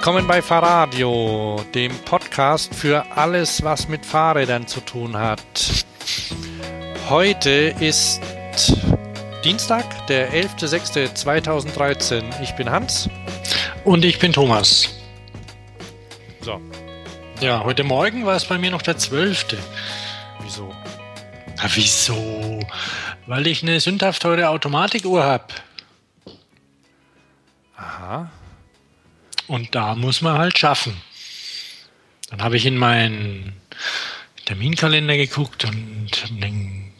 [0.00, 5.42] Willkommen bei Fahrradio, dem Podcast für alles, was mit Fahrrädern zu tun hat.
[7.10, 8.18] Heute ist
[9.44, 12.40] Dienstag, der 11.06.2013.
[12.40, 13.10] Ich bin Hans.
[13.84, 14.88] Und ich bin Thomas.
[16.40, 16.58] So.
[17.42, 19.48] Ja, heute Morgen war es bei mir noch der 12.
[20.42, 20.74] Wieso?
[21.58, 22.60] Na, wieso?
[23.26, 25.44] Weil ich eine sündhaft teure Automatikuhr habe.
[27.76, 28.30] Aha.
[29.50, 30.94] Und da muss man halt schaffen.
[32.28, 33.54] Dann habe ich in meinen
[34.44, 36.10] Terminkalender geguckt und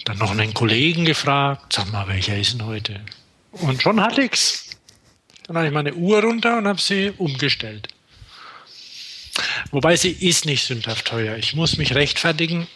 [0.05, 3.01] dann noch einen Kollegen gefragt, sag mal, welcher ist denn heute?
[3.53, 4.71] Und schon hatte ich's.
[5.47, 7.87] Dann habe ich meine Uhr runter und habe sie umgestellt.
[9.71, 11.37] Wobei sie ist nicht sündhaft teuer.
[11.37, 12.67] Ich muss mich rechtfertigen.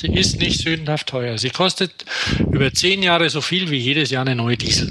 [0.00, 1.36] Sie ist nicht sündhaft teuer.
[1.36, 2.06] Sie kostet
[2.50, 4.90] über zehn Jahre so viel wie jedes Jahr eine neue Diesel.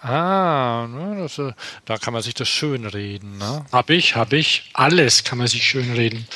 [0.00, 1.52] Ah, ne, das, äh,
[1.84, 3.38] da kann man sich das schön reden.
[3.38, 3.64] Ne?
[3.72, 4.70] Hab ich, hab ich.
[4.72, 6.26] Alles kann man sich schön reden.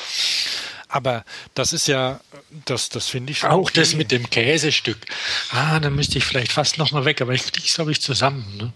[0.89, 1.23] Aber
[1.55, 2.19] das ist ja,
[2.65, 3.49] das, das finde ich schon.
[3.49, 3.79] Auch okay.
[3.79, 4.97] das mit dem Käsestück.
[5.51, 8.01] Ah, da müsste ich vielleicht fast noch mal weg, aber ich kriege es, glaube ich,
[8.01, 8.45] zusammen.
[8.57, 8.73] Ne?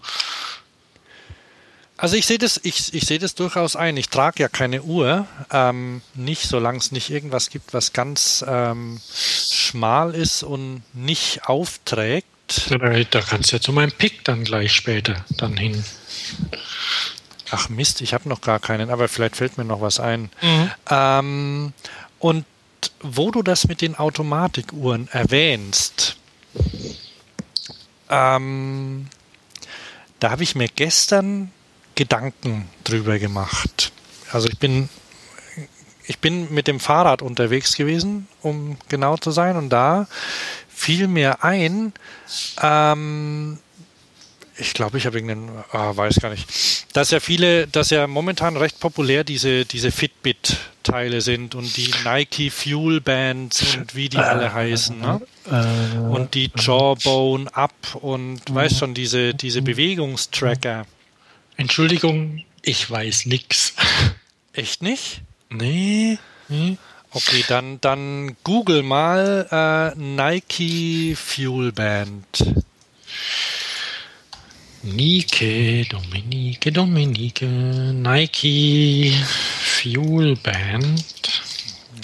[1.96, 3.96] Also ich sehe das, ich, ich sehe das durchaus ein.
[3.96, 9.00] Ich trage ja keine Uhr, ähm, nicht, solange es nicht irgendwas gibt, was ganz ähm,
[9.12, 12.28] schmal ist und nicht aufträgt.
[12.48, 15.84] Da, kannst du ja zu meinem Pick dann gleich später dann hin.
[17.50, 20.30] Ach Mist, ich habe noch gar keinen, aber vielleicht fällt mir noch was ein.
[20.40, 20.70] Mhm.
[20.90, 21.72] Ähm,
[22.18, 22.44] und
[23.00, 26.16] wo du das mit den Automatikuhren erwähnst,
[28.08, 29.08] ähm,
[30.20, 31.50] da habe ich mir gestern
[31.94, 33.92] Gedanken drüber gemacht.
[34.32, 34.88] Also ich bin,
[36.06, 40.06] ich bin mit dem Fahrrad unterwegs gewesen, um genau zu sein, und da
[40.78, 41.92] fiel mir ein,
[42.62, 43.58] ähm,
[44.56, 46.46] ich glaube, ich habe irgendeinen, ah, weiß gar nicht,
[46.92, 52.50] dass ja viele, dass ja momentan recht populär diese, diese Fitbit-Teile sind und die Nike
[52.50, 55.20] Fuel Bands und wie die alle heißen, ne?
[56.10, 60.86] Und die Jawbone Up und weißt schon, diese, diese Bewegungstracker.
[61.56, 63.74] Entschuldigung, ich weiß nix.
[64.52, 65.22] Echt nicht?
[65.50, 66.18] Nee.
[66.48, 66.76] nee.
[67.12, 69.48] Okay, dann, dann google mal
[69.96, 72.24] äh, Nike Fuel Band.
[74.82, 79.12] Nike, Dominique, Dominique, Nike
[79.58, 81.04] Fuel Band.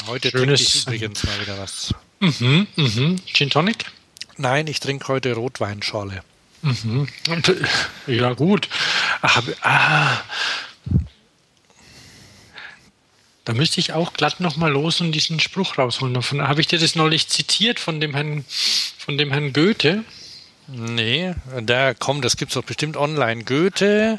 [0.06, 1.94] Heute Schönes- trinke ich übrigens mal wieder was.
[2.20, 3.16] Mhm, mhm.
[3.26, 3.84] Gin Tonic?
[4.38, 6.22] Nein, ich trinke heute Rotweinschorle.
[6.62, 7.06] Mhm.
[8.06, 8.68] Äh, Ja, gut.
[9.22, 10.22] Hab- ah.
[13.44, 16.14] Da müsste ich auch glatt nochmal los und diesen Spruch rausholen.
[16.14, 18.44] Davon habe ich dir das neulich zitiert von dem Herrn,
[18.96, 20.04] von dem Herrn Goethe.
[20.66, 23.44] Nee, da komm, das gibt's doch bestimmt online.
[23.44, 24.18] Goethe,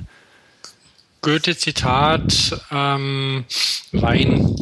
[1.22, 3.46] Goethe-Zitat, ähm,
[3.92, 4.56] Wein,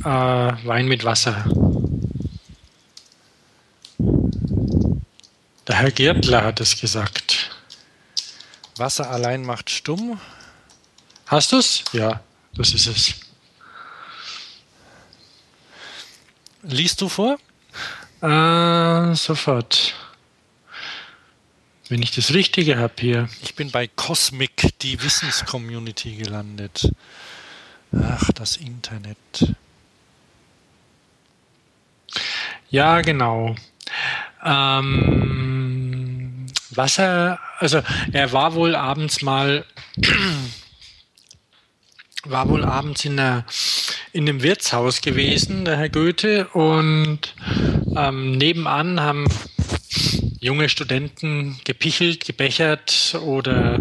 [0.00, 1.46] äh, Wein mit Wasser.
[5.66, 7.50] Der Herr Gärtler hat es gesagt.
[8.76, 10.20] Wasser allein macht stumm.
[11.26, 11.84] Hast du's?
[11.94, 12.20] Ja,
[12.54, 13.14] das ist es.
[16.62, 17.38] Liest du vor?
[18.20, 19.94] Äh, sofort.
[21.88, 23.28] Wenn ich das Richtige habe hier.
[23.42, 26.90] Ich bin bei Cosmic, die Wissenscommunity gelandet.
[27.92, 29.54] Ach, das Internet.
[32.70, 33.54] Ja, genau.
[34.44, 39.64] Ähm, Wasser, also er war wohl abends mal,
[42.24, 43.44] war wohl abends in, einer,
[44.12, 47.34] in einem Wirtshaus gewesen, der Herr Goethe, und
[47.96, 49.26] ähm, nebenan haben
[50.40, 53.80] junge Studenten gepichelt, gebechert oder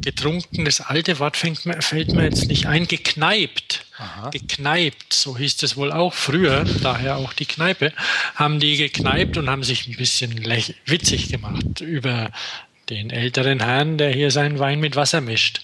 [0.00, 0.64] getrunken.
[0.64, 2.86] Das alte Wort fängt fällt mir jetzt nicht ein.
[2.86, 3.84] Gekneipt.
[3.98, 4.30] Aha.
[4.30, 7.92] Gekneipt, so hieß es wohl auch früher, daher auch die Kneipe,
[8.34, 10.42] haben die gekneipt und haben sich ein bisschen
[10.86, 12.30] witzig gemacht über
[12.88, 15.60] den älteren Herrn, der hier seinen Wein mit Wasser mischt.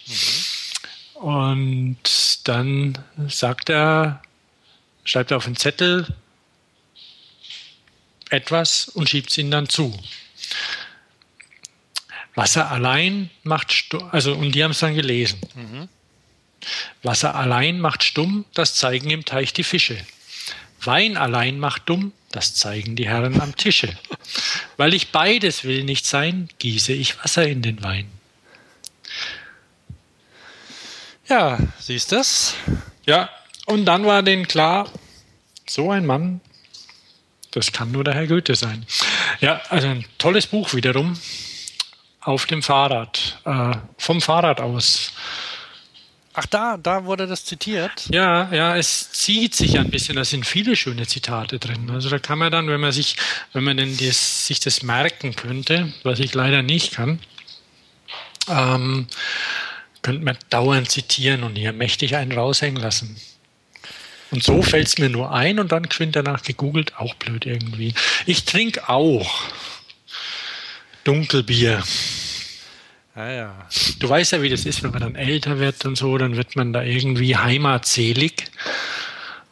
[1.21, 1.99] Und
[2.45, 2.99] dann
[3.29, 4.23] sagt er,
[5.05, 6.07] schreibt er auf einen Zettel
[8.31, 9.99] etwas und schiebt es ihnen dann zu.
[12.35, 15.41] Wasser allein macht stumm, also und die haben es dann gelesen.
[17.03, 19.97] Wasser allein macht stumm, das zeigen im Teich die Fische.
[20.83, 23.97] Wein allein macht dumm, das zeigen die Herren am Tische.
[24.77, 28.11] Weil ich beides will nicht sein, gieße ich Wasser in den Wein.
[31.29, 32.55] Ja, siehst das?
[33.05, 33.31] Ja,
[33.67, 34.89] und dann war denen klar,
[35.69, 36.41] so ein Mann,
[37.51, 38.87] das kann nur der Herr Goethe sein.
[39.41, 41.19] Ja, also ein tolles Buch wiederum.
[42.21, 45.13] Auf dem Fahrrad, äh, vom Fahrrad aus
[46.39, 48.09] Ach, da, da wurde das zitiert?
[48.11, 50.17] Ja, ja, es zieht sich ein bisschen.
[50.17, 51.89] Da sind viele schöne Zitate drin.
[51.91, 53.17] Also da kann man dann, wenn man sich,
[53.55, 57.21] wenn man denn das, sich das merken könnte, was ich leider nicht kann,
[58.51, 59.07] ähm,
[60.07, 63.17] könnte man dauernd zitieren und hier mächtig einen raushängen lassen.
[64.31, 67.93] Und so fällt es mir nur ein und dann geschwind danach gegoogelt, auch blöd irgendwie.
[68.25, 69.29] Ich trinke auch
[71.03, 71.83] Dunkelbier.
[73.17, 73.69] Ah, ja.
[73.99, 76.55] Du weißt ja, wie das ist, wenn man dann älter wird und so, dann wird
[76.55, 78.45] man da irgendwie heimatselig.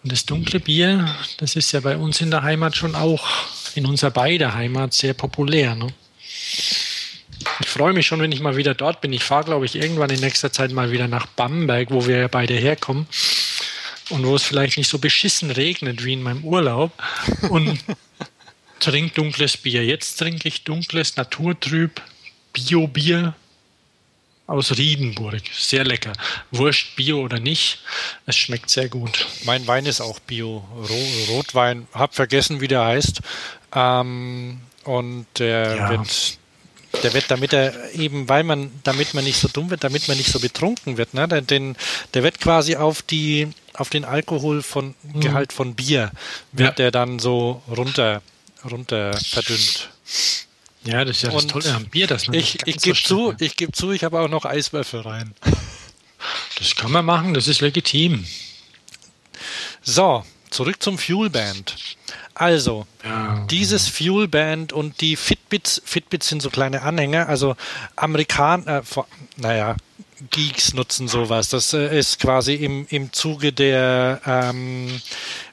[0.04, 3.26] Und das dunkle Bier, das ist ja bei uns in der Heimat schon auch,
[3.74, 5.74] in unserer beider Heimat, sehr populär.
[5.74, 5.88] Ne?
[7.60, 9.12] Ich freue mich schon, wenn ich mal wieder dort bin.
[9.12, 12.28] Ich fahre, glaube ich, irgendwann in nächster Zeit mal wieder nach Bamberg, wo wir ja
[12.28, 13.06] beide herkommen.
[14.10, 16.92] Und wo es vielleicht nicht so beschissen regnet wie in meinem Urlaub.
[17.48, 17.78] Und
[18.80, 19.84] trinke dunkles Bier.
[19.84, 22.02] Jetzt trinke ich dunkles, naturtrüb
[22.52, 23.34] Bio-Bier
[24.46, 25.42] aus Riedenburg.
[25.52, 26.12] Sehr lecker.
[26.50, 27.80] Wurscht, Bio oder nicht,
[28.26, 29.26] es schmeckt sehr gut.
[29.44, 30.64] Mein Wein ist auch Bio.
[31.28, 33.20] Rotwein, hab vergessen, wie der heißt.
[33.74, 35.90] Ähm, und der ja.
[35.90, 36.38] wird
[37.02, 40.16] der wird, damit er eben, weil man, damit man nicht so dumm wird, damit man
[40.16, 41.76] nicht so betrunken wird, ne, den,
[42.14, 45.20] der wird quasi auf die, auf den Alkohol von mhm.
[45.20, 46.10] Gehalt von Bier
[46.52, 46.74] wird ja.
[46.74, 48.22] der dann so runter,
[48.70, 49.90] runter verdünnt.
[50.84, 53.34] Ja, das ist ja das Tolle am Bier, dass man ich, ich gebe so zu,
[53.38, 55.34] ich gebe zu, ich habe auch noch Eiswürfel rein.
[56.58, 58.24] Das kann man machen, das ist legitim.
[59.82, 61.74] So, zurück zum Fuelband.
[62.34, 63.46] Also, ja.
[63.50, 67.56] dieses Fuelband und die Fitbits, Fitbits sind so kleine Anhänger, also
[67.94, 69.02] Amerikaner, äh,
[69.36, 69.76] naja,
[70.30, 71.48] Geeks nutzen sowas.
[71.48, 75.00] Das äh, ist quasi im, im Zuge der, ähm,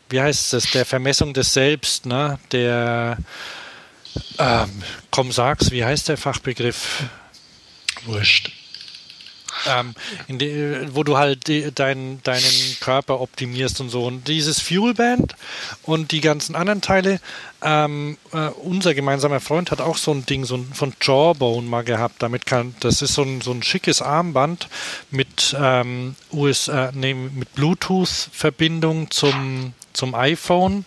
[0.10, 2.40] wie heißt es, der Vermessung des Selbst, ne?
[2.52, 3.18] Der
[4.38, 7.04] ähm, komm, sag's, wie heißt der Fachbegriff?
[8.06, 8.52] Wurscht.
[9.68, 9.94] Ähm,
[10.28, 14.06] die, wo du halt die, dein, deinen Körper optimierst und so.
[14.06, 15.36] Und dieses Fuelband
[15.84, 17.20] und die ganzen anderen Teile,
[17.64, 21.84] ähm, äh, unser gemeinsamer Freund hat auch so ein Ding so ein, von Jawbone mal
[21.84, 22.16] gehabt.
[22.24, 24.68] Damit kann, das ist so ein, so ein schickes Armband
[25.12, 30.86] mit, ähm, US, äh, nee, mit Bluetooth-Verbindung zum, zum iPhone.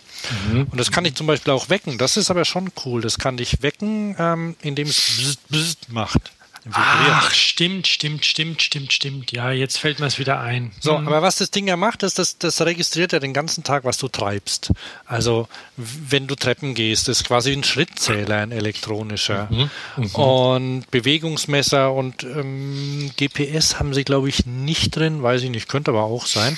[0.51, 0.67] Mhm.
[0.71, 1.97] Und das kann ich zum Beispiel auch wecken.
[1.97, 3.01] Das ist aber schon cool.
[3.01, 6.31] Das kann dich wecken, ähm, indem es bzzt, bzzt macht.
[6.71, 9.31] Ach, stimmt, stimmt, stimmt, stimmt, stimmt.
[9.31, 10.71] Ja, jetzt fällt mir es wieder ein.
[10.79, 11.07] So, mhm.
[11.07, 13.97] aber was das Ding ja macht, ist, dass das registriert ja den ganzen Tag, was
[13.97, 14.71] du treibst.
[15.05, 15.47] Also,
[15.77, 19.47] wenn du Treppen gehst, ist quasi ein Schrittzähler, ein elektronischer.
[19.51, 19.69] Mhm.
[19.97, 20.15] Mhm.
[20.15, 25.21] Und Bewegungsmesser und ähm, GPS haben sie, glaube ich, nicht drin.
[25.21, 26.57] Weiß ich nicht, könnte aber auch sein.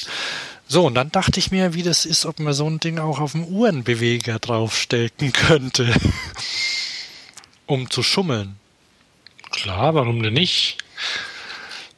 [0.70, 3.20] So, und dann dachte ich mir, wie das ist, ob man so ein Ding auch
[3.20, 5.94] auf dem Uhrenbeweger draufstecken könnte,
[7.66, 8.58] um zu schummeln.
[9.58, 10.78] Klar, warum denn nicht?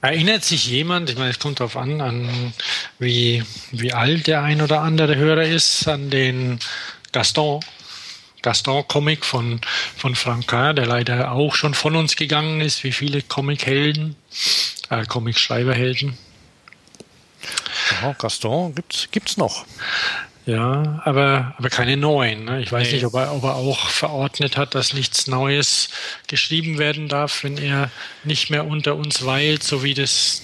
[0.02, 2.54] Erinnert sich jemand, ich meine, es kommt darauf an, an
[3.00, 6.60] wie, wie alt der ein oder andere Hörer ist, an den
[7.12, 7.60] Gaston,
[8.44, 9.60] Gaston-Comic von,
[9.98, 14.16] von Franquin, der leider auch schon von uns gegangen ist, wie viele Comic-Helden,
[14.90, 16.18] äh, Comic-Schreiberhelden.
[18.20, 19.66] Gaston gibt's, gibt's noch.
[20.50, 22.46] Ja, aber, aber keine neuen.
[22.46, 22.62] Ne?
[22.62, 22.94] Ich weiß nee.
[22.96, 25.90] nicht, ob er, ob er auch verordnet hat, dass nichts Neues
[26.28, 27.92] geschrieben werden darf, wenn er
[28.24, 30.42] nicht mehr unter uns weilt, so wie das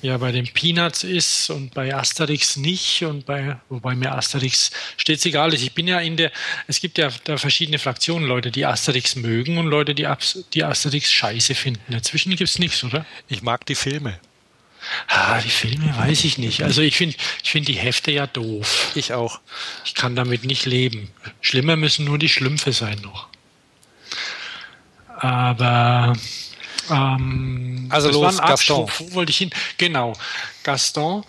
[0.00, 5.26] ja bei den Peanuts ist und bei Asterix nicht und bei, wobei mir Asterix stets
[5.26, 5.62] egal ist.
[5.62, 6.32] Ich bin ja in der,
[6.66, 10.08] es gibt ja da verschiedene Fraktionen, Leute, die Asterix mögen und Leute, die,
[10.54, 11.92] die Asterix scheiße finden.
[11.92, 13.04] Dazwischen gibt es nichts, oder?
[13.28, 14.18] Ich mag die Filme.
[15.08, 16.62] Ah, die Filme weiß ich nicht.
[16.62, 18.92] Also ich finde ich find die Hefte ja doof.
[18.94, 19.40] Ich auch.
[19.84, 21.10] Ich kann damit nicht leben.
[21.40, 23.28] Schlimmer müssen nur die Schlümpfe sein noch.
[25.18, 26.14] Aber
[26.90, 28.90] ähm, also los, Gaston.
[28.98, 29.50] Wo wollte ich hin?
[29.78, 30.12] Genau,
[30.62, 31.24] Gaston.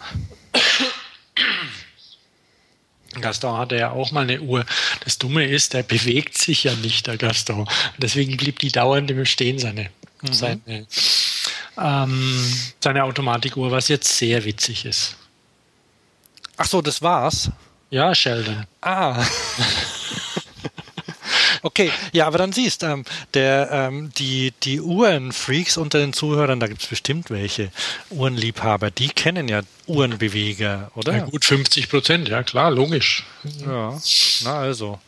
[3.21, 4.65] Gaston hatte ja auch mal eine Uhr.
[5.03, 7.67] Das Dumme ist, der bewegt sich ja nicht, der Gaston.
[7.97, 9.89] Deswegen blieb die dauernd im Stehen, seine,
[10.21, 10.33] mhm.
[10.33, 10.85] seine
[11.81, 12.43] ähm,
[12.79, 15.15] seine Automatikuhr, was jetzt sehr witzig ist.
[16.57, 17.51] Ach so, das war's?
[17.89, 18.65] Ja, Sheldon.
[18.81, 19.24] Ah.
[21.63, 23.03] Okay, ja, aber dann siehst ähm,
[23.34, 27.72] der ähm, die die Uhrenfreaks unter den Zuhörern, da gibt es bestimmt welche
[28.10, 31.17] Uhrenliebhaber, die kennen ja Uhrenbeweger, oder?
[31.17, 33.24] Ja, gut 50 Prozent, ja klar, logisch.
[33.65, 34.00] Ja,
[34.43, 35.00] na also.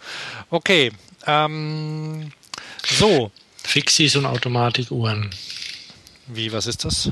[0.50, 0.92] Okay,
[1.26, 2.32] ähm,
[2.86, 3.32] so.
[3.64, 5.30] Fixies und Automatikuhren.
[6.30, 7.12] Wie, was ist das?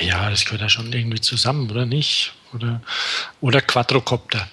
[0.00, 2.32] Ja, das gehört ja schon irgendwie zusammen, oder nicht?
[2.52, 2.82] Oder,
[3.40, 4.48] oder Quadrocopter.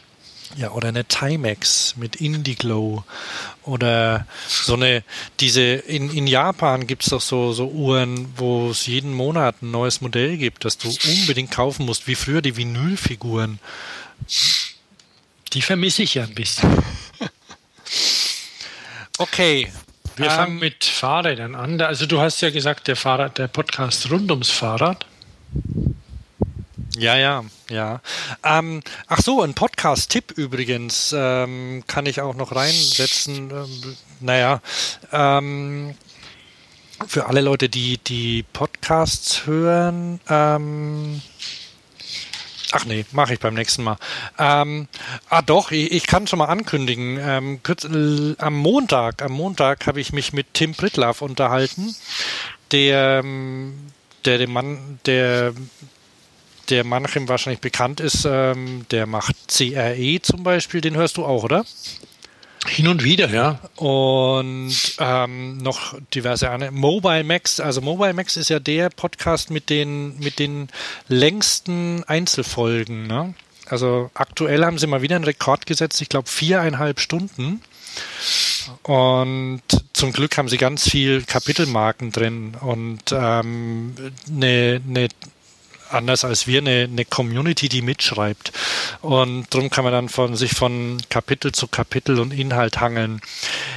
[0.57, 3.03] Ja, oder eine Timex mit Indiglow.
[3.63, 5.03] Oder so eine,
[5.39, 9.71] diese, in, in Japan gibt es doch so, so Uhren, wo es jeden Monat ein
[9.71, 13.59] neues Modell gibt, das du unbedingt kaufen musst, wie früher die Vinylfiguren.
[15.53, 16.83] Die vermisse ich ja ein bisschen.
[19.17, 19.71] okay.
[20.15, 21.81] Wir ähm, fangen mit Fahrrädern an.
[21.81, 25.05] Also du hast ja gesagt, der Fahrrad, der Podcast rund ums Fahrrad.
[26.97, 28.01] Ja, ja, ja.
[28.43, 33.51] Ähm, ach so, ein Podcast-Tipp übrigens ähm, kann ich auch noch reinsetzen.
[33.51, 34.61] Ähm, naja,
[35.11, 35.95] ähm,
[37.07, 40.21] für alle Leute, die die Podcasts hören.
[40.29, 41.21] Ähm,
[42.75, 43.97] ach nee, mache ich beim nächsten Mal.
[44.37, 44.87] Ähm,
[45.29, 47.17] ah doch, ich, ich, kann schon mal ankündigen.
[47.19, 51.95] Ähm, kurz, am Montag, am Montag habe ich mich mit Tim Pritlaff unterhalten,
[52.71, 53.91] der ähm,
[54.25, 55.53] der, der Mann, der
[56.69, 61.43] der manchem wahrscheinlich bekannt ist, ähm, der macht CRE zum Beispiel, den hörst du auch,
[61.43, 61.63] oder?
[62.67, 63.59] Hin und wieder, ja.
[63.75, 66.71] Und ähm, noch diverse andere.
[66.71, 70.69] Mobile Max, also Mobile Max ist ja der Podcast mit den, mit den
[71.07, 73.07] längsten Einzelfolgen.
[73.07, 73.33] Ne?
[73.67, 77.61] Also aktuell haben sie mal wieder einen Rekord gesetzt, ich glaube viereinhalb Stunden.
[78.83, 79.61] Und
[79.93, 83.95] zum Glück haben sie ganz viel Kapitelmarken drin und ähm,
[84.27, 85.07] eine, eine
[85.89, 88.51] anders als wir eine, eine Community, die mitschreibt.
[89.01, 93.21] Und darum kann man dann von sich von Kapitel zu Kapitel und Inhalt hangeln.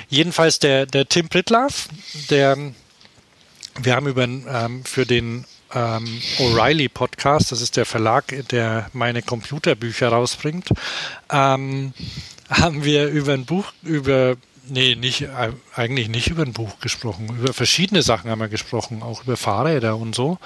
[0.08, 1.88] Jedenfalls der, der Tim Pritlaff,
[2.30, 2.56] der
[3.80, 9.22] wir haben über ähm, für den ähm, O'Reilly Podcast, das ist der Verlag, der meine
[9.22, 10.70] Computerbücher rausbringt,
[11.30, 11.92] ähm,
[12.48, 14.36] haben wir über ein Buch, über
[14.70, 17.28] Nee, nicht, äh, eigentlich nicht über ein Buch gesprochen.
[17.38, 20.38] Über verschiedene Sachen haben wir gesprochen, auch über Fahrräder und so.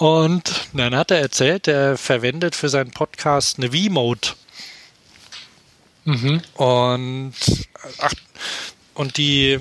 [0.00, 4.28] Und dann hat er erzählt, er verwendet für seinen Podcast eine V-Mode.
[6.06, 6.40] Mhm.
[6.54, 7.34] Und,
[7.98, 8.14] ach,
[8.94, 9.60] und die,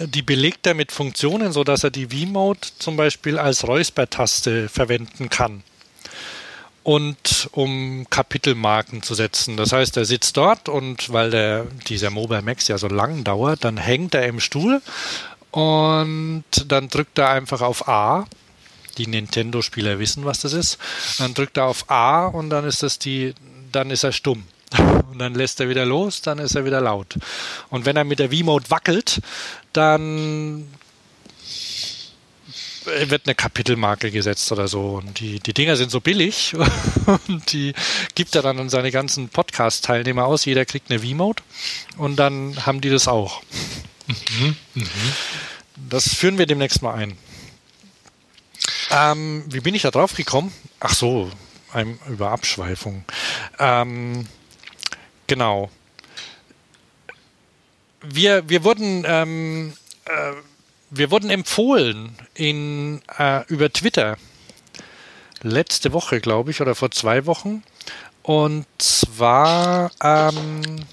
[0.00, 5.62] die belegt er mit Funktionen, sodass er die V-Mode zum Beispiel als Räuspertaste verwenden kann.
[6.82, 9.56] Und um Kapitelmarken zu setzen.
[9.56, 13.62] Das heißt, er sitzt dort und weil der, dieser Mobile Max ja so lang dauert,
[13.62, 14.82] dann hängt er im Stuhl
[15.58, 18.26] und dann drückt er einfach auf A.
[18.96, 20.78] Die Nintendo-Spieler wissen, was das ist.
[21.18, 23.34] Dann drückt er auf A und dann ist das die,
[23.72, 24.44] dann ist er stumm.
[25.10, 27.16] Und dann lässt er wieder los, dann ist er wieder laut.
[27.70, 29.22] Und wenn er mit der V-Mode wackelt,
[29.72, 30.68] dann
[32.84, 35.00] wird eine Kapitelmarke gesetzt oder so.
[35.02, 36.54] Und die, die Dinger sind so billig
[37.26, 37.72] und die
[38.14, 40.44] gibt er dann an seine ganzen Podcast-Teilnehmer aus.
[40.44, 41.42] Jeder kriegt eine V-Mode
[41.96, 43.42] und dann haben die das auch.
[44.08, 44.56] Mhm.
[44.74, 44.86] Mhm.
[45.88, 47.16] Das führen wir demnächst mal ein.
[48.90, 50.52] Ähm, wie bin ich da drauf gekommen?
[50.80, 51.30] Ach so,
[51.72, 53.04] ein, über Abschweifung.
[53.58, 54.26] Ähm,
[55.26, 55.70] genau.
[58.02, 59.74] Wir, wir wurden ähm,
[60.04, 60.32] äh,
[60.90, 64.16] wir wurden empfohlen in, äh, über Twitter
[65.42, 67.62] letzte Woche, glaube ich, oder vor zwei Wochen.
[68.22, 70.84] Und zwar ähm,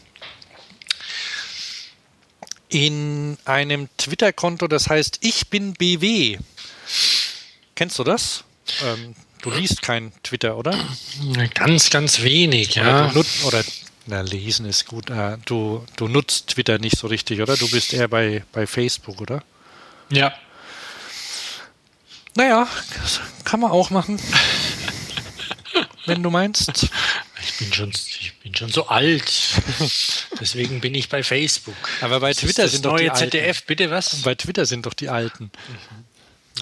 [2.76, 6.38] in einem Twitter-Konto, das heißt Ich bin BW.
[7.74, 8.44] Kennst du das?
[8.84, 10.78] Ähm, du liest kein Twitter, oder?
[11.54, 13.10] Ganz, ganz wenig, ja.
[13.12, 13.64] Oder, oder
[14.08, 15.10] na, lesen ist gut.
[15.10, 17.56] Äh, du, du nutzt Twitter nicht so richtig, oder?
[17.56, 19.42] Du bist eher bei, bei Facebook, oder?
[20.10, 20.34] Ja.
[22.36, 22.68] Naja,
[23.46, 24.20] kann man auch machen.
[26.06, 26.90] Wenn du meinst.
[27.48, 29.32] Ich bin schon, ich bin schon so alt.
[30.40, 31.76] Deswegen bin ich bei Facebook.
[32.02, 33.68] Aber bei Twitter sind doch die ZDF, Alten.
[33.68, 34.22] bitte was?
[34.24, 35.44] Bei Twitter sind doch die Alten.
[35.44, 36.06] Mhm.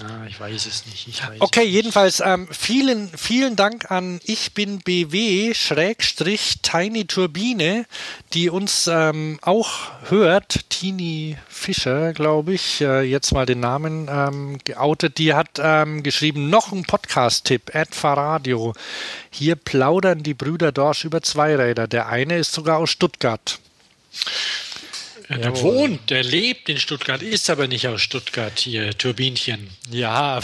[0.02, 1.22] Ah, ich weiß es nicht.
[1.22, 7.86] Weiß okay, jedenfalls ähm, vielen, vielen Dank an Ich bin BW Schrägstrich Tiny Turbine,
[8.32, 10.68] die uns ähm, auch hört.
[10.68, 15.18] Tini Fischer, glaube ich, äh, jetzt mal den Namen ähm, geoutet.
[15.18, 18.74] Die hat ähm, geschrieben, noch ein Podcast-Tipp, Adfa Radio.
[19.30, 21.86] Hier plaudern die Brüder Dorsch über Zweiräder.
[21.86, 23.60] Der eine ist sogar aus Stuttgart.
[25.28, 25.62] Jawohl.
[25.62, 29.70] wohnt, der lebt in Stuttgart, ist aber nicht aus Stuttgart hier, Turbinchen.
[29.90, 30.38] Ja,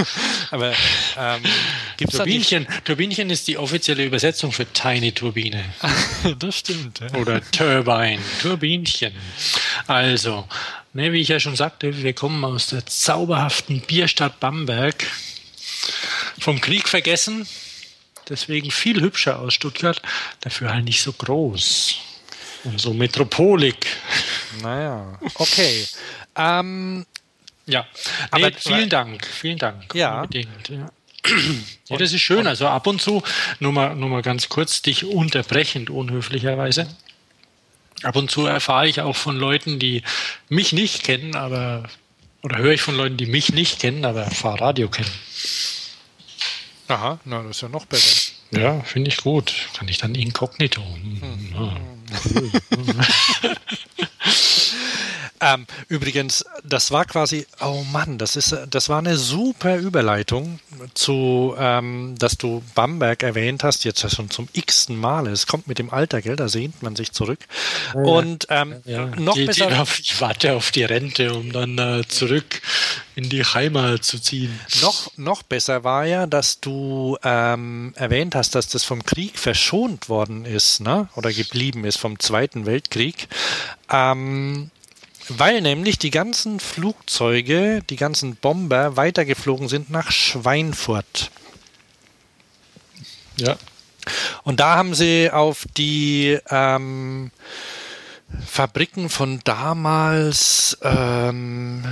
[0.50, 0.72] aber
[1.16, 1.42] ähm,
[1.96, 5.64] gibt's Turbinchen, Turbinchen ist die offizielle Übersetzung für Tiny Turbine.
[6.38, 6.98] das stimmt.
[6.98, 7.14] Ja.
[7.20, 9.12] Oder Turbine, Turbinchen.
[9.86, 10.48] Also,
[10.94, 15.06] ne, wie ich ja schon sagte, wir kommen aus der zauberhaften Bierstadt Bamberg.
[16.40, 17.46] Vom Krieg vergessen,
[18.28, 20.02] deswegen viel hübscher aus Stuttgart,
[20.40, 22.00] dafür halt nicht so groß.
[22.64, 23.86] Und so Metropolik.
[24.62, 25.86] Naja, okay.
[26.36, 27.04] ähm,
[27.66, 27.86] ja,
[28.30, 29.94] aber nee, vielen Dank, vielen Dank.
[29.94, 30.22] Ja.
[30.22, 30.90] Unbedingt, ja.
[31.88, 32.46] Ja, das ist schön.
[32.46, 33.22] Also ab und zu,
[33.58, 36.86] nur mal, nur mal ganz kurz, dich unterbrechend, unhöflicherweise.
[38.02, 40.02] Ab und zu erfahre ich auch von Leuten, die
[40.48, 41.88] mich nicht kennen, aber,
[42.42, 45.10] oder höre ich von Leuten, die mich nicht kennen, aber Fahrradio kennen.
[46.88, 48.23] Aha, na, das ist ja noch besser.
[48.50, 49.68] Ja, finde ich gut.
[49.76, 50.82] Kann ich dann inkognito.
[50.82, 51.54] Hm.
[51.54, 51.76] Ja.
[55.44, 60.58] ähm, übrigens, das war quasi, oh Mann, das ist, das war eine super Überleitung
[60.94, 65.26] zu, ähm, dass du Bamberg erwähnt hast, jetzt schon zum x-ten Mal.
[65.26, 67.40] Es kommt mit dem Alter, gell, da sehnt man sich zurück.
[67.94, 69.06] Ja, Und ähm, ja.
[69.16, 69.66] noch die, besser.
[69.66, 72.62] Die auf, ich warte auf die Rente, um dann äh, zurück
[73.14, 74.58] in die Heimat zu ziehen.
[74.80, 80.08] Noch, noch besser war ja, dass du ähm, erwähnt hast, dass das vom Krieg verschont
[80.08, 81.08] worden ist, ne?
[81.14, 83.28] Oder geblieben ist vom Zweiten Weltkrieg.
[83.90, 84.70] Ähm,
[85.28, 91.30] weil nämlich die ganzen Flugzeuge, die ganzen Bomber weitergeflogen sind nach Schweinfurt.
[93.36, 93.56] Ja.
[94.42, 97.30] Und da haben sie auf die ähm,
[98.46, 101.84] Fabriken von damals, ähm,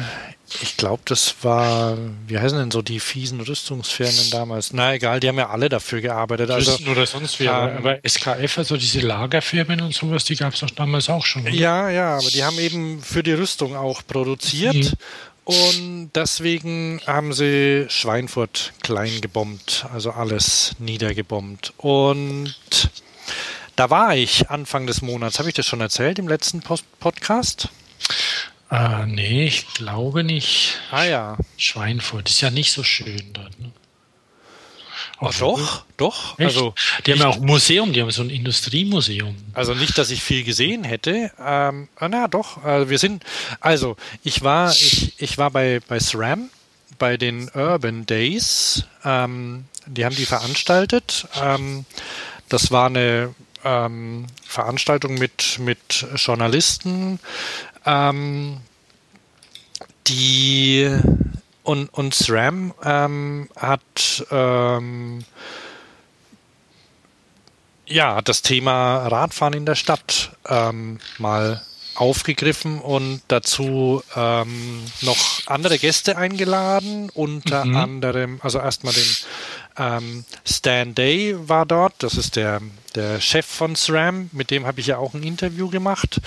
[0.60, 1.96] ich glaube, das war,
[2.26, 4.72] wie heißen denn so die fiesen Rüstungsfirmen damals?
[4.72, 6.50] Na egal, die haben ja alle dafür gearbeitet.
[6.50, 10.54] Also, Rüsten oder sonst wie, ähm, aber SKF, also diese Lagerfirmen und sowas, die gab
[10.54, 11.42] es doch damals auch schon.
[11.42, 11.50] Oder?
[11.52, 14.74] Ja, ja, aber die haben eben für die Rüstung auch produziert.
[14.74, 14.92] Mhm.
[15.44, 21.72] Und deswegen haben sie Schweinfurt klein gebombt, also alles niedergebombt.
[21.78, 22.54] Und
[23.76, 25.38] da war ich Anfang des Monats.
[25.38, 27.68] Habe ich das schon erzählt im letzten Post Podcast?
[28.70, 30.78] Äh, nee, ich glaube nicht.
[30.90, 31.36] Ah ja.
[31.56, 33.58] Schweinfurt ist ja nicht so schön dort.
[33.60, 33.70] Ne?
[35.24, 36.38] Ach, doch, doch.
[36.38, 36.48] Echt?
[36.48, 36.74] Also
[37.06, 39.36] die haben ja auch ein Museum, die haben so ein Industriemuseum.
[39.52, 41.30] Also nicht, dass ich viel gesehen hätte.
[41.38, 42.64] Ähm, ah, na doch.
[42.64, 43.24] Also wir sind.
[43.60, 46.50] Also ich war, ich, ich war bei bei SRAM
[46.98, 48.84] bei den Urban Days.
[49.04, 51.28] Ähm, die haben die veranstaltet.
[51.40, 51.84] Ähm,
[52.48, 57.18] das war eine ähm, Veranstaltung mit mit Journalisten,
[57.86, 58.58] ähm,
[60.06, 60.90] die
[61.62, 65.24] und, und SRAM ähm, hat ähm,
[67.86, 71.62] ja das Thema Radfahren in der Stadt ähm, mal
[71.94, 77.76] aufgegriffen und dazu ähm, noch andere Gäste eingeladen, unter mhm.
[77.76, 79.16] anderem, also erstmal den
[79.76, 82.60] ähm, Stan Day war dort, das ist der,
[82.94, 86.20] der Chef von SRAM, mit dem habe ich ja auch ein Interview gemacht.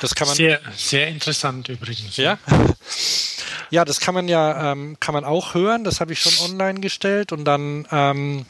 [0.00, 2.16] Das kann man sehr, sehr interessant übrigens.
[2.16, 2.38] Ja,
[3.70, 5.84] ja, das kann man ja ähm, kann man auch hören.
[5.84, 8.46] Das habe ich schon online gestellt und dann ähm,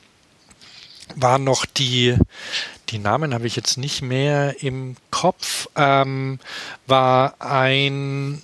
[1.17, 2.17] waren noch die
[2.93, 5.67] die Namen habe ich jetzt nicht mehr im Kopf.
[5.77, 6.39] Ähm,
[6.87, 8.43] war ein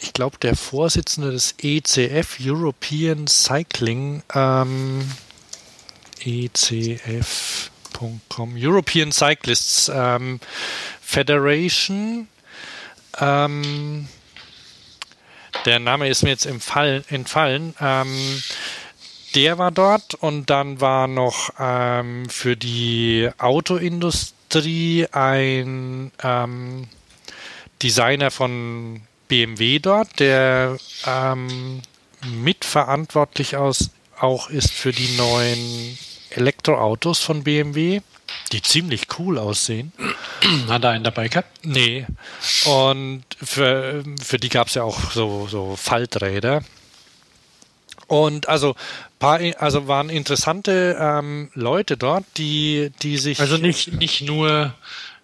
[0.00, 5.10] ich glaube, der Vorsitzende des ECF, European Cycling, ähm,
[6.24, 7.70] ecf.com,
[8.56, 10.40] European Cyclists ähm,
[11.00, 12.28] Federation.
[13.18, 14.08] Ähm,
[15.64, 17.04] der Name ist mir jetzt entfallen.
[17.08, 18.42] entfallen ähm,
[19.34, 26.88] der war dort und dann war noch ähm, für die Autoindustrie ein ähm,
[27.82, 31.80] Designer von BMW dort, der ähm,
[32.26, 38.02] mitverantwortlich aus, auch ist für die neuen Elektroautos von BMW,
[38.52, 39.92] die ziemlich cool aussehen.
[40.68, 41.64] Hat er einen dabei gehabt?
[41.64, 42.06] Nee.
[42.66, 46.62] Und für, für die gab es ja auch so, so Falträder.
[48.06, 48.74] Und also,
[49.18, 53.40] paar, also waren interessante ähm, Leute dort, die, die sich.
[53.40, 54.74] Also nicht, nicht nur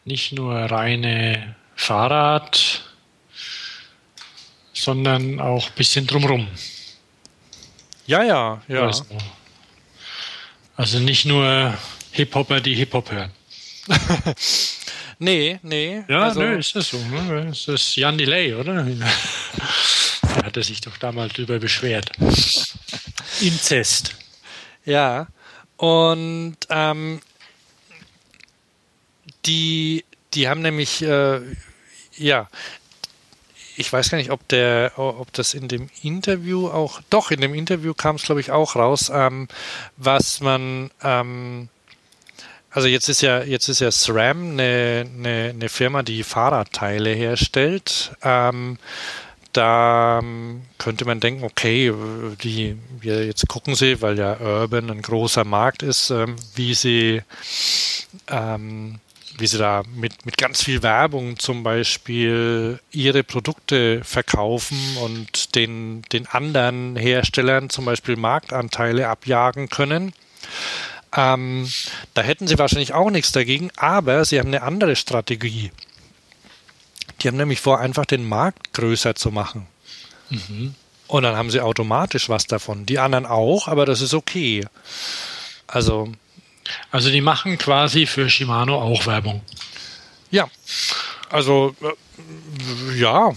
[0.07, 2.85] nicht nur reine Fahrrad,
[4.83, 6.49] sondern auch ein bisschen drumrum.
[8.07, 8.87] Ja, ja, ja.
[8.87, 9.05] Also,
[10.77, 11.77] also nicht nur
[12.13, 13.33] Hip-Hopper, die Hip-Hop hören.
[15.19, 16.05] nee, nee.
[16.09, 16.99] Ja, also, nö, ist das so.
[16.99, 17.47] Ne?
[17.49, 18.85] Das ist Jan Delay, oder?
[20.37, 22.11] Der hatte sich doch damals drüber beschwert.
[23.41, 24.15] Inzest.
[24.85, 25.27] Ja,
[25.77, 27.21] und ähm,
[29.47, 31.41] die, die haben nämlich, äh,
[32.17, 32.49] ja,
[33.77, 37.55] ich weiß gar nicht, ob der, ob das in dem Interview auch, doch, in dem
[37.55, 39.49] Interview kam es, glaube ich, auch raus, ähm,
[39.97, 41.69] was man, ähm,
[42.71, 48.13] also jetzt ist ja, jetzt ist ja SRAM eine, eine, eine Firma, die Fahrradteile herstellt.
[48.23, 48.79] Ähm,
[49.53, 51.93] da ähm, könnte man denken, okay,
[52.43, 57.23] die, jetzt gucken sie, weil ja Urban ein großer Markt ist, ähm, wie sie
[58.29, 59.01] ähm,
[59.39, 66.03] wie sie da mit, mit ganz viel Werbung zum Beispiel ihre Produkte verkaufen und den,
[66.13, 70.13] den anderen Herstellern zum Beispiel Marktanteile abjagen können.
[71.15, 71.71] Ähm,
[72.15, 75.71] da hätten sie wahrscheinlich auch nichts dagegen, aber sie haben eine andere Strategie.
[77.21, 79.67] Die haben nämlich vor, einfach den Markt größer zu machen.
[80.31, 80.75] Mhm.
[81.09, 82.85] Und dann haben sie automatisch was davon.
[82.85, 84.67] Die anderen auch, aber das ist okay.
[85.67, 86.13] Also.
[86.91, 89.43] Also die machen quasi für Shimano auch Werbung.
[90.31, 90.49] Ja.
[91.31, 93.33] Also äh, ja.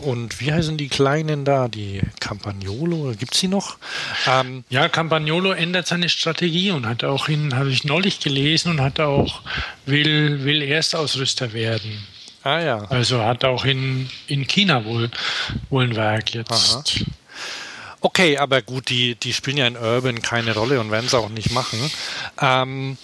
[0.00, 1.68] Und wie heißen die Kleinen da?
[1.68, 3.78] Die Campagnolo, gibt es die noch?
[4.26, 8.80] Ähm, ja, Campagnolo ändert seine Strategie und hat auch in, habe ich neulich gelesen und
[8.82, 9.40] hat auch,
[9.86, 12.06] will, will Erstausrüster werden.
[12.42, 12.84] Ah ja.
[12.90, 15.10] Also hat auch in, in China wohl,
[15.70, 16.52] wohl ein Werk jetzt.
[16.52, 16.84] Aha.
[18.04, 21.30] Okay, aber gut, die, die spielen ja in Urban keine Rolle und werden es auch
[21.30, 21.90] nicht machen.
[22.38, 22.98] Ähm,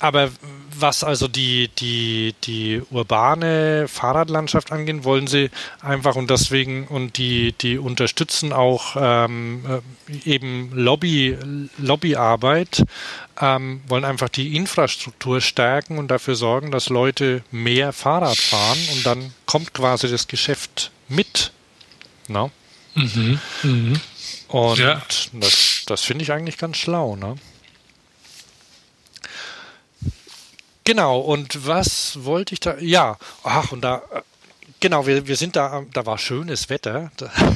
[0.00, 0.30] aber
[0.74, 5.50] was also die, die, die urbane Fahrradlandschaft angeht, wollen sie
[5.82, 11.36] einfach und deswegen und die, die unterstützen auch ähm, äh, eben Lobby,
[11.76, 12.82] Lobbyarbeit,
[13.38, 19.04] ähm, wollen einfach die Infrastruktur stärken und dafür sorgen, dass Leute mehr Fahrrad fahren und
[19.04, 21.52] dann kommt quasi das Geschäft mit.
[22.26, 22.50] No?
[22.94, 23.38] Mhm.
[23.62, 24.00] Mhm.
[24.56, 25.02] Und ja.
[25.34, 27.36] das, das finde ich eigentlich ganz schlau, ne?
[30.84, 32.78] Genau, und was wollte ich da?
[32.78, 34.22] Ja, ach, und da, äh,
[34.80, 37.10] genau, wir, wir sind da, da war schönes Wetter.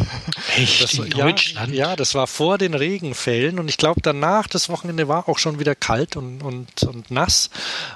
[0.58, 0.82] Echt?
[0.82, 1.72] Das, in Deutschland?
[1.72, 5.58] Ja, das war vor den Regenfällen und ich glaube, danach, das Wochenende war auch schon
[5.58, 7.48] wieder kalt und, und, und nass.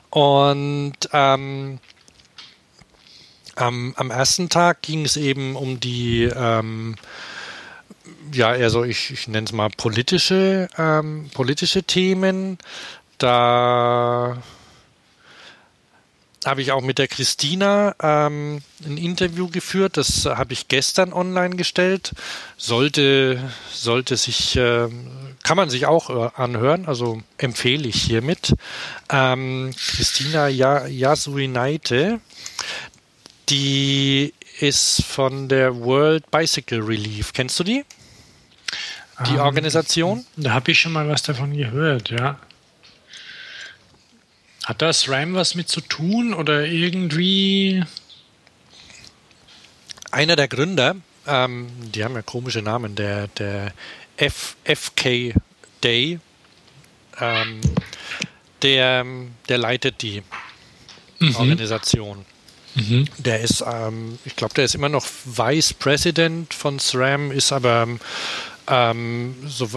[0.08, 1.78] Und ähm,
[3.54, 6.96] am, am ersten Tag ging es eben um die ähm,
[8.34, 12.58] ja, eher so, ich, ich nenne es mal politische, ähm, politische Themen.
[13.18, 14.36] Da
[16.44, 19.96] habe ich auch mit der Christina ähm, ein Interview geführt.
[19.96, 22.12] Das habe ich gestern online gestellt.
[22.56, 24.88] Sollte, sollte sich, äh,
[25.42, 28.54] kann man sich auch äh, anhören, also empfehle ich hiermit.
[29.10, 32.20] Ähm, Christina Yasuinaite,
[33.48, 37.32] die ist von der World Bicycle Relief.
[37.32, 37.84] Kennst du die?
[39.27, 40.24] Die ähm, Organisation?
[40.37, 42.38] Da habe ich schon mal was davon gehört, ja.
[44.64, 47.85] Hat das RAM was mit zu tun oder irgendwie?
[50.11, 50.96] Einer der Gründer,
[51.27, 53.72] ähm, die haben ja komische Namen, der, der
[54.16, 55.35] F, FK
[55.83, 56.18] Day,
[57.20, 57.61] ähm,
[58.62, 59.05] der,
[59.48, 60.22] der leitet die
[61.18, 61.37] mhm.
[61.37, 62.24] Organisation.
[62.74, 63.07] Mhm.
[63.18, 67.87] Der ist, ähm, ich glaube, der ist immer noch Vice President von SRAM, ist aber
[68.66, 69.68] ähm, so,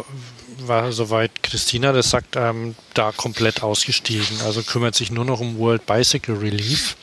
[0.59, 4.41] war soweit Christina das sagt, ähm, da komplett ausgestiegen.
[4.41, 6.95] Also kümmert sich nur noch um World Bicycle Relief.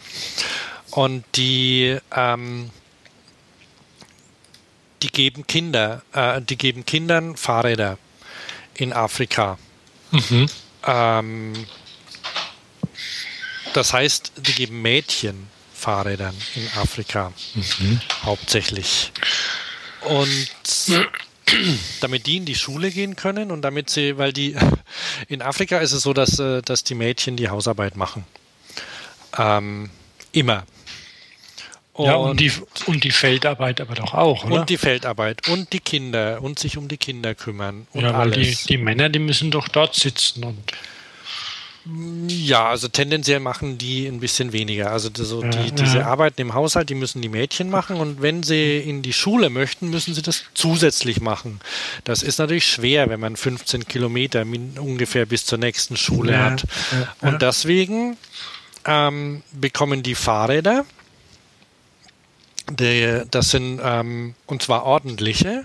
[0.91, 2.71] Und die, ähm,
[5.03, 7.99] die geben Kinder, äh, die geben Kindern Fahrräder
[8.75, 9.59] in Afrika.
[10.11, 10.47] Mhm.
[10.87, 11.67] Ähm,
[13.73, 18.01] das heißt, die geben Mädchen Fahrrädern in Afrika mhm.
[18.23, 19.13] hauptsächlich.
[20.03, 20.49] Und
[22.01, 24.57] damit die in die Schule gehen können und damit sie, weil die
[25.29, 28.25] in Afrika ist es so, dass, äh, dass die Mädchen die Hausarbeit machen.
[29.37, 29.91] Ähm,
[30.33, 30.65] immer.
[31.93, 32.51] Und, ja, und die,
[32.87, 34.61] und die Feldarbeit aber doch auch, oder?
[34.61, 37.87] Und die Feldarbeit und die Kinder und sich um die Kinder kümmern.
[37.93, 38.65] Und ja, weil alles.
[38.65, 40.73] Die, die Männer, die müssen doch dort sitzen und
[42.29, 44.91] ja, also tendenziell machen die ein bisschen weniger.
[44.91, 46.07] Also so die, ja, diese ja.
[46.07, 49.91] Arbeiten im Haushalt, die müssen die Mädchen machen und wenn sie in die Schule möchten,
[49.91, 51.61] müssen sie das zusätzlich machen.
[52.05, 56.65] Das ist natürlich schwer, wenn man 15 Kilometer ungefähr bis zur nächsten Schule ja, hat.
[57.21, 58.17] Und deswegen
[58.87, 60.87] ähm, bekommen die Fahrräder,
[62.71, 65.65] die, das sind ähm, und zwar ordentliche,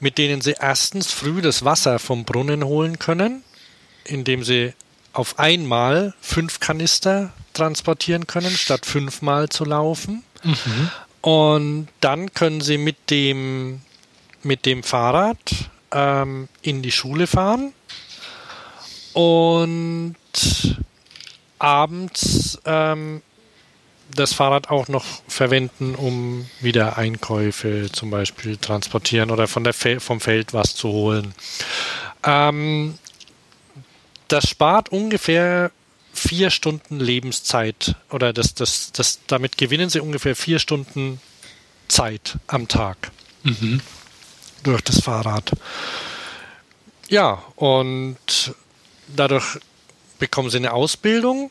[0.00, 3.44] mit denen sie erstens früh das Wasser vom Brunnen holen können,
[4.04, 4.72] indem sie
[5.16, 10.22] auf einmal fünf Kanister transportieren können, statt fünfmal zu laufen.
[10.42, 10.90] Mhm.
[11.22, 13.80] Und dann können sie mit dem,
[14.42, 15.38] mit dem Fahrrad
[15.90, 17.72] ähm, in die Schule fahren
[19.14, 20.16] und
[21.58, 23.22] abends ähm,
[24.14, 29.98] das Fahrrad auch noch verwenden, um wieder Einkäufe zum Beispiel transportieren oder von der Fe
[29.98, 31.34] vom Feld was zu holen.
[32.22, 32.98] Ähm,
[34.28, 35.70] das spart ungefähr
[36.12, 41.20] vier Stunden Lebenszeit oder das, das, das, damit gewinnen sie ungefähr vier Stunden
[41.88, 43.10] Zeit am Tag
[43.42, 43.80] mhm.
[44.62, 45.52] durch das Fahrrad.
[47.08, 48.54] Ja, und
[49.08, 49.58] dadurch
[50.18, 51.50] bekommen sie eine Ausbildung,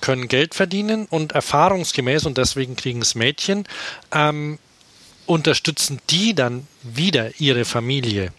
[0.00, 3.66] können Geld verdienen und erfahrungsgemäß, und deswegen kriegen es Mädchen,
[4.12, 4.58] ähm,
[5.26, 8.32] unterstützen die dann wieder ihre Familie.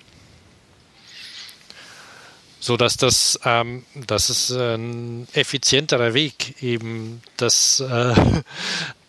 [2.59, 8.15] So dass das, ähm, das ist ein effizienterer Weg eben das, äh,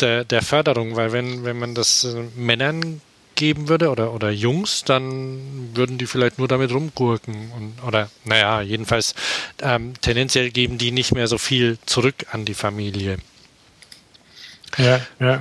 [0.01, 3.01] der, der Förderung, weil wenn, wenn man das äh, Männern
[3.39, 7.53] geben würde oder, oder Jungs, dann würden die vielleicht nur damit rumgurken.
[7.53, 9.15] Und, oder, naja, jedenfalls
[9.63, 13.19] ähm, tendenziell geben die nicht mehr so viel zurück an die Familie.
[14.77, 15.41] Ja, ja.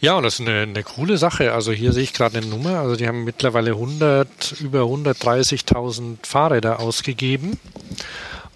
[0.00, 1.52] Ja, und das ist eine, eine coole Sache.
[1.52, 2.80] Also hier sehe ich gerade eine Nummer.
[2.80, 7.58] Also die haben mittlerweile 100, über 130.000 Fahrräder ausgegeben.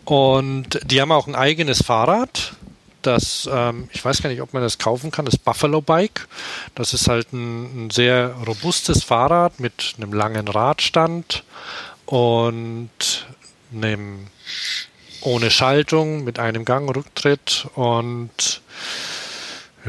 [0.04, 2.52] Und die haben auch ein eigenes Fahrrad.
[3.02, 6.28] Das, ähm, ich weiß gar nicht, ob man das kaufen kann, das Buffalo Bike.
[6.74, 11.44] Das ist halt ein, ein sehr robustes Fahrrad mit einem langen Radstand
[12.04, 12.90] und
[13.72, 14.26] einem
[15.22, 18.62] ohne Schaltung, mit einem Gangrücktritt und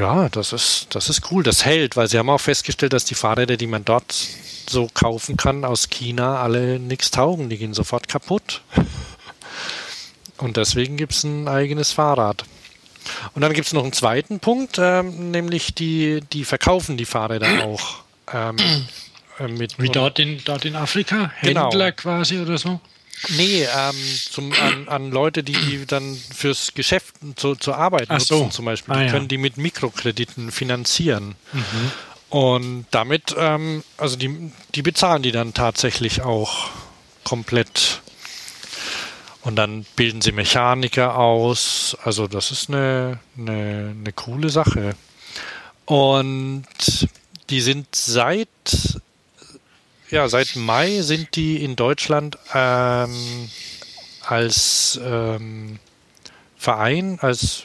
[0.02, 1.44] ja, das ist, das ist cool.
[1.44, 4.12] Das hält, weil sie haben auch festgestellt, dass die Fahrräder, die man dort
[4.68, 7.48] so kaufen kann aus China, alle nichts taugen.
[7.48, 8.62] Die gehen sofort kaputt.
[10.38, 12.44] Und deswegen gibt es ein eigenes Fahrrad.
[13.34, 17.64] Und dann gibt es noch einen zweiten Punkt, ähm, nämlich die, die verkaufen die Fahrräder
[17.64, 18.02] auch.
[18.32, 18.56] Ähm,
[19.38, 21.30] äh, mit Wie dort in, dort in Afrika?
[21.42, 21.62] Genau.
[21.62, 22.02] Händler genau.
[22.02, 22.80] quasi oder so?
[23.30, 23.96] Nee, ähm,
[24.30, 28.48] zum, an, an Leute, die, die dann fürs Geschäft zu, zur Arbeit Ach nutzen, so.
[28.48, 28.94] zum Beispiel.
[28.94, 29.10] Ah, die ja.
[29.12, 31.36] können die mit Mikrokrediten finanzieren.
[31.52, 31.92] Mhm.
[32.30, 36.70] Und damit, ähm, also die, die bezahlen die dann tatsächlich auch
[37.24, 38.00] komplett.
[39.42, 41.96] Und dann bilden sie Mechaniker aus.
[42.04, 44.94] Also das ist eine, eine, eine coole Sache.
[45.84, 46.64] Und
[47.50, 48.48] die sind seit
[50.12, 53.48] ja, seit Mai sind die in Deutschland ähm,
[54.24, 55.78] als ähm,
[56.56, 57.64] Verein, als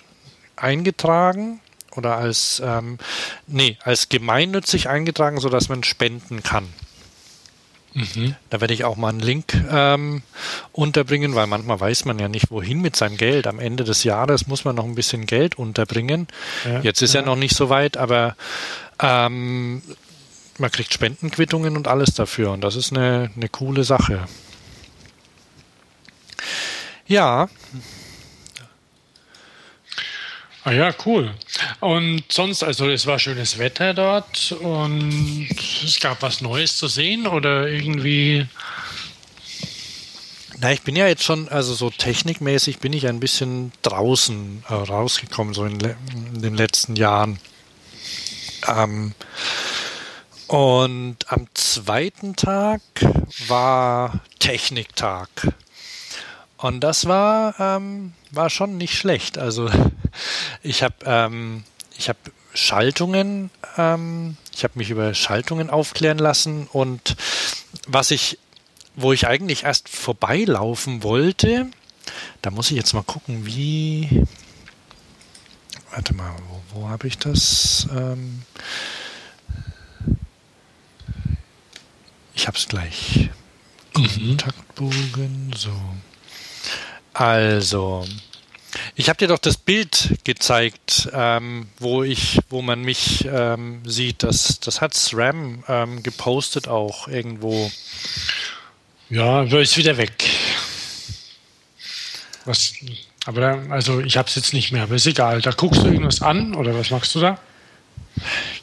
[0.56, 1.60] eingetragen
[1.96, 2.98] oder als ähm,
[3.48, 6.68] nee, als gemeinnützig eingetragen, sodass man spenden kann.
[7.94, 8.36] Mhm.
[8.50, 10.22] Da werde ich auch mal einen Link ähm,
[10.72, 13.48] unterbringen, weil manchmal weiß man ja nicht, wohin mit seinem Geld.
[13.48, 16.28] Am Ende des Jahres muss man noch ein bisschen Geld unterbringen.
[16.64, 17.22] Ja, Jetzt ist ja.
[17.22, 17.26] ja.
[17.26, 18.36] noch nicht so weit, aber
[19.02, 19.82] ähm,
[20.60, 22.52] man kriegt Spendenquittungen und alles dafür.
[22.52, 24.28] Und das ist eine, eine coole Sache.
[27.08, 27.50] Ja,
[30.68, 31.34] Ah ja, cool.
[31.80, 35.48] Und sonst, also es war schönes Wetter dort und
[35.82, 38.46] es gab was Neues zu sehen oder irgendwie.
[40.60, 44.74] na, ich bin ja jetzt schon, also so technikmäßig bin ich ein bisschen draußen äh,
[44.74, 47.40] rausgekommen, so in, in den letzten Jahren.
[48.68, 49.14] Ähm,
[50.48, 52.82] und am zweiten Tag
[53.48, 55.30] war Techniktag.
[56.58, 59.38] Und das war, ähm, war schon nicht schlecht.
[59.38, 59.70] Also
[60.64, 61.64] ich habe ähm,
[61.98, 62.18] ich hab
[62.54, 67.16] Schaltungen, ähm, ich habe mich über Schaltungen aufklären lassen und
[67.88, 68.40] was ich,
[68.96, 71.68] wo ich eigentlich erst vorbeilaufen wollte,
[72.42, 74.26] da muss ich jetzt mal gucken, wie.
[75.92, 77.88] Warte mal, wo, wo habe ich das?
[77.92, 78.42] Ähm,
[82.38, 83.30] ich habe es gleich.
[83.96, 84.38] Mhm.
[84.38, 85.74] Kontaktbogen, so.
[87.14, 88.06] Also,
[88.96, 94.22] ich habe dir doch das Bild gezeigt, ähm, wo ich, wo man mich ähm, sieht.
[94.22, 97.72] Das, das hat SRAM ähm, gepostet auch irgendwo.
[99.10, 100.30] Ja, aber ist wieder weg.
[102.46, 102.74] Was,
[103.26, 105.42] aber da, also ich habe es jetzt nicht mehr, aber ist egal.
[105.42, 107.40] Da guckst du irgendwas an oder was machst du da?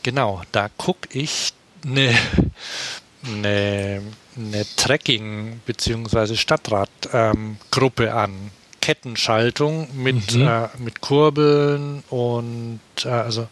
[0.05, 1.53] Genau, da gucke ich
[1.85, 2.17] eine
[3.27, 4.03] eine,
[4.37, 6.37] eine Trekking- bzw.
[6.37, 8.51] Stadtradgruppe ähm, an.
[8.81, 10.47] Kettenschaltung mit, Mhm.
[10.47, 13.49] äh, mit Kurbeln und, äh, also,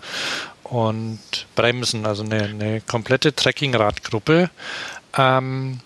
[0.65, 1.19] und
[1.55, 4.51] Bremsen, also eine, eine komplette Trekkingradgruppe.
[5.17, 5.81] Ähm,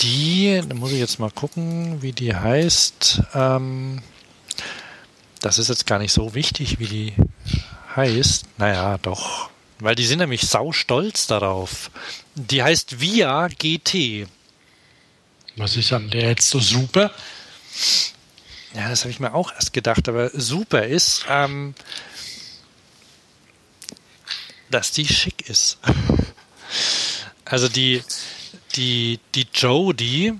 [0.00, 3.22] die, da muss ich jetzt mal gucken, wie die heißt.
[3.34, 4.02] Ähm,
[5.42, 7.12] das ist jetzt gar nicht so wichtig, wie die
[7.94, 8.46] heißt.
[8.58, 9.48] Naja, doch.
[9.78, 11.90] Weil die sind nämlich sau stolz darauf.
[12.34, 14.26] Die heißt Via GT.
[15.56, 17.10] Was ist an der jetzt so super?
[18.74, 21.74] Ja, das habe ich mir auch erst gedacht, aber super ist, ähm,
[24.70, 25.78] dass die schick ist.
[27.48, 28.02] Also die,
[28.74, 30.32] die, die Jodie,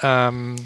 [0.00, 0.56] ähm,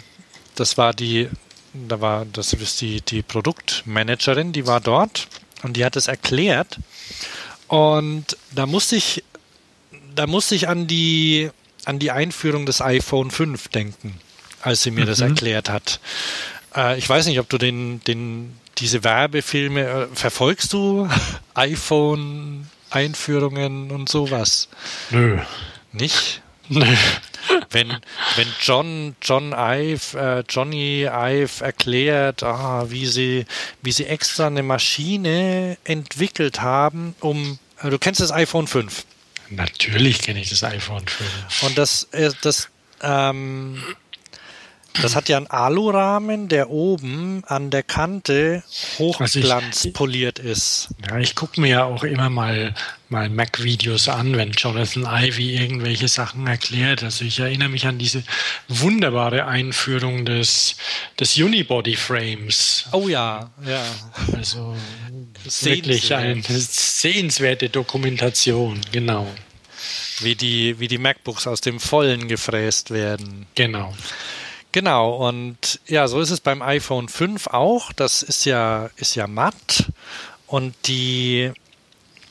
[0.55, 1.27] das war die,
[1.73, 5.27] da war, das ist die, die Produktmanagerin, die war dort
[5.61, 6.79] und die hat es erklärt.
[7.69, 9.23] Und da musste ich,
[10.15, 11.49] da musste ich an die,
[11.85, 14.19] an die Einführung des iPhone 5 denken,
[14.61, 15.27] als sie mir das Mhm.
[15.29, 15.99] erklärt hat.
[16.75, 21.07] äh, ich weiß nicht, ob du den, den, diese Werbefilme äh, verfolgst du?
[21.53, 24.67] iPhone-Einführungen und sowas?
[25.09, 25.39] Nö.
[25.91, 26.41] Nicht?
[27.71, 27.97] Wenn,
[28.35, 33.45] wenn John, John Ive, äh, Johnny Ive erklärt, ah, wie sie,
[33.81, 39.05] wie sie extra eine Maschine entwickelt haben, um, äh, du kennst das iPhone 5.
[39.49, 41.63] Natürlich kenne ich das iPhone 5.
[41.63, 42.69] Und das, äh, das,
[43.01, 43.83] ähm,
[44.93, 48.63] das hat ja einen Alurahmen, der oben an der Kante
[48.97, 50.89] Hochglanz poliert ist.
[51.07, 52.73] Ja, ich gucke mir ja auch immer mal,
[53.07, 57.03] mal Mac-Videos an, wenn Jonathan Ivy irgendwelche Sachen erklärt.
[57.03, 58.23] Also ich erinnere mich an diese
[58.67, 60.75] wunderbare Einführung des,
[61.19, 62.85] des Unibody-Frames.
[62.91, 63.83] Oh ja, ja.
[64.33, 64.75] Also
[65.61, 69.27] wirklich eine sehenswerte Dokumentation, genau.
[70.21, 73.45] Wie die, wie die MacBooks aus dem Vollen gefräst werden.
[73.55, 73.93] Genau.
[74.71, 77.91] Genau, und ja, so ist es beim iPhone 5 auch.
[77.93, 79.91] Das ist ja, ist ja matt
[80.45, 81.51] und die,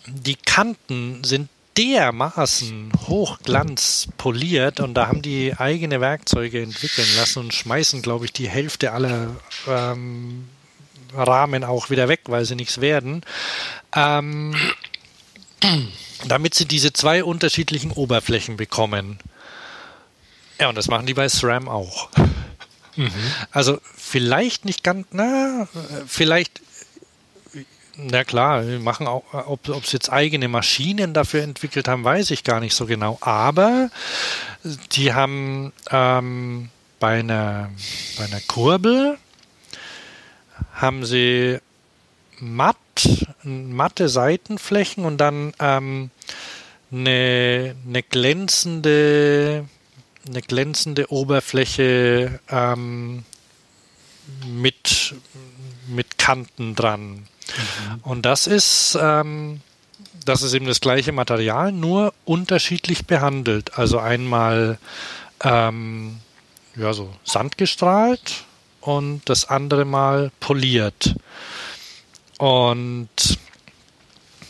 [0.07, 8.03] die Kanten sind dermaßen hochglanzpoliert und da haben die eigene Werkzeuge entwickeln lassen und schmeißen,
[8.03, 9.37] glaube ich, die Hälfte aller
[9.69, 10.49] ähm,
[11.15, 13.23] Rahmen auch wieder weg, weil sie nichts werden.
[13.95, 14.57] Ähm,
[16.27, 19.21] damit sie diese zwei unterschiedlichen Oberflächen bekommen.
[20.61, 22.09] Ja, und das machen die bei SRAM auch.
[22.97, 23.13] Mhm.
[23.53, 25.69] Also vielleicht nicht ganz, na,
[26.07, 26.61] vielleicht,
[27.97, 32.33] na klar, wir machen auch, ob, ob sie jetzt eigene Maschinen dafür entwickelt haben, weiß
[32.33, 33.19] ich gar nicht so genau.
[33.21, 33.91] Aber
[34.93, 37.71] die haben ähm, bei, einer,
[38.17, 39.17] bei einer Kurbel
[40.75, 41.59] haben sie
[42.41, 42.77] matt,
[43.45, 46.11] matte Seitenflächen und dann ähm,
[46.91, 49.69] eine, eine glänzende
[50.29, 53.25] eine glänzende Oberfläche ähm,
[54.47, 55.15] mit,
[55.87, 57.09] mit Kanten dran.
[57.09, 58.01] Mhm.
[58.03, 59.61] Und das ist, ähm,
[60.25, 63.79] das ist eben das gleiche Material, nur unterschiedlich behandelt.
[63.79, 64.79] Also einmal
[65.43, 66.19] ähm,
[66.77, 68.45] ja, so sandgestrahlt
[68.81, 71.15] und das andere Mal poliert.
[72.39, 73.38] Und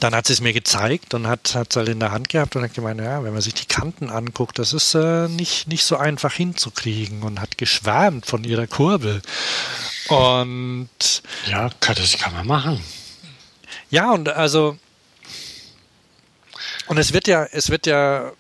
[0.01, 2.63] dann hat sie es mir gezeigt und hat es halt in der Hand gehabt und
[2.63, 5.97] hat gemeint, ja, wenn man sich die Kanten anguckt, das ist äh, nicht, nicht so
[5.97, 9.23] einfach hinzukriegen und hat geschwärmt von ihrer Kurbel.
[10.09, 12.85] Und ja, das kann man machen.
[13.91, 14.79] Ja, und also
[16.87, 18.33] und es wird ja, es wird ja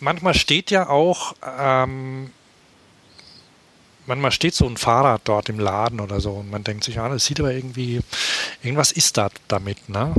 [0.00, 2.30] manchmal steht ja auch ähm,
[4.06, 7.08] manchmal steht so ein Fahrrad dort im Laden oder so und man denkt sich, ah,
[7.08, 8.00] das sieht aber irgendwie,
[8.62, 10.14] irgendwas ist da damit, ne?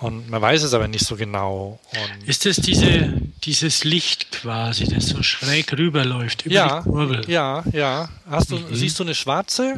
[0.00, 1.80] Und man weiß es aber nicht so genau.
[1.92, 7.24] Und ist das diese, dieses Licht quasi, das so schräg rüberläuft über ja, die Kurbel?
[7.28, 8.08] Ja, ja.
[8.30, 8.74] Hast du, mhm.
[8.74, 9.74] Siehst du eine schwarze?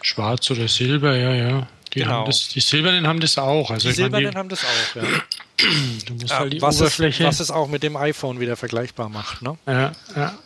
[0.00, 1.66] Schwarz oder Silber, ja, ja.
[1.92, 2.24] Die, genau.
[2.24, 3.70] das, die Silbernen haben das auch.
[3.70, 5.02] Also die Silbernen die, haben das auch, ja.
[6.06, 7.24] du musst ja, halt die was Oberfläche.
[7.24, 9.56] Es, was es auch mit dem iPhone wieder vergleichbar macht, ne?
[9.66, 10.38] Ja, ja.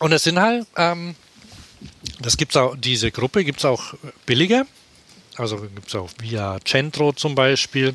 [0.00, 1.14] Und es sind halt, ähm,
[2.20, 3.94] das gibt's auch, diese Gruppe gibt es auch
[4.26, 4.66] billiger.
[5.36, 7.94] Also gibt es auch via Centro zum Beispiel,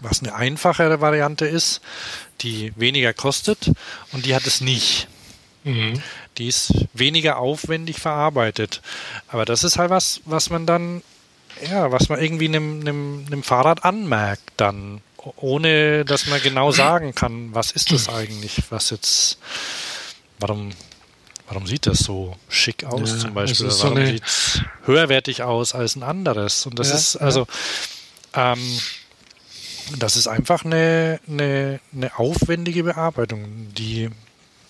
[0.00, 1.80] was eine einfachere Variante ist,
[2.40, 3.70] die weniger kostet
[4.12, 5.06] und die hat es nicht.
[5.64, 6.02] Mhm.
[6.38, 8.80] Die ist weniger aufwendig verarbeitet.
[9.28, 11.02] Aber das ist halt was, was man dann,
[11.70, 15.02] ja, was man irgendwie einem, einem, einem Fahrrad anmerkt dann,
[15.36, 19.38] ohne dass man genau sagen kann, was ist das eigentlich, was jetzt,
[20.38, 20.72] warum
[21.48, 23.70] Warum sieht das so schick aus ja, zum Beispiel?
[23.70, 26.66] So Warum sieht es höherwertig aus als ein anderes?
[26.66, 27.46] Und das ja, ist also
[28.34, 28.52] ja.
[28.52, 28.80] ähm,
[29.98, 34.08] das ist einfach eine, eine, eine aufwendige Bearbeitung, die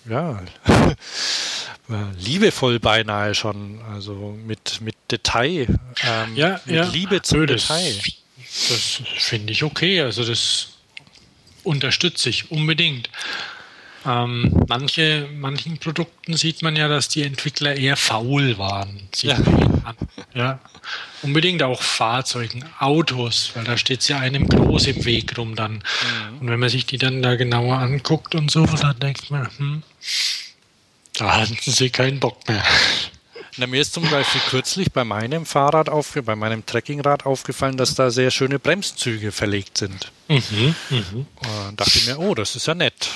[0.09, 0.41] ja
[2.17, 5.67] liebevoll beinahe schon, also mit, mit Detail,
[6.03, 6.91] ähm, ja, mit.
[6.93, 7.95] Liebe zum das, Detail.
[8.69, 10.69] Das finde ich okay, also das
[11.63, 13.09] unterstütze ich unbedingt.
[14.05, 19.07] Ähm, manche, manchen Produkten sieht man ja, dass die Entwickler eher faul waren.
[19.21, 19.37] Ja.
[20.33, 20.59] ja.
[21.21, 25.75] Unbedingt auch Fahrzeugen, Autos, weil da steht es ja einem groß im Weg rum dann.
[25.75, 26.37] Mhm.
[26.41, 29.83] Und wenn man sich die dann da genauer anguckt und so, dann denkt man, hm,
[31.13, 32.63] da hatten sie keinen Bock mehr.
[33.57, 37.93] Na, mir ist zum Beispiel kürzlich bei meinem Fahrrad aufgefallen, bei meinem Trekkingrad aufgefallen, dass
[37.93, 40.11] da sehr schöne Bremszüge verlegt sind.
[40.27, 41.03] Mhm, mh.
[41.67, 43.09] Und dachte ich mir, oh, das ist ja nett.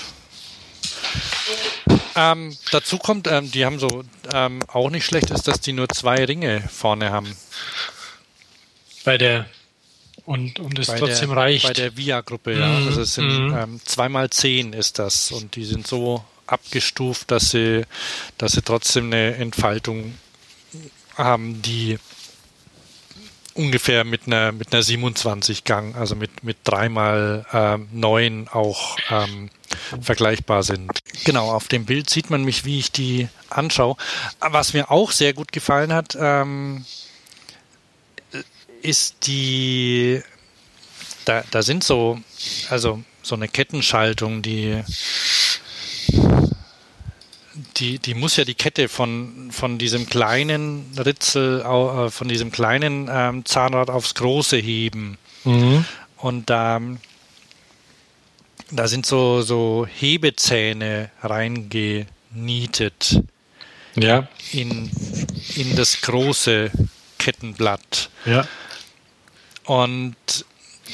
[2.16, 4.04] Ähm, dazu kommt, ähm, die haben so
[4.34, 7.36] ähm, auch nicht schlecht ist, dass die nur zwei Ringe vorne haben.
[9.06, 9.46] Bei der
[10.26, 11.68] und, und ist bei trotzdem der, reicht.
[11.68, 12.68] Bei der VIA-Gruppe, ja.
[12.68, 13.58] Mm, also es sind mm.
[13.58, 17.84] ähm, zweimal zehn ist das und die sind so abgestuft, dass sie,
[18.38, 20.16] dass sie trotzdem eine Entfaltung
[21.16, 21.98] haben, die
[23.54, 29.50] ungefähr mit einer mit einer 27 Gang, also mit mit dreimal ähm, neun auch ähm,
[30.02, 31.00] vergleichbar sind.
[31.26, 33.96] Genau, auf dem Bild sieht man mich, wie ich die anschaue.
[34.40, 36.86] Was mir auch sehr gut gefallen hat, ähm,
[38.82, 40.22] ist die
[41.28, 42.20] da, da sind so,
[42.70, 44.82] also so eine Kettenschaltung, die
[47.78, 53.10] die, die muss ja die Kette von, von diesem kleinen Ritzel, äh, von diesem kleinen
[53.12, 55.18] ähm, Zahnrad aufs große heben.
[55.44, 55.86] Mhm.
[56.18, 56.80] Und da,
[58.72, 63.22] da sind so, so Hebezähne reingenietet.
[63.96, 64.28] Ja.
[64.52, 64.92] In,
[65.56, 66.72] in das große
[67.18, 68.10] Kettenblatt.
[68.26, 68.48] Ja.
[69.66, 70.16] Und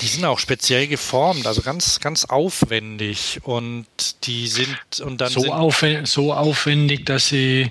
[0.01, 3.86] die sind auch speziell geformt, also ganz, ganz aufwendig und
[4.24, 7.69] die sind und dann so, aufwendig, so aufwendig, dass sie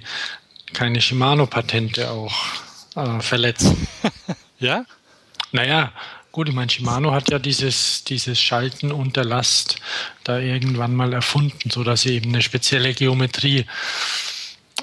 [0.72, 2.34] keine Shimano-Patente auch
[2.94, 3.88] äh, verletzen.
[4.58, 4.84] ja?
[5.50, 5.92] Naja,
[6.32, 9.76] gut, ich meine, Shimano hat ja dieses, dieses Schalten unter Last
[10.24, 13.66] da irgendwann mal erfunden, sodass sie eben eine spezielle Geometrie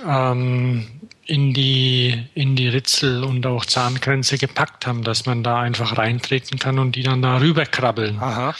[0.07, 0.87] ähm,
[1.25, 6.59] in die, in die Ritzel und auch Zahngrenze gepackt haben, dass man da einfach reintreten
[6.59, 8.19] kann und die dann da rüberkrabbeln.
[8.19, 8.55] Aha.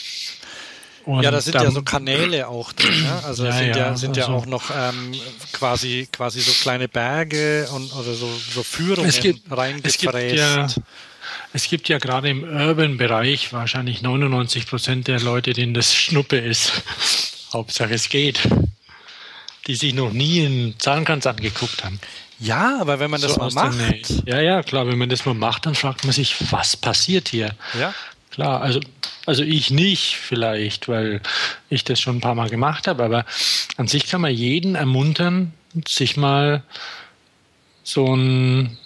[1.06, 3.02] Und ja, da sind dann, ja so Kanäle auch drin.
[3.02, 3.24] Ne?
[3.24, 5.16] Also ja, sind ja, ja sind also, ja auch noch ähm,
[5.54, 9.12] quasi quasi so kleine Berge und oder so, so Führungen
[9.50, 9.96] reingefräst.
[9.96, 10.68] Es gibt ja,
[11.54, 16.72] es gibt ja gerade im Urban-Bereich wahrscheinlich 99 Prozent der Leute, denen das Schnuppe ist.
[17.54, 18.40] Hauptsache es geht.
[19.68, 22.00] Die sich noch nie einen Zahnkranz angeguckt haben.
[22.40, 24.24] Ja, aber wenn man das so mal macht.
[24.26, 27.54] Ja, ja, klar, wenn man das mal macht, dann fragt man sich, was passiert hier?
[27.78, 27.94] Ja.
[28.32, 28.80] Klar, also,
[29.26, 31.22] also ich nicht vielleicht, weil
[31.70, 33.26] ich das schon ein paar Mal gemacht habe, aber
[33.76, 35.52] an sich kann man jeden ermuntern,
[35.88, 36.64] sich mal
[37.84, 38.78] so ein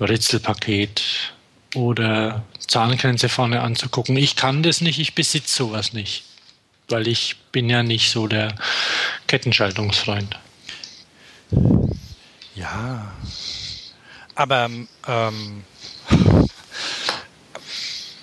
[0.00, 1.33] Ritzelpaket
[1.74, 4.16] oder Zahngrenze vorne anzugucken.
[4.16, 6.24] Ich kann das nicht, ich besitze sowas nicht,
[6.88, 8.54] weil ich bin ja nicht so der
[9.26, 10.38] Kettenschaltungsfreund.
[12.54, 13.12] Ja.
[14.34, 14.70] Aber
[15.06, 15.64] ähm,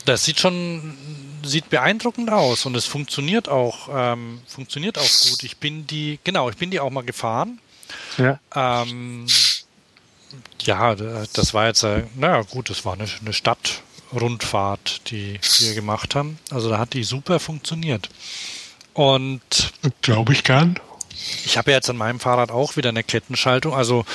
[0.06, 0.98] das sieht schon
[1.44, 5.44] sieht beeindruckend aus und es funktioniert auch ähm, funktioniert auch gut.
[5.44, 7.60] Ich bin die genau, ich bin die auch mal gefahren.
[8.18, 8.40] Ja.
[8.56, 9.26] Ähm,
[10.64, 16.16] ja, das war jetzt, äh, naja gut, das war eine, eine Stadtrundfahrt, die wir gemacht
[16.16, 16.40] haben.
[16.50, 18.10] Also da hat die super funktioniert.
[18.94, 20.80] Und glaube ich gern.
[21.46, 23.74] Ich habe ja jetzt an meinem Fahrrad auch wieder eine Kettenschaltung.
[23.74, 24.06] Also,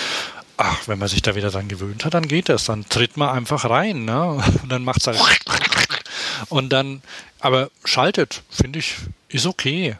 [0.57, 2.65] ach, wenn man sich da wieder dran gewöhnt hat, dann geht das.
[2.65, 4.43] Dann tritt man einfach rein, ne?
[4.63, 5.21] Und dann macht es halt.
[6.49, 7.03] Und dann,
[7.41, 8.97] aber schaltet, finde ich,
[9.29, 9.97] ist okay.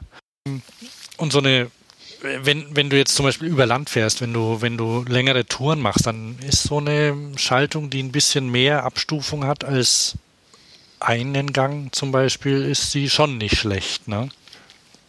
[1.17, 1.71] Und so eine,
[2.43, 5.81] wenn, wenn du jetzt zum Beispiel über Land fährst, wenn du, wenn du längere Touren
[5.81, 10.17] machst, dann ist so eine Schaltung, die ein bisschen mehr Abstufung hat als
[11.01, 14.29] einen Gang zum Beispiel, ist sie schon nicht schlecht, ne?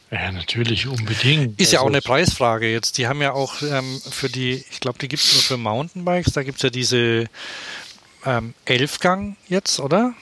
[0.10, 1.60] Ja, natürlich, unbedingt.
[1.60, 2.98] Ist ja auch also eine Preisfrage jetzt.
[2.98, 6.34] Die haben ja auch ähm, für die, ich glaube, die gibt es nur für Mountainbikes,
[6.34, 7.26] da gibt es ja diese
[8.26, 10.14] ähm, Elfgang jetzt, oder?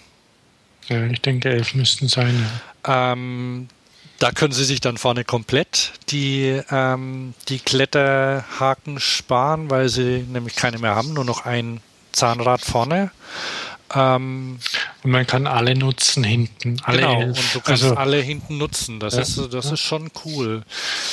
[0.88, 2.48] Ja, ich denke, elf müssten sein.
[2.86, 3.14] Ja.
[3.14, 3.68] Ähm,
[4.20, 10.56] da können Sie sich dann vorne komplett die, ähm, die Kletterhaken sparen, weil Sie nämlich
[10.56, 13.12] keine mehr haben, nur noch ein Zahnrad vorne.
[13.94, 14.60] Ähm,
[15.04, 16.82] und man kann alle nutzen hinten.
[16.84, 17.38] Alle genau, elf.
[17.38, 19.00] und du kannst also, alle hinten nutzen.
[19.00, 19.74] Das, ja, ist, das ja.
[19.74, 20.64] ist schon cool.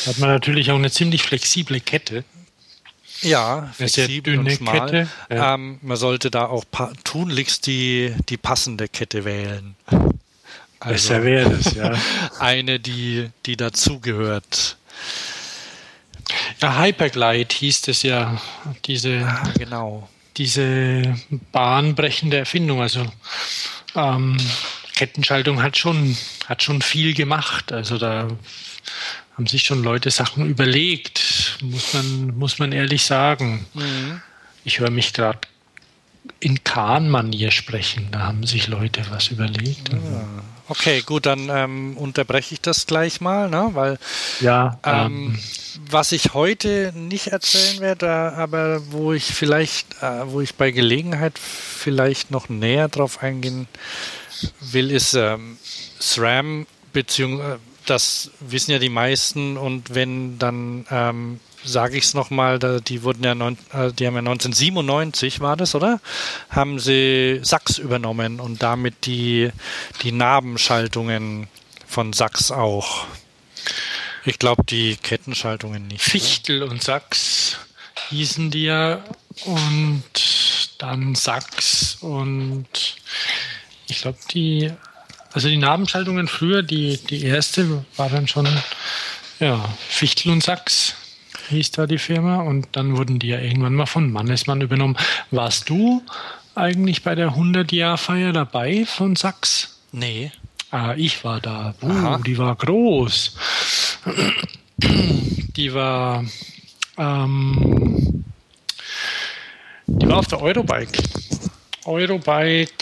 [0.07, 2.25] Hat man natürlich auch eine ziemlich flexible Kette.
[3.21, 4.81] Ja, flexibel und schmal.
[4.81, 5.09] Kette.
[5.31, 5.55] Ja.
[5.55, 6.65] Ähm, man sollte da auch
[7.05, 9.77] tunlichst die, die passende Kette wählen.
[10.85, 11.93] Also, Besser wäre das, ja.
[12.39, 14.77] eine, die, die dazugehört.
[16.61, 18.41] Ja, Hyperglide hieß es ja,
[18.85, 19.25] diese.
[19.27, 21.15] Ah, genau diese
[21.53, 22.81] bahnbrechende Erfindung.
[22.81, 23.07] Also
[23.95, 24.37] ähm,
[24.95, 26.17] Kettenschaltung hat schon,
[26.49, 27.73] hat schon viel gemacht.
[27.73, 28.29] Also da
[29.37, 33.67] haben sich schon Leute Sachen überlegt, muss man, muss man ehrlich sagen.
[33.75, 34.21] Mhm.
[34.65, 35.41] Ich höre mich gerade
[36.41, 38.09] in Kahn-Manier sprechen.
[38.13, 39.93] Da haben sich Leute was überlegt.
[39.93, 40.43] Ah.
[40.73, 43.69] Okay, gut, dann ähm, unterbreche ich das gleich mal, ne?
[43.75, 43.99] weil
[44.41, 45.39] ja, ähm, ähm,
[45.91, 51.39] was ich heute nicht erzählen werde, aber wo ich vielleicht, äh, wo ich bei Gelegenheit
[51.39, 53.69] vielleicht noch näher drauf eingehen
[54.63, 55.59] will, ist ähm,
[56.01, 62.59] SRAM, beziehungsweise das wissen ja die meisten und wenn dann ähm, sage ich es nochmal,
[62.59, 66.01] die wurden ja, neun, äh, die haben ja 1997 war das, oder?
[66.51, 69.51] Haben sie Sachs übernommen und damit die,
[70.03, 71.49] die Nabenschaltungen
[71.87, 73.07] von Sachs auch.
[74.25, 76.03] Ich glaube, die Kettenschaltungen nicht.
[76.03, 77.59] Fichtel und Sachs
[78.11, 79.05] hießen die ja.
[79.45, 80.05] Und
[80.79, 82.67] dann Sachs und
[83.89, 84.71] ich glaube, die,
[85.33, 88.49] also die Nabenschaltungen früher, die, die erste war dann schon,
[89.41, 90.95] ja, Fichtel und Sachs
[91.49, 94.97] hieß da die Firma und dann wurden die ja irgendwann mal von Mannesmann übernommen.
[95.31, 96.03] Warst du
[96.55, 99.81] eigentlich bei der 100-Jahr-Feier dabei von Sachs?
[99.93, 100.33] Nee.
[100.71, 101.75] Ah, ich war da.
[101.83, 103.37] Uh, die war groß.
[105.57, 106.25] Die war,
[106.97, 108.25] ähm,
[109.87, 111.03] die war auf der Eurobike.
[111.85, 112.73] Eurobike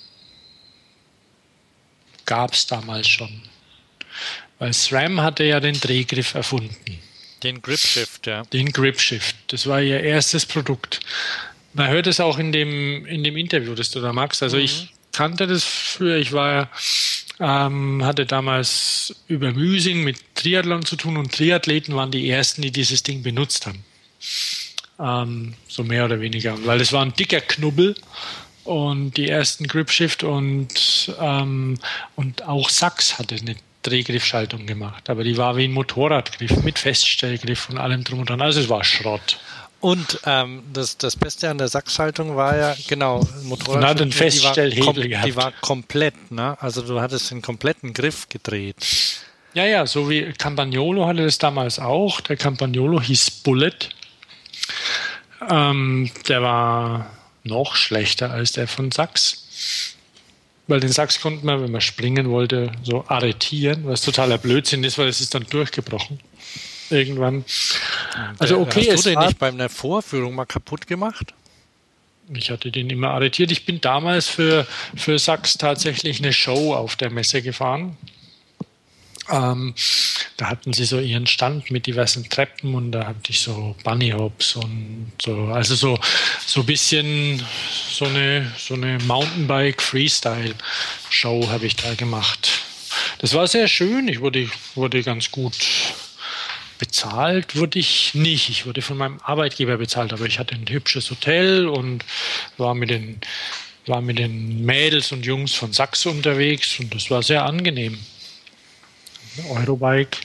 [2.25, 3.41] gab es damals schon.
[4.59, 6.99] Weil SRAM hatte ja den Drehgriff erfunden.
[7.43, 8.43] Den Grip Shift, ja.
[8.43, 9.35] Den Grip Shift.
[9.47, 11.01] Das war ihr erstes Produkt.
[11.73, 14.41] Man hört es auch in dem, in dem Interview, das du da magst.
[14.43, 14.63] Also mhm.
[14.63, 16.17] ich kannte das früher.
[16.17, 16.69] Ich war
[17.39, 22.71] ähm, hatte damals über Müsing mit Triathlon zu tun und Triathleten waren die ersten, die
[22.71, 23.83] dieses Ding benutzt haben.
[24.99, 26.55] Ähm, so mehr oder weniger.
[26.65, 27.95] Weil es war ein dicker Knubbel
[28.63, 31.79] und die ersten Grip Shift und, ähm,
[32.15, 35.09] und auch Sachs hatte eine Drehgriffschaltung gemacht.
[35.09, 38.41] Aber die war wie ein Motorradgriff mit Feststellgriff und allem drum und dran.
[38.41, 39.39] Also es war Schrott.
[39.83, 43.83] Und ähm, das, das Beste an der Sachsschaltung war ja, genau, Motorrad.
[43.83, 46.55] hat einen Feststellhebel die war, die war komplett, ne?
[46.61, 48.77] Also du hattest den kompletten Griff gedreht.
[49.53, 52.21] Ja, ja, so wie Campagnolo hatte das damals auch.
[52.21, 53.75] Der Campagnolo hieß Bullet.
[55.49, 57.09] Ähm, der war
[57.43, 59.97] noch schlechter als der von Sachs.
[60.67, 64.97] Weil den Sachs konnte man, wenn man springen wollte, so arretieren, was totaler Blödsinn ist,
[64.97, 66.21] weil es ist dann durchgebrochen.
[66.93, 67.43] Irgendwann.
[68.37, 71.33] Also okay, Hast du den nicht bei einer Vorführung mal kaputt gemacht?
[72.33, 73.51] Ich hatte den immer arretiert.
[73.51, 74.65] Ich bin damals für,
[74.95, 77.97] für Sachs tatsächlich eine Show auf der Messe gefahren.
[79.29, 79.73] Ähm,
[80.37, 84.11] da hatten sie so ihren Stand mit diversen Treppen und da hatte ich so Bunny
[84.11, 85.99] Hops und so, also so,
[86.45, 87.41] so ein bisschen
[87.89, 90.55] so eine, so eine Mountainbike Freestyle
[91.09, 92.49] Show habe ich da gemacht.
[93.19, 94.07] Das war sehr schön.
[94.07, 95.55] Ich wurde, wurde ganz gut
[96.79, 98.49] bezahlt wurde ich nicht.
[98.49, 102.03] Ich wurde von meinem Arbeitgeber bezahlt, aber ich hatte ein hübsches Hotel und
[102.57, 103.19] war mit den,
[103.85, 107.97] war mit den Mädels und Jungs von Sachs unterwegs und das war sehr angenehm.
[109.49, 110.17] Eurobike.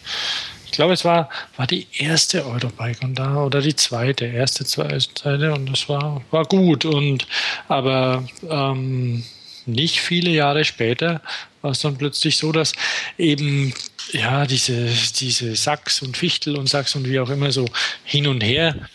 [0.66, 5.53] Ich glaube, es war, war die erste Eurobike und da oder die zweite, erste, zweite
[5.53, 6.84] und das war, war gut.
[6.84, 7.26] Und
[7.68, 9.24] aber ähm,
[9.66, 11.22] nicht viele Jahre später
[11.62, 12.72] war es dann plötzlich so, dass
[13.16, 13.74] eben
[14.12, 14.88] ja diese,
[15.18, 17.66] diese Sachs und Fichtel und Sachs und wie auch immer so
[18.04, 18.88] hin und her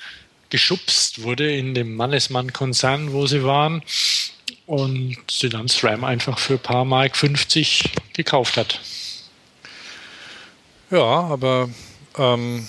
[0.50, 3.82] geschubst wurde in dem Mannesmann-Konzern, wo sie waren
[4.68, 7.84] und sie dann SRAM einfach für ein paar Mark 50
[8.14, 8.80] gekauft hat.
[10.92, 11.70] Ja, aber
[12.18, 12.68] ähm,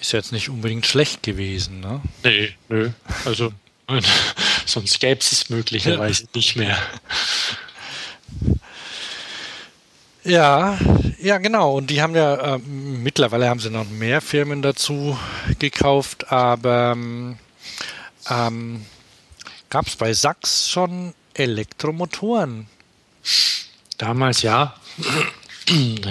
[0.00, 2.00] ist jetzt nicht unbedingt schlecht gewesen, ne?
[2.22, 2.90] Nee, nö.
[3.24, 3.52] Also
[4.66, 6.78] sonst gäbe es es möglicherweise nicht mehr.
[10.24, 10.78] Ja,
[11.20, 11.76] ja, genau.
[11.76, 15.18] Und die haben ja, äh, mittlerweile haben sie noch mehr Firmen dazu
[15.58, 16.92] gekauft, aber
[18.30, 18.86] ähm,
[19.68, 22.66] gab es bei Sachs schon Elektromotoren?
[23.98, 24.74] Damals ja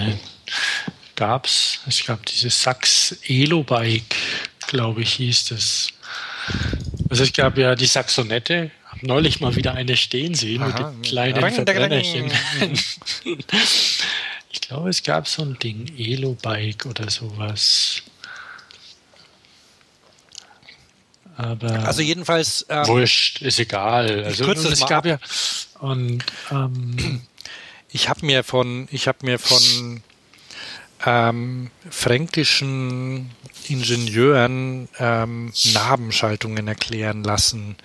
[1.16, 1.80] gab es.
[1.86, 4.16] Es gab dieses Sachs Elo-Bike,
[4.66, 5.88] glaube ich, hieß das.
[7.08, 8.70] Also es gab ja die Saxonette,
[9.02, 10.68] habe neulich mal wieder eine stehen sehen Aha.
[10.68, 12.30] mit dem kleinen Verbrennerchen.
[14.50, 18.02] ich glaube, es gab so ein Ding, Elo-Bike oder sowas.
[21.36, 24.24] Aber also jedenfalls ähm, wurscht, ist egal.
[24.24, 25.18] Also es gab ja
[25.80, 27.22] und ähm,
[27.90, 30.02] ich habe mir von ich habe mir von
[31.04, 33.30] ähm, fränkischen
[33.66, 37.76] Ingenieuren ähm, Nabenschaltungen erklären lassen.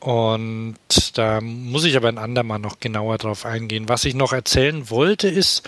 [0.00, 0.76] Und
[1.14, 3.88] da muss ich aber ein andermal noch genauer drauf eingehen.
[3.88, 5.62] Was ich noch erzählen wollte, ist,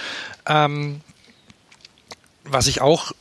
[0.46, 1.02] ähm,
[2.44, 3.12] was ich auch,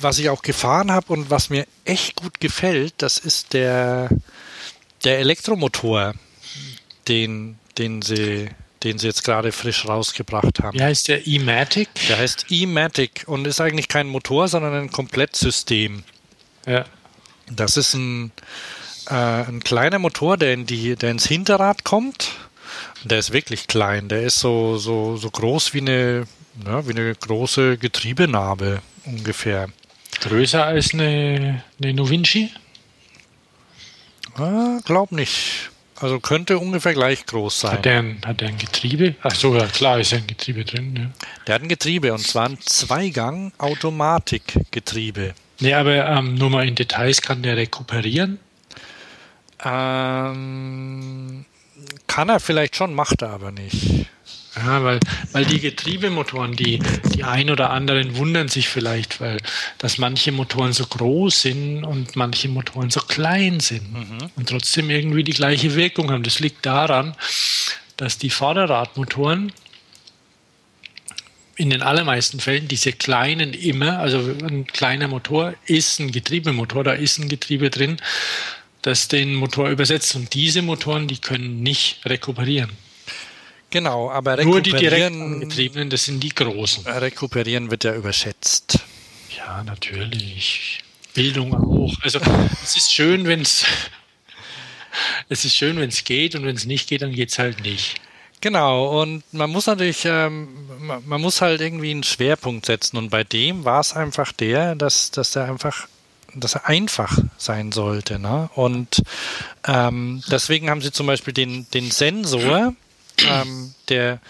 [0.00, 4.10] was ich auch gefahren habe und was mir echt gut gefällt, das ist der,
[5.04, 6.14] der Elektromotor,
[7.06, 8.50] den, den sie
[8.82, 10.78] den sie jetzt gerade frisch rausgebracht haben.
[10.78, 11.88] Wie heißt der E-Matic?
[12.08, 16.04] Der heißt E-Matic und ist eigentlich kein Motor, sondern ein Komplettsystem.
[16.66, 16.84] Ja.
[17.50, 18.32] Das ist ein,
[19.08, 22.32] äh, ein kleiner Motor, der, in die, der ins Hinterrad kommt
[23.04, 24.08] Der ist wirklich klein.
[24.08, 26.26] Der ist so, so, so groß wie eine,
[26.64, 29.68] ja, wie eine große Getriebenarbe ungefähr.
[30.20, 32.50] Größer als eine, eine Novinci?
[34.34, 35.70] Ah, glaub nicht.
[35.98, 37.72] Also könnte ungefähr gleich groß sein.
[37.72, 39.14] Hat der ein, hat der ein Getriebe?
[39.22, 40.94] Ach so, ja, klar ist ja ein Getriebe drin.
[40.96, 41.26] Ja.
[41.46, 45.34] Der hat ein Getriebe und zwar ein Zweigang Automatikgetriebe.
[45.60, 48.38] Nee, aber ähm, nur mal in Details kann der rekuperieren?
[49.64, 51.44] Ähm,
[52.06, 54.06] kann er vielleicht schon, macht er aber nicht.
[54.56, 55.00] Ja, weil,
[55.32, 56.78] weil die Getriebemotoren, die,
[57.14, 59.38] die ein oder anderen wundern sich vielleicht, weil
[59.76, 64.18] dass manche Motoren so groß sind und manche Motoren so klein sind mhm.
[64.34, 66.22] und trotzdem irgendwie die gleiche Wirkung haben.
[66.22, 67.14] Das liegt daran,
[67.98, 69.52] dass die Vorderradmotoren
[71.56, 76.92] in den allermeisten Fällen diese kleinen immer, also ein kleiner Motor ist ein Getriebemotor, da
[76.92, 77.98] ist ein Getriebe drin,
[78.86, 80.14] das den Motor übersetzt.
[80.14, 82.70] Und diese Motoren, die können nicht rekuperieren.
[83.70, 86.86] Genau, aber Nur die direkt angetriebenen, das sind die großen.
[86.86, 88.78] Rekuperieren wird ja überschätzt.
[89.36, 90.80] Ja, natürlich.
[91.14, 91.94] Bildung auch.
[92.02, 92.20] Also
[92.62, 93.64] es ist schön, wenn es
[95.28, 97.62] es ist schön, wenn es geht und wenn es nicht geht, dann geht es halt
[97.62, 98.00] nicht.
[98.40, 102.96] Genau, und man muss natürlich, ähm, man muss halt irgendwie einen Schwerpunkt setzen.
[102.98, 105.88] Und bei dem war es einfach der, dass, dass er einfach,
[106.40, 108.18] dass er einfach sein sollte.
[108.18, 108.48] Ne?
[108.54, 109.02] Und
[109.66, 112.74] ähm, deswegen haben sie zum Beispiel den, den Sensor,
[113.28, 114.20] ähm, der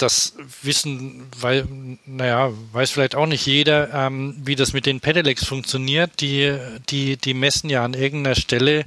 [0.00, 1.66] das wissen, weil,
[2.06, 6.20] naja, weiß vielleicht auch nicht jeder, ähm, wie das mit den Pedelecs funktioniert.
[6.20, 6.56] Die,
[6.88, 8.84] die, die messen ja an irgendeiner Stelle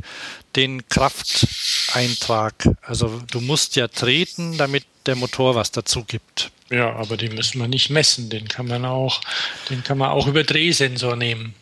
[0.56, 2.70] den Krafteintrag.
[2.82, 6.52] Also du musst ja treten, damit der Motor was dazu gibt.
[6.74, 8.32] Ja, aber den müssen wir nicht messen.
[8.32, 9.22] Den kann man auch,
[9.70, 11.54] den kann man auch über Drehsensor nehmen.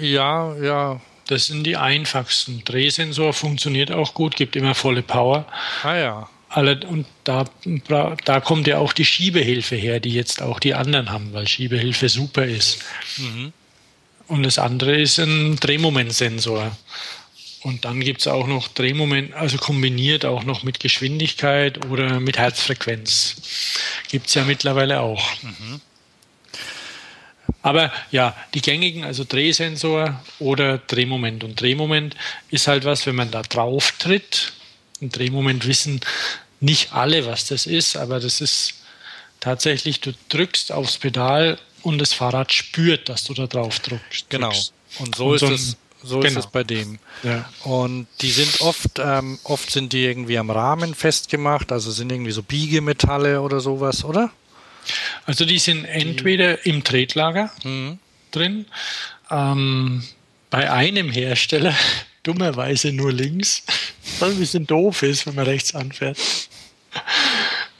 [0.00, 1.00] Ja, ja.
[1.26, 2.64] Das sind die einfachsten.
[2.64, 5.46] Drehsensor funktioniert auch gut, gibt immer volle Power.
[5.82, 6.30] Ah ja.
[6.48, 7.44] Alle, und da,
[8.24, 12.08] da kommt ja auch die Schiebehilfe her, die jetzt auch die anderen haben, weil Schiebehilfe
[12.08, 12.78] super ist.
[13.18, 13.52] Mhm.
[14.26, 16.74] Und das andere ist ein Drehmomentsensor.
[17.62, 22.38] Und dann gibt es auch noch Drehmoment, also kombiniert auch noch mit Geschwindigkeit oder mit
[22.38, 23.36] Herzfrequenz.
[24.08, 25.42] Gibt es ja mittlerweile auch.
[25.42, 25.80] Mhm.
[27.62, 31.42] Aber ja, die gängigen, also Drehsensor oder Drehmoment.
[31.42, 32.14] Und Drehmoment
[32.50, 34.52] ist halt was, wenn man da drauf tritt.
[35.00, 36.00] Ein Drehmoment wissen
[36.60, 38.74] nicht alle, was das ist, aber das ist
[39.40, 44.30] tatsächlich, du drückst aufs Pedal und das Fahrrad spürt, dass du da drauf drückst.
[44.30, 44.52] Genau.
[44.98, 45.76] Und so und ist so es.
[46.02, 46.30] So genau.
[46.30, 46.98] ist es bei dem.
[47.22, 47.48] Ja.
[47.64, 52.30] Und die sind oft, ähm, oft sind die irgendwie am Rahmen festgemacht, also sind irgendwie
[52.30, 54.30] so Biegemetalle oder sowas, oder?
[55.26, 57.98] Also die sind entweder im Tretlager mhm.
[58.30, 58.66] drin,
[59.30, 60.04] ähm,
[60.50, 61.74] bei einem Hersteller,
[62.22, 63.62] dummerweise nur links,
[64.18, 66.18] was ein bisschen doof ist, wenn man rechts anfährt.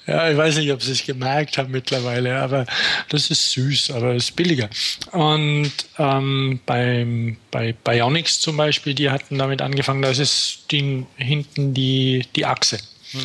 [0.08, 2.64] Ja, ich weiß nicht, ob sie es gemerkt haben mittlerweile, aber
[3.10, 4.70] das ist süß, aber es ist billiger.
[5.12, 11.74] Und ähm, beim, bei Bionics zum Beispiel, die hatten damit angefangen, da ist die, hinten
[11.74, 12.78] die, die Achse.
[13.10, 13.20] Hm.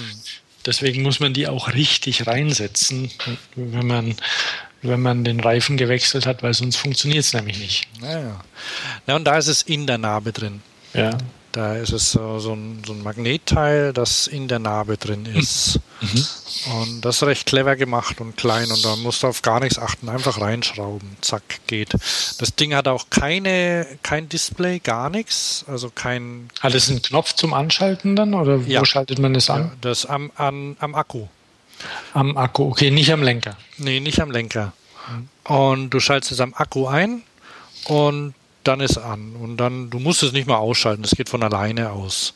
[0.65, 3.09] Deswegen muss man die auch richtig reinsetzen,
[3.55, 4.15] wenn man,
[4.81, 7.87] wenn man den Reifen gewechselt hat, weil sonst funktioniert es nämlich nicht.
[8.01, 8.41] Ja,
[9.07, 9.15] ja.
[9.15, 10.61] und da ist es in der Narbe drin.
[10.93, 11.17] Ja.
[11.53, 15.79] Da ist es so, so, ein, so ein Magnetteil, das in der Narbe drin ist.
[16.01, 16.25] Mhm.
[16.73, 19.77] Und das ist recht clever gemacht und klein und da musst du auf gar nichts
[19.77, 21.93] achten, einfach reinschrauben, zack, geht.
[21.93, 26.49] Das Ding hat auch keine, kein Display, gar nichts, also kein...
[26.59, 28.81] Hat es einen Knopf zum Anschalten dann oder ja.
[28.81, 29.61] wo schaltet man es an?
[29.61, 31.27] Ja, das am, an, am Akku.
[32.15, 33.57] Am Akku, okay, nicht am Lenker.
[33.77, 34.73] Nee, nicht am Lenker.
[35.43, 37.21] Und du schaltest es am Akku ein
[37.85, 38.33] und
[38.67, 39.35] dann ist an.
[39.35, 42.33] Und dann, du musst es nicht mal ausschalten, es geht von alleine aus.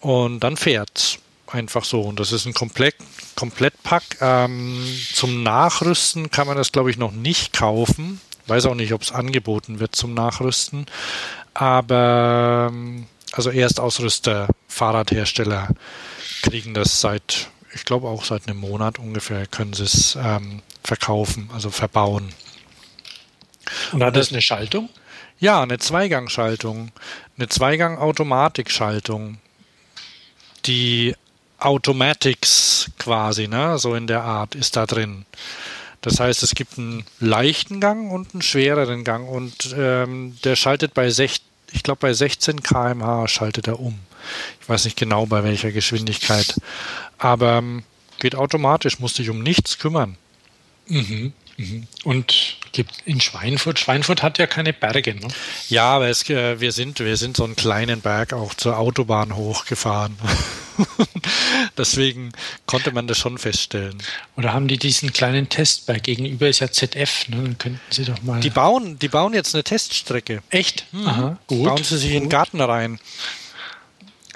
[0.00, 1.18] Und dann fährt's.
[1.46, 2.02] Einfach so.
[2.02, 2.94] Und das ist ein Komplett,
[3.34, 4.04] Komplettpack.
[4.20, 8.20] Ähm, zum Nachrüsten kann man das, glaube ich, noch nicht kaufen.
[8.46, 10.86] Weiß auch nicht, ob es angeboten wird zum Nachrüsten.
[11.54, 15.68] Aber ähm, also Erstausrüster, Fahrradhersteller
[16.42, 21.50] kriegen das seit, ich glaube auch seit einem Monat ungefähr, können sie es ähm, verkaufen,
[21.52, 22.32] also verbauen.
[23.92, 24.88] Und hat das eine Schaltung?
[25.40, 26.92] Ja, eine Zweigangschaltung,
[27.38, 29.38] eine Zweigang-Automatikschaltung.
[30.66, 31.14] Die
[31.58, 35.24] Automatics quasi, ne, so in der Art, ist da drin.
[36.02, 40.92] Das heißt, es gibt einen leichten Gang und einen schwereren Gang und ähm, der schaltet
[40.92, 41.40] bei sech,
[41.72, 43.98] ich glaube bei 16 km/h schaltet er um.
[44.60, 46.54] Ich weiß nicht genau bei welcher Geschwindigkeit,
[47.16, 47.82] aber ähm,
[48.18, 50.16] geht automatisch, musst dich um nichts kümmern.
[50.86, 51.32] Mhm.
[52.04, 55.28] Und gibt in Schweinfurt, Schweinfurt hat ja keine Berge, ne?
[55.68, 59.34] Ja, aber es, äh, wir, sind, wir sind so einen kleinen Berg auch zur Autobahn
[59.36, 60.16] hochgefahren.
[61.76, 62.32] Deswegen
[62.66, 63.98] konnte man das schon feststellen.
[64.36, 67.36] Oder haben die diesen kleinen Test bei gegenüber ist ja ZF, ne?
[67.36, 68.40] Dann könnten sie doch mal.
[68.40, 70.42] Die bauen, die bauen jetzt eine Teststrecke.
[70.50, 70.86] Echt?
[70.92, 71.06] Mhm.
[71.06, 71.64] Aha, gut.
[71.64, 72.16] Bauen sie sich gut.
[72.16, 73.00] in den Garten rein.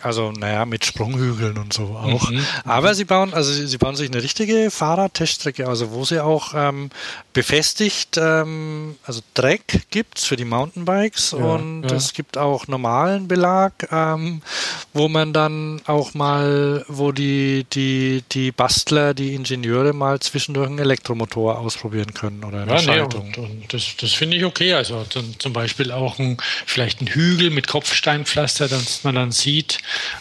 [0.05, 2.31] Also, naja, mit Sprunghügeln und so auch.
[2.31, 2.45] Mhm.
[2.65, 6.91] Aber sie bauen, also sie, bauen sich eine richtige Fahrradteststrecke, also wo sie auch ähm,
[7.33, 11.97] befestigt, ähm, also Dreck gibt's für die Mountainbikes ja, und ja.
[11.97, 14.43] es gibt auch normalen Belag, ähm,
[14.93, 20.81] wo man dann auch mal, wo die, die, die Bastler, die Ingenieure mal zwischendurch einen
[20.81, 23.31] Elektromotor ausprobieren können oder eine ja, Schaltung.
[23.31, 24.75] Nee, und, und das, das finde ich okay.
[24.75, 25.03] Also
[25.39, 26.37] zum Beispiel auch ein,
[26.67, 29.79] vielleicht ein Hügel mit Kopfsteinpflaster, dass man dann sieht,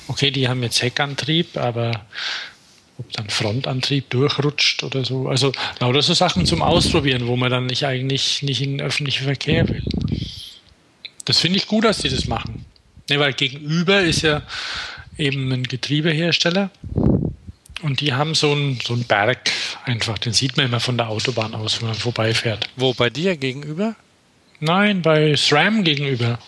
[0.07, 2.05] okay, die haben jetzt Heckantrieb, aber
[2.97, 5.27] ob dann Frontantrieb durchrutscht oder so.
[5.27, 9.23] Also lauter so Sachen zum Ausprobieren, wo man dann nicht eigentlich nicht in den öffentlichen
[9.23, 9.83] Verkehr will.
[11.25, 12.65] Das finde ich gut, dass die das machen.
[13.09, 14.43] Ne, weil gegenüber ist ja
[15.17, 16.69] eben ein Getriebehersteller
[17.81, 19.51] und die haben so einen, so einen Berg
[19.83, 22.69] einfach, den sieht man immer von der Autobahn aus, wenn man vorbeifährt.
[22.77, 23.95] Wo, bei dir gegenüber?
[24.59, 26.39] Nein, bei SRAM gegenüber.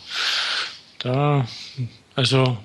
[1.00, 1.46] Da,
[2.16, 2.58] also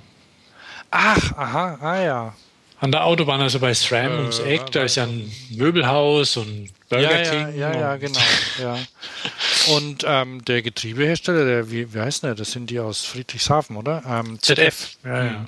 [0.90, 2.34] Ach, aha, ah ja.
[2.80, 6.70] An der Autobahn, also bei SRAM äh, ums Eck, da ist ja ein Möbelhaus und
[6.88, 7.58] Burger ja, King.
[7.58, 8.20] Ja, ja, ja genau.
[8.58, 8.78] ja.
[9.76, 12.34] Und ähm, der Getriebehersteller, der, wie, wie heißt der?
[12.34, 14.02] Das sind die aus Friedrichshafen, oder?
[14.06, 14.96] Ähm, ZF.
[15.04, 15.46] Ja, ja.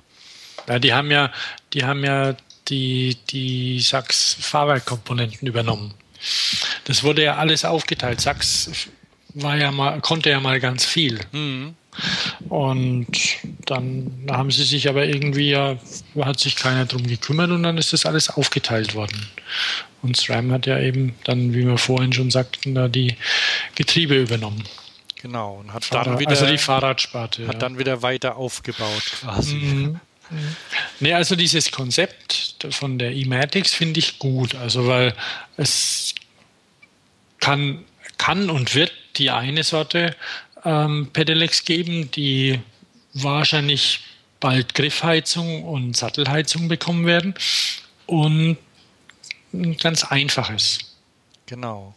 [0.69, 1.33] ja, die haben ja,
[1.73, 2.37] die haben ja
[2.69, 5.95] die, die Sachs Fahrwerkkomponenten übernommen.
[6.85, 8.21] Das wurde ja alles aufgeteilt.
[8.21, 8.71] Sachs
[9.35, 11.19] war ja mal, konnte ja mal ganz viel.
[11.33, 11.75] Mhm.
[12.49, 13.09] Und
[13.67, 15.77] dann haben sie sich aber irgendwie ja,
[16.21, 19.29] hat sich keiner drum gekümmert und dann ist das alles aufgeteilt worden.
[20.03, 23.17] Und SRAM hat ja eben dann, wie wir vorhin schon sagten, da die
[23.75, 24.65] Getriebe übernommen.
[25.21, 27.47] Genau, und hat Fahrrad, dann wieder, also die Fahrradsparte.
[27.47, 27.59] Hat ja.
[27.59, 29.55] dann wieder weiter aufgebaut quasi.
[29.55, 30.01] Mhm.
[30.99, 35.15] Nee, also dieses Konzept von der E-Matics finde ich gut, also weil
[35.57, 36.15] es
[37.39, 37.85] kann,
[38.19, 40.17] kann und wird die eine Sorte
[40.65, 42.61] ähm, Pedelecs geben, die
[43.15, 44.01] wahrscheinlich
[44.41, 47.35] bald Griffheizung und Sattelheizung bekommen werden
[48.07, 48.57] und
[49.53, 50.79] ein ganz einfaches.
[51.47, 51.95] Genau.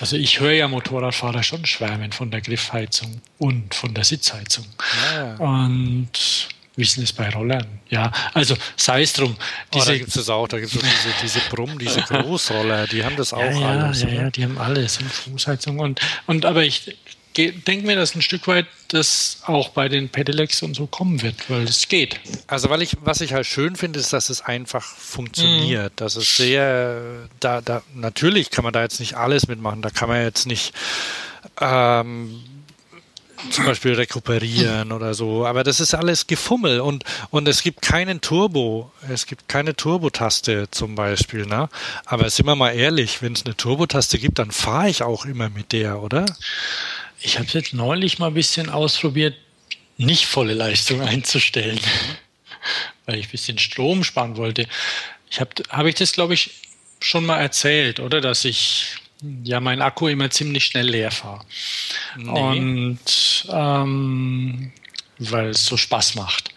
[0.00, 4.66] Also ich höre ja Motorradfahrer schon schwärmen von der Griffheizung und von der Sitzheizung.
[5.14, 5.34] Ja.
[5.36, 6.10] Und
[6.76, 7.80] ist es bei Rollern?
[7.90, 9.36] Ja, also sei es drum.
[9.74, 13.04] Diese, oh, da gibt es auch, da gibt es diese, diese Brumm, diese Großroller, die
[13.04, 14.02] haben das auch ja, alles.
[14.02, 15.78] Ja, ja, die haben alles in Fußheizung.
[15.78, 16.96] Und, und aber ich
[17.36, 21.48] denke mir, dass ein Stück weit das auch bei den Pedelecs und so kommen wird,
[21.48, 22.20] weil es geht.
[22.46, 25.92] Also weil ich, was ich halt schön finde, ist, dass es einfach funktioniert.
[25.92, 25.96] Mhm.
[25.96, 27.00] Dass es sehr,
[27.40, 29.82] da, da, natürlich kann man da jetzt nicht alles mitmachen.
[29.82, 30.74] Da kann man jetzt nicht
[31.60, 32.42] ähm,
[33.50, 35.46] zum Beispiel rekuperieren oder so.
[35.46, 38.92] Aber das ist alles Gefummel und, und es gibt keinen Turbo.
[39.08, 41.46] Es gibt keine Turbotaste zum Beispiel.
[41.46, 41.68] Ne?
[42.04, 45.48] Aber sind wir mal ehrlich, wenn es eine Turbotaste gibt, dann fahre ich auch immer
[45.48, 46.26] mit der, oder?
[47.22, 49.36] Ich habe jetzt neulich mal ein bisschen ausprobiert,
[49.96, 51.80] nicht volle Leistung einzustellen,
[53.06, 54.66] weil ich ein bisschen Strom sparen wollte.
[55.30, 56.50] Ich habe hab ich das, glaube ich,
[57.00, 58.20] schon mal erzählt, oder?
[58.20, 58.96] Dass ich
[59.44, 61.44] ja meinen Akku immer ziemlich schnell leer fahre.
[62.16, 62.28] Nee.
[62.28, 64.72] Und ähm,
[65.18, 66.50] weil es so Spaß macht.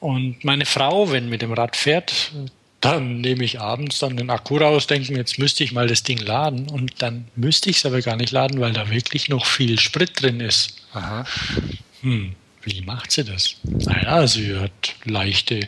[0.00, 2.32] Und meine Frau, wenn mit dem Rad fährt,
[2.80, 6.02] dann nehme ich abends dann den Akku raus, denke mir, jetzt müsste ich mal das
[6.02, 9.46] Ding laden und dann müsste ich es aber gar nicht laden, weil da wirklich noch
[9.46, 10.76] viel Sprit drin ist.
[10.92, 11.24] Aha.
[12.02, 13.56] Hm, wie macht sie das?
[13.62, 15.60] Naja, sie hat leichte,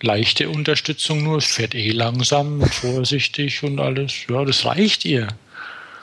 [0.00, 4.26] leichte Unterstützung nur, es fährt eh langsam und vorsichtig und alles.
[4.28, 5.28] Ja, das reicht ihr.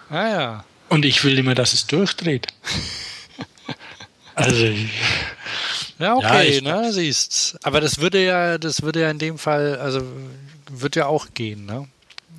[0.10, 0.66] Ah ja.
[0.90, 2.48] Und ich will immer, dass es durchdreht.
[4.36, 4.68] also
[6.00, 7.58] ja, okay, ja, ne, siehst.
[7.64, 10.02] Aber das würde ja, das würde ja in dem Fall, also
[10.70, 11.88] wird ja auch gehen, ne?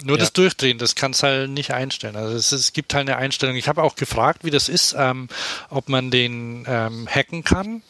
[0.05, 0.21] Nur ja.
[0.21, 2.17] das Durchdrehen, das kannst halt nicht einstellen.
[2.17, 3.57] Also es, es gibt halt eine Einstellung.
[3.57, 5.29] Ich habe auch gefragt, wie das ist, ähm,
[5.71, 7.83] ob man den ähm, hacken kann.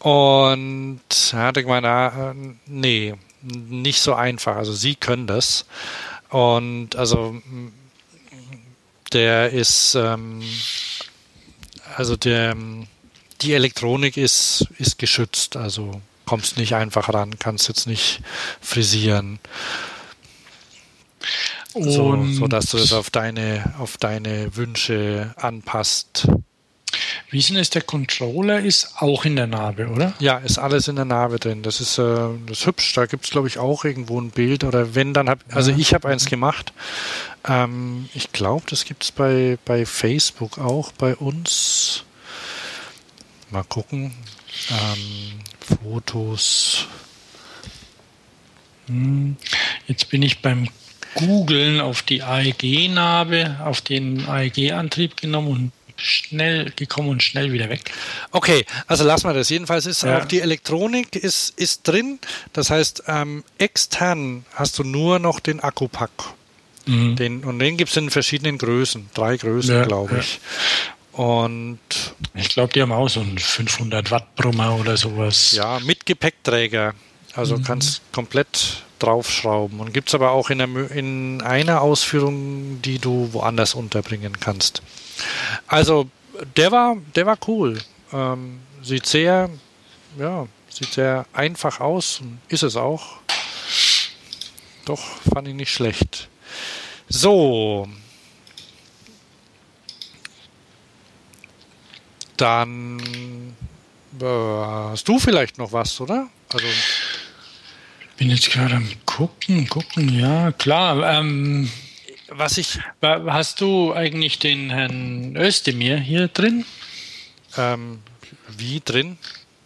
[0.00, 1.00] Und
[1.32, 2.34] ja, denke mal, na, äh,
[2.66, 4.56] nee, nicht so einfach.
[4.56, 5.64] Also sie können das.
[6.28, 7.40] Und also
[9.12, 10.42] der ist, ähm,
[11.96, 12.54] also der
[13.44, 18.22] die Elektronik ist, ist geschützt, also kommst nicht einfach ran, kannst jetzt nicht
[18.60, 19.38] frisieren.
[21.74, 26.28] So, so dass du es auf deine, auf deine Wünsche anpasst.
[27.30, 30.14] Wie ist denn es, der Controller ist auch in der Narbe, oder?
[30.20, 31.62] Ja, ist alles in der Narbe drin.
[31.62, 32.92] Das ist, äh, das ist hübsch.
[32.94, 34.62] Da gibt es, glaube ich, auch irgendwo ein Bild.
[34.62, 36.72] Oder wenn, dann hab, also ich habe eins gemacht.
[37.48, 42.04] Ähm, ich glaube, das gibt es bei, bei Facebook auch bei uns.
[43.50, 44.12] Mal gucken.
[44.70, 46.86] Ähm, Fotos.
[48.86, 49.36] Hm,
[49.86, 50.68] jetzt bin ich beim
[51.14, 57.92] Googlen auf die AEG-Narbe, auf den AEG-Antrieb genommen und schnell gekommen und schnell wieder weg.
[58.32, 59.48] Okay, also lassen wir das.
[59.48, 60.18] Jedenfalls ist ja.
[60.18, 62.18] auch die Elektronik ist, ist drin.
[62.52, 66.10] Das heißt, ähm, extern hast du nur noch den Akkupack.
[66.86, 67.16] Mhm.
[67.16, 69.08] Den, und den gibt es in verschiedenen Größen.
[69.14, 70.34] Drei Größen, ja, glaube ich.
[70.34, 70.40] Ja.
[71.16, 71.78] Und
[72.34, 75.52] ich glaube, die haben auch so einen 500 Watt Brummer oder sowas.
[75.52, 76.94] Ja, mit Gepäckträger.
[77.34, 77.64] Also mhm.
[77.64, 79.80] kannst komplett draufschrauben.
[79.80, 84.82] Und gibt es aber auch in, der, in einer Ausführung, die du woanders unterbringen kannst.
[85.68, 86.08] Also
[86.56, 87.80] der war, der war cool.
[88.12, 89.50] Ähm, sieht sehr,
[90.18, 93.18] ja, sieht sehr einfach aus und ist es auch.
[94.84, 95.00] Doch,
[95.32, 96.28] fand ich nicht schlecht.
[97.08, 97.88] So.
[102.36, 103.54] Dann
[104.20, 106.28] äh, hast du vielleicht noch was, oder?
[106.52, 106.66] Also
[108.16, 111.18] bin jetzt gerade am gucken, gucken, ja, klar.
[111.18, 111.70] Ähm,
[112.28, 112.78] was ich.
[113.02, 116.64] Hast du eigentlich den Herrn Özdemir hier drin?
[117.56, 118.00] Ähm,
[118.48, 119.18] wie drin?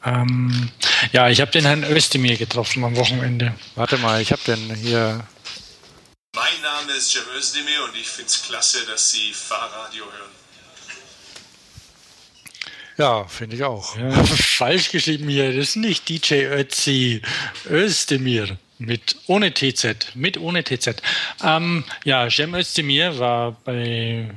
[0.04, 0.70] Ähm,
[1.12, 3.54] ja, ich habe den Herrn Özdemir getroffen am Wochenende.
[3.74, 5.26] Warte mal, ich habe den hier.
[6.34, 10.37] Mein Name ist Cem Özdemir und ich finde es klasse, dass Sie Fahrradio hören.
[12.98, 13.96] Ja, finde ich auch.
[13.96, 15.52] Ja, falsch geschrieben hier.
[15.52, 17.22] Das ist nicht DJ Ötzi
[17.70, 18.58] Özdemir.
[18.78, 20.14] Mit ohne TZ.
[20.14, 21.02] Mit ohne TZ.
[21.42, 24.30] Ähm, ja, Cem Özdemir war bei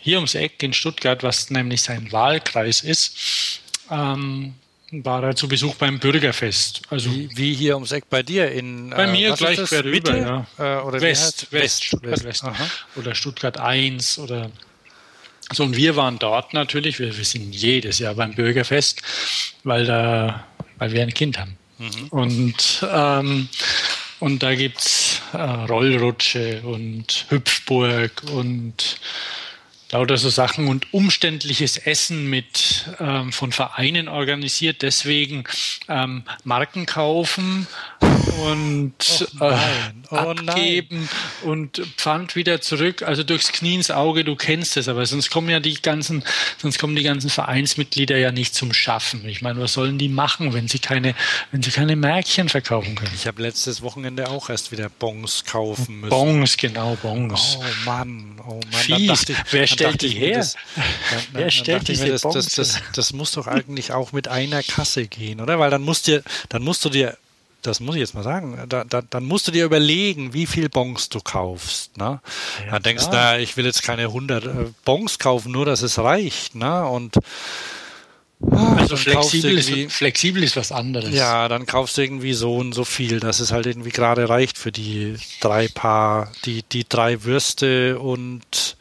[0.00, 4.54] hier ums Eck in Stuttgart, was nämlich sein Wahlkreis ist, ähm,
[4.90, 6.82] war er zu Besuch beim Bürgerfest.
[6.90, 10.46] Also wie, wie hier ums Eck bei dir in Bei äh, mir gleich quer Mitte
[10.58, 10.78] ja.
[10.78, 12.44] äh, oder West, West, West, Stuttgart West.
[12.44, 12.60] West.
[12.96, 14.50] Oder Stuttgart 1 oder
[15.52, 19.02] so, und wir waren dort natürlich, wir, wir sind jedes Jahr beim Bürgerfest,
[19.64, 20.46] weil, da,
[20.78, 21.56] weil wir ein Kind haben.
[21.78, 22.08] Mhm.
[22.10, 23.48] Und, ähm,
[24.20, 29.00] und da gibt's äh, Rollrutsche und Hüpfburg und
[29.90, 35.44] lauter so Sachen und umständliches Essen mit ähm, von Vereinen organisiert, deswegen
[35.88, 37.66] ähm, Marken kaufen
[38.44, 39.56] und oh äh,
[40.10, 41.08] oh abgeben
[41.42, 41.50] nein.
[41.50, 45.50] und Pfand wieder zurück, also durchs Knie ins Auge, du kennst es, aber sonst kommen
[45.50, 46.22] ja die ganzen,
[46.58, 49.26] sonst kommen die ganzen Vereinsmitglieder ja nicht zum Schaffen.
[49.28, 51.14] Ich meine, was sollen die machen, wenn sie keine,
[51.50, 53.12] wenn sie keine Märkchen verkaufen können?
[53.14, 56.10] Ich habe letztes Wochenende auch erst wieder Bons kaufen müssen.
[56.10, 57.58] Bons, genau, Bons.
[57.58, 58.72] Oh Mann, oh Mann.
[58.72, 59.24] Fies.
[59.52, 60.38] Ich, stellt die her?
[60.38, 64.12] Das, dann, Wer dann, stellt diese mir, das, das, das, das, muss doch eigentlich auch
[64.12, 65.58] mit einer Kasse gehen, oder?
[65.58, 67.16] Weil dann musst, dir, dann musst du dir
[67.62, 70.68] das muss ich jetzt mal sagen, da, da, dann musst du dir überlegen, wie viel
[70.68, 71.96] Bons du kaufst.
[71.96, 72.20] Ne?
[72.64, 74.48] Ja, dann denkst du, na, ich will jetzt keine 100 äh,
[74.84, 76.54] Bons kaufen, nur dass es reicht.
[76.54, 76.86] Ne?
[76.86, 77.18] Und
[78.50, 81.14] ah, also flexibel ist, flexibel ist was anderes.
[81.14, 84.56] Ja, dann kaufst du irgendwie so und so viel, dass es halt irgendwie gerade reicht
[84.56, 88.76] für die drei Paar, die, die drei Würste und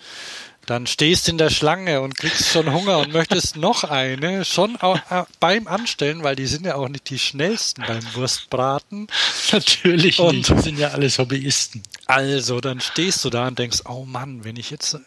[0.69, 4.99] dann stehst in der Schlange und kriegst schon Hunger und möchtest noch eine, schon auch,
[5.39, 9.07] beim Anstellen, weil die sind ja auch nicht die schnellsten beim Wurstbraten.
[9.51, 11.81] Natürlich und nicht, die sind ja alles Hobbyisten.
[12.05, 14.97] Also, dann stehst du da und denkst, oh Mann, wenn ich jetzt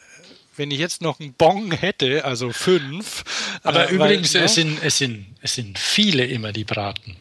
[0.56, 3.24] wenn ich jetzt noch einen Bon hätte, also fünf.
[3.62, 4.64] Aber äh, übrigens, weil, es, ne?
[4.64, 7.16] sind, es, sind, es sind viele immer, die braten.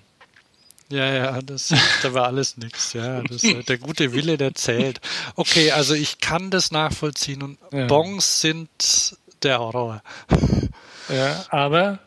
[0.91, 1.73] Ja, ja, das,
[2.03, 2.93] da war alles nichts.
[2.93, 4.99] Ja, das, der gute Wille, der zählt.
[5.35, 7.87] Okay, also ich kann das nachvollziehen und ja.
[7.87, 10.03] Bongs sind der Horror.
[11.09, 11.99] Ja, aber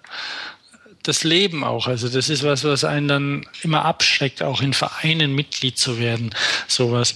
[1.03, 1.87] das Leben auch.
[1.87, 6.35] Also das ist was, was einen dann immer abschreckt, auch in Vereinen Mitglied zu werden.
[6.67, 7.15] Sowas.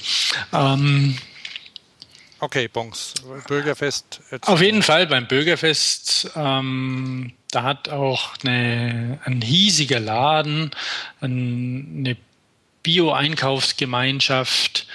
[0.52, 1.16] Ähm,
[2.40, 3.14] okay, Bongs.
[3.46, 4.20] Bürgerfest.
[4.42, 6.30] Auf jeden Fall beim Bürgerfest.
[6.36, 10.70] Ähm, da hat auch eine, ein hiesiger Laden,
[11.20, 12.16] eine
[12.82, 14.86] Bio-Einkaufsgemeinschaft,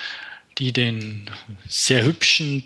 [0.58, 1.30] die den
[1.68, 2.64] sehr hübschen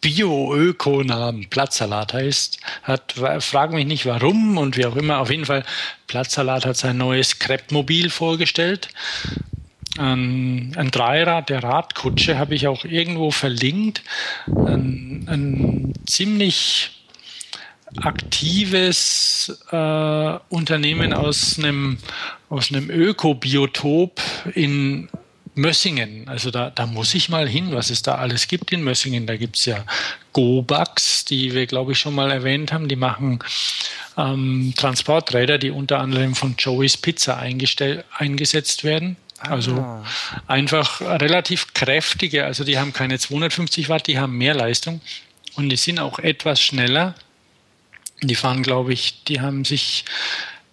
[0.00, 5.64] Bio-Öko-Namen Platzsalat heißt, hat, frag mich nicht warum und wie auch immer, auf jeden Fall,
[6.08, 8.90] Platzsalat hat sein neues Crepe-Mobil vorgestellt.
[9.96, 14.02] Ein, ein, Dreirad der Radkutsche habe ich auch irgendwo verlinkt.
[14.46, 16.93] Ein, ein ziemlich
[18.02, 21.98] aktives äh, Unternehmen aus einem,
[22.48, 24.20] aus einem Ökobiotop
[24.54, 25.08] in
[25.54, 26.28] Mössingen.
[26.28, 29.26] Also da, da muss ich mal hin, was es da alles gibt in Mössingen.
[29.26, 29.84] Da gibt es ja
[30.32, 32.88] Gobax, die wir, glaube ich, schon mal erwähnt haben.
[32.88, 33.38] Die machen
[34.16, 39.16] ähm, Transporträder, die unter anderem von Joey's Pizza eingesetzt werden.
[39.38, 40.04] Also ah.
[40.46, 45.00] einfach relativ kräftige, also die haben keine 250 Watt, die haben mehr Leistung
[45.56, 47.14] und die sind auch etwas schneller
[48.28, 50.04] die fahren, glaube ich, die haben sich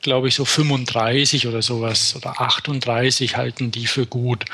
[0.02, 4.46] glaube ich, so 35 oder sowas oder 38 halten die für gut.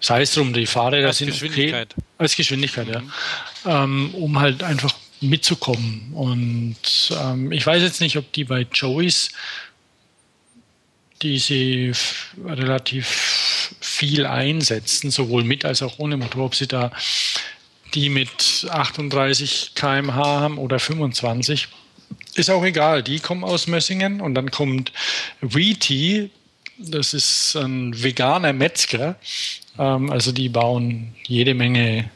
[0.00, 1.92] Sei es drum, die Fahrräder Als sind Geschwindigkeit.
[1.92, 3.02] Okay, als Geschwindigkeit, ja.
[3.66, 6.12] Ähm, um halt einfach mitzukommen.
[6.14, 6.76] Und
[7.20, 9.30] ähm, ich weiß jetzt nicht, ob die bei Joeys
[11.22, 11.92] die sie
[12.44, 16.92] relativ viel einsetzen, sowohl mit als auch ohne Motor, ob sie da
[17.94, 21.68] die mit 38 km/h haben oder 25.
[22.38, 24.92] Ist auch egal, die kommen aus Mössingen und dann kommt
[25.40, 26.30] Wheaty,
[26.78, 29.16] das ist ein veganer Metzger,
[29.76, 32.08] ähm, also die bauen jede Menge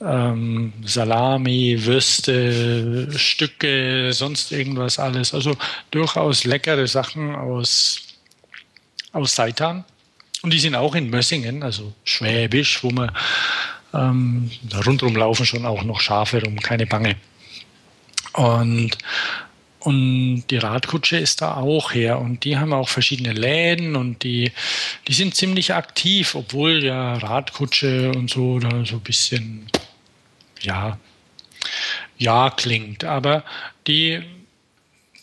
[0.00, 5.34] ähm, Salami, Würste, Stücke, sonst irgendwas alles.
[5.34, 5.54] Also
[5.90, 8.00] durchaus leckere Sachen aus,
[9.12, 9.84] aus Seitan.
[10.40, 13.12] Und die sind auch in Mössingen, also Schwäbisch, wo man
[13.92, 14.50] ähm,
[14.86, 17.16] rundherum laufen schon auch noch Schafe rum, keine Bange.
[18.36, 18.98] Und,
[19.80, 24.52] und die Radkutsche ist da auch her und die haben auch verschiedene Läden und die,
[25.08, 29.70] die sind ziemlich aktiv, obwohl ja Radkutsche und so da so ein bisschen,
[30.60, 30.98] ja,
[32.18, 33.04] ja klingt.
[33.04, 33.42] Aber
[33.86, 34.22] die,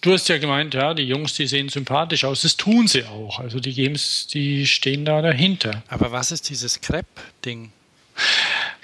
[0.01, 3.39] du hast ja gemeint, ja, die Jungs, die sehen sympathisch aus, das tun sie auch.
[3.39, 5.83] Also die Games, die stehen da dahinter.
[5.87, 7.71] Aber was ist dieses Crepe-Ding?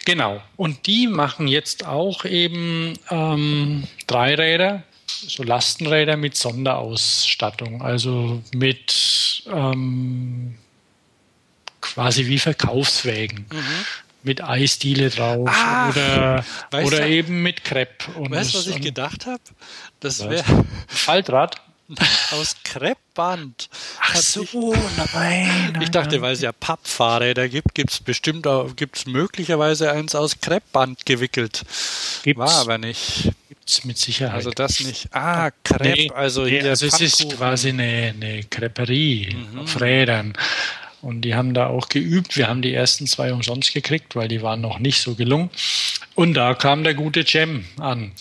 [0.09, 0.41] Genau.
[0.55, 10.55] Und die machen jetzt auch eben ähm, Dreiräder, so Lastenräder mit Sonderausstattung, also mit ähm,
[11.81, 13.45] quasi wie Verkaufswägen.
[14.21, 16.45] Mit Eisdiele drauf Ach, oder,
[16.83, 18.11] oder du- eben mit Crepe.
[18.15, 19.41] Und Weißt du, was ich gedacht habe?
[20.01, 21.61] Das wäre Faltrad?
[22.31, 23.69] Aus Kreppband.
[24.01, 25.71] Ach so, sich- nein.
[25.73, 30.15] nein, Ich dachte, weil es ja Pappfahrräder gibt, gibt es bestimmt auch, gibt's möglicherweise eins
[30.15, 31.63] aus Kreppband gewickelt.
[32.23, 32.39] Gibt's.
[32.39, 33.31] War aber nicht.
[33.47, 34.35] Gibt's mit Sicherheit.
[34.35, 35.07] Also das nicht.
[35.13, 39.59] Ah, Crepe, Nee, also nee, hier also es ist quasi eine, eine Creperie Mhm.
[39.59, 40.33] auf Rädern.
[41.01, 42.35] Und die haben da auch geübt.
[42.35, 45.49] Wir haben die ersten zwei umsonst gekriegt, weil die waren noch nicht so gelungen.
[46.13, 48.11] Und da kam der gute Cem an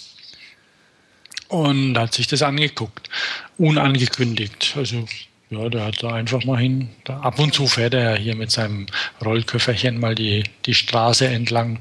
[1.49, 3.09] und hat sich das angeguckt.
[3.57, 4.75] Unangekündigt.
[4.77, 5.07] Also
[5.51, 6.91] ja, der hat da einfach mal hin.
[7.05, 8.87] Da, ab und zu fährt er hier mit seinem
[9.25, 11.81] Rollköfferchen mal die, die Straße entlang.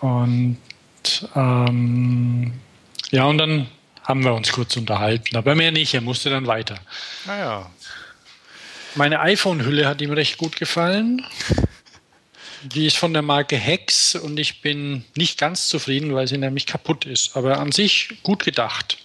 [0.00, 0.58] Und
[1.36, 2.52] ähm,
[3.10, 3.68] ja, und dann
[4.02, 5.94] haben wir uns kurz unterhalten, aber mehr nicht.
[5.94, 6.78] Er musste dann weiter.
[7.26, 7.70] Naja,
[8.96, 11.24] Meine iPhone-Hülle hat ihm recht gut gefallen.
[12.64, 16.66] Die ist von der Marke Hex und ich bin nicht ganz zufrieden, weil sie nämlich
[16.66, 17.36] kaputt ist.
[17.36, 18.96] Aber an sich gut gedacht.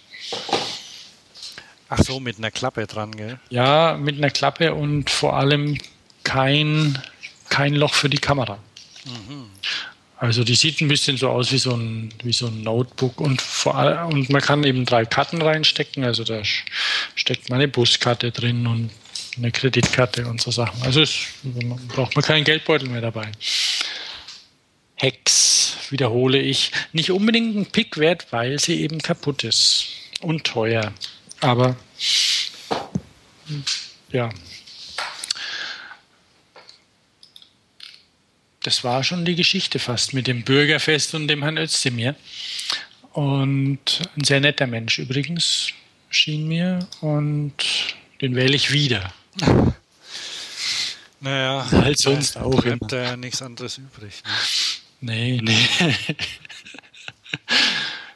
[1.88, 3.38] ach so, mit einer Klappe dran, gell?
[3.50, 5.76] Ja, mit einer Klappe und vor allem
[6.24, 6.98] kein,
[7.50, 8.58] kein Loch für die Kamera.
[10.16, 13.40] Also die sieht ein bisschen so aus wie so ein, wie so ein Notebook und,
[13.40, 16.04] vor allem, und man kann eben drei Karten reinstecken.
[16.04, 16.42] Also da
[17.14, 18.90] steckt meine Buskarte drin und
[19.36, 20.82] eine Kreditkarte und so Sachen.
[20.82, 21.16] Also es,
[21.88, 23.30] braucht man keinen Geldbeutel mehr dabei.
[24.96, 29.88] Hex, wiederhole ich, nicht unbedingt ein Pick wert, weil sie eben kaputt ist
[30.20, 30.92] und teuer.
[31.40, 31.76] Aber
[34.12, 34.30] ja.
[38.62, 42.14] Das war schon die Geschichte fast mit dem Bürgerfest und dem Herrn Özdemir.
[43.12, 45.70] Und ein sehr netter Mensch übrigens,
[46.10, 46.86] schien mir.
[47.00, 47.54] Und
[48.20, 49.14] den wähle ich wieder.
[51.22, 52.88] Naja, Halt sonst da auch bleibt immer.
[52.88, 54.22] da ja nichts anderes übrig.
[55.00, 55.12] Ne?
[55.12, 55.68] Nee, nee.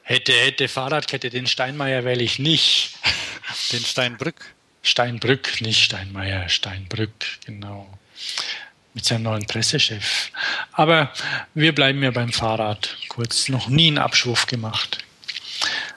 [0.03, 2.95] hätte, hätte Fahrradkette, den Steinmeier wähle ich nicht.
[3.73, 4.55] Den Steinbrück.
[4.83, 7.13] Steinbrück, nicht Steinmeier, Steinbrück,
[7.45, 7.89] genau.
[8.95, 10.31] Mit seinem neuen Pressechef.
[10.73, 11.13] Aber
[11.55, 12.97] wir bleiben ja beim Fahrrad.
[13.09, 14.99] Kurz noch nie einen Abschwurf gemacht.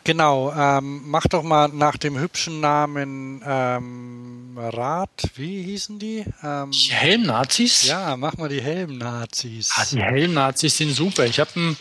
[0.07, 6.23] Genau, ähm, mach doch mal nach dem hübschen Namen ähm, Rad, wie hießen die?
[6.41, 7.83] Ähm, Die Helmnazis?
[7.87, 9.73] ja, mach mal die Helm-Nazis.
[9.75, 11.25] Ah, die Helmnazis sind super.
[11.25, 11.75] Ich habe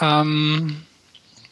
[0.00, 0.86] ähm,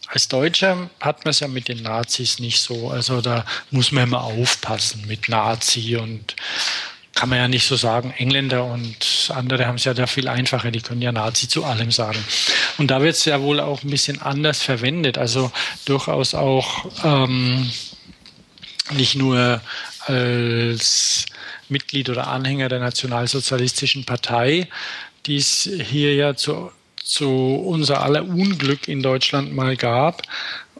[0.06, 2.88] als Deutscher hat man es ja mit den Nazis nicht so.
[2.88, 6.36] Also da muss man immer aufpassen mit Nazi und
[7.20, 8.14] kann man ja nicht so sagen.
[8.16, 10.70] Engländer und andere haben es ja da viel einfacher.
[10.70, 12.18] Die können ja Nazi zu allem sagen.
[12.78, 15.18] Und da wird es ja wohl auch ein bisschen anders verwendet.
[15.18, 15.52] Also
[15.84, 17.70] durchaus auch ähm,
[18.92, 19.60] nicht nur
[20.06, 21.26] als
[21.68, 24.66] Mitglied oder Anhänger der Nationalsozialistischen Partei,
[25.26, 26.72] die es hier ja zu,
[27.04, 30.22] zu unser aller Unglück in Deutschland mal gab,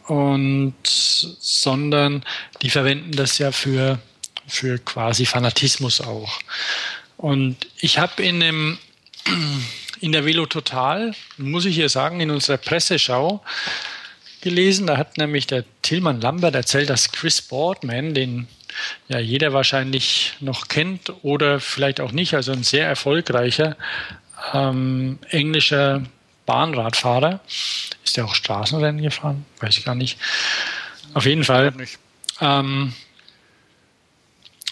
[0.07, 2.25] und sondern
[2.63, 3.99] die verwenden das ja für,
[4.51, 6.41] für quasi Fanatismus auch.
[7.17, 8.79] Und ich habe in dem
[10.01, 13.43] in der Velo Total, muss ich hier sagen, in unserer Presseschau
[14.41, 14.87] gelesen.
[14.87, 18.49] Da hat nämlich der Tillmann Lambert erzählt, dass Chris Boardman, den
[19.09, 23.77] ja jeder wahrscheinlich noch kennt oder vielleicht auch nicht, also ein sehr erfolgreicher
[24.55, 26.03] ähm, englischer
[26.47, 27.41] Bahnradfahrer.
[28.05, 29.45] Ist der auch Straßenrennen gefahren?
[29.61, 30.19] Weiß ich gar nicht.
[31.13, 31.75] Auf jeden Fall
[32.41, 32.95] ähm,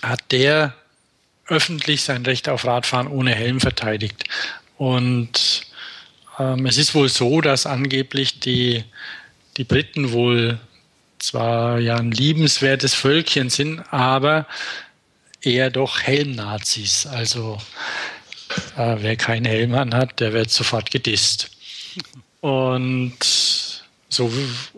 [0.03, 0.75] hat der
[1.47, 4.25] öffentlich sein Recht auf Radfahren ohne Helm verteidigt.
[4.77, 5.67] Und
[6.39, 8.85] ähm, es ist wohl so, dass angeblich die,
[9.57, 10.61] die Briten wohl
[11.19, 14.47] zwar ja ein liebenswertes Völkchen sind, aber
[15.43, 17.07] eher doch Helmnazis.
[17.07, 17.59] Also
[18.77, 21.51] äh, wer keinen Helm hat, der wird sofort gedisst.
[22.41, 23.19] Und
[24.09, 24.33] so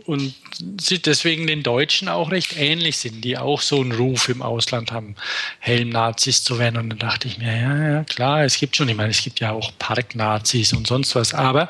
[0.06, 0.34] und
[0.80, 4.92] sie deswegen den Deutschen auch recht ähnlich sind, die auch so einen Ruf im Ausland
[4.92, 5.16] haben,
[5.58, 6.76] Helmnazis zu werden.
[6.78, 9.40] Und dann dachte ich mir, ja, ja, klar, es gibt schon, ich meine, es gibt
[9.40, 11.34] ja auch Parknazis und sonst was.
[11.34, 11.68] Aber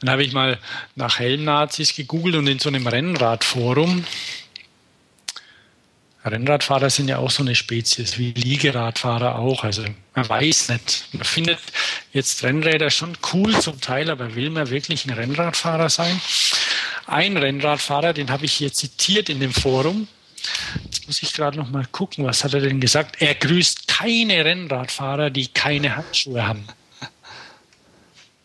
[0.00, 0.58] dann habe ich mal
[0.94, 4.04] nach Helmnazis gegoogelt und in so einem Rennradforum
[6.24, 9.64] Rennradfahrer sind ja auch so eine Spezies, wie Liegeradfahrer auch.
[9.64, 9.84] Also
[10.14, 11.08] man weiß nicht.
[11.12, 11.58] Man findet
[12.12, 16.20] jetzt Rennräder schon cool zum Teil, aber will man wirklich ein Rennradfahrer sein?
[17.10, 20.08] Ein Rennradfahrer, den habe ich hier zitiert in dem Forum.
[20.84, 23.20] Jetzt muss ich gerade noch mal gucken, was hat er denn gesagt?
[23.20, 26.64] Er grüßt keine Rennradfahrer, die keine Handschuhe haben.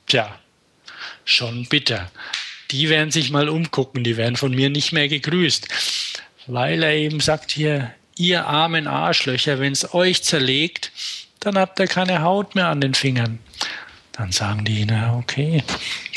[0.08, 0.38] Tja,
[1.24, 2.12] schon bitter.
[2.72, 5.68] Die werden sich mal umgucken, die werden von mir nicht mehr gegrüßt
[6.48, 10.92] weil er eben sagt hier, ihr armen Arschlöcher, wenn es euch zerlegt,
[11.40, 13.40] dann habt ihr keine Haut mehr an den Fingern.
[14.14, 15.64] Dann sagen die, na okay,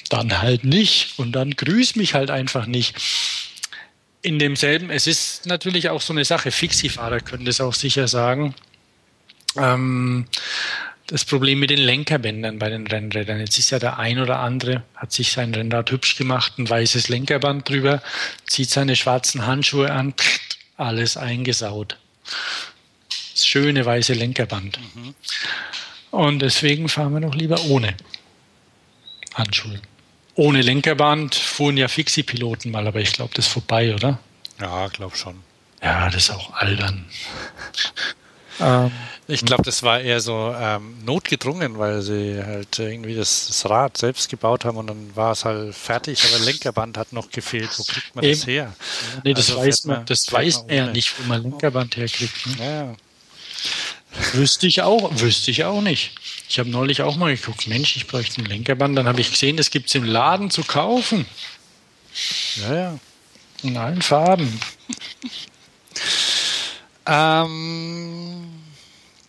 [0.09, 2.97] dann halt nicht und dann grüß mich halt einfach nicht.
[4.23, 8.55] In demselben, es ist natürlich auch so eine Sache, Fixie-Fahrer können das auch sicher sagen.
[9.57, 10.27] Ähm,
[11.09, 13.41] das Problem mit den Lenkerbändern bei den Rennrädern.
[13.41, 17.09] Jetzt ist ja der ein oder andere, hat sich sein Rennrad hübsch gemacht, ein weißes
[17.09, 18.03] Lenkerband drüber,
[18.47, 20.13] zieht seine schwarzen Handschuhe an,
[20.77, 21.97] alles eingesaut.
[23.33, 24.79] Das schöne weiße Lenkerband.
[24.95, 25.15] Mhm.
[26.11, 27.95] Und deswegen fahren wir noch lieber ohne
[29.35, 29.81] Handschuhe.
[30.39, 34.20] Ohne Lenkerband fuhren ja Fixie-Piloten mal, aber ich glaube, das ist vorbei, oder?
[34.61, 35.43] Ja, glaube schon.
[35.82, 37.07] Ja, das ist auch albern.
[38.61, 38.93] ähm,
[39.26, 43.97] ich glaube, das war eher so ähm, notgedrungen, weil sie halt irgendwie das, das, Rad
[43.97, 47.76] selbst gebaut haben und dann war es halt fertig, aber Lenkerband hat noch gefehlt.
[47.76, 48.39] Wo kriegt man Eben.
[48.39, 48.76] das her?
[49.24, 52.47] Nee, das also weiß man, das weiß man ja nicht, wo man Lenkerband herkriegt.
[52.59, 52.64] Ne?
[52.64, 54.34] Ja.
[54.34, 56.12] Wüsste ich auch, wüsste ich auch nicht.
[56.49, 58.97] Ich habe neulich auch mal geguckt, Mensch, ich bräuchte ein Lenkerband.
[58.97, 61.27] Dann habe ich gesehen, das gibt es im Laden zu kaufen.
[62.57, 62.99] Ja, ja.
[63.63, 64.61] In allen Farben.
[67.07, 68.49] ähm,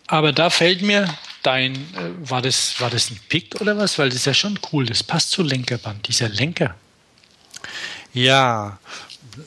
[0.06, 1.12] aber da fällt mir
[1.42, 3.98] dein, äh, war, das, war das ein Pick oder was?
[3.98, 6.74] Weil das ist ja schon cool, das passt zu Lenkerband, dieser Lenker.
[8.12, 8.78] Ja,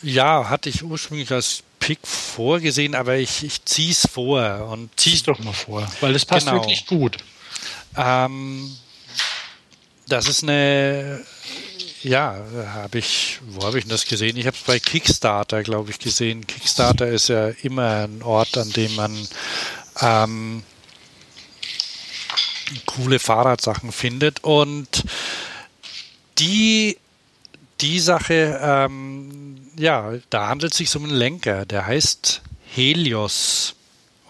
[0.02, 4.70] ja, hatte ich ursprünglich als Pick vorgesehen, aber ich, ich ziehe es vor.
[4.72, 6.62] Und Zieh's doch mal vor, weil das passt genau.
[6.62, 7.18] wirklich gut.
[7.96, 8.76] Ähm,
[10.08, 11.24] das ist eine,
[12.04, 12.36] ja,
[12.74, 14.38] habe ich, wo habe ich das gesehen?
[14.38, 16.46] Ich habe es bei Kickstarter, glaube ich, gesehen.
[16.46, 19.28] Kickstarter ist ja immer ein Ort, an dem man
[20.02, 20.64] ähm,
[22.86, 24.44] coole Fahrradsachen findet.
[24.44, 25.04] Und
[26.38, 26.98] die,
[27.82, 32.42] die Sache, ähm, ja, da handelt es sich um einen Lenker, der heißt
[32.74, 33.76] Helios,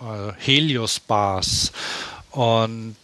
[0.02, 1.72] äh, Helios Bars.
[2.32, 2.96] Und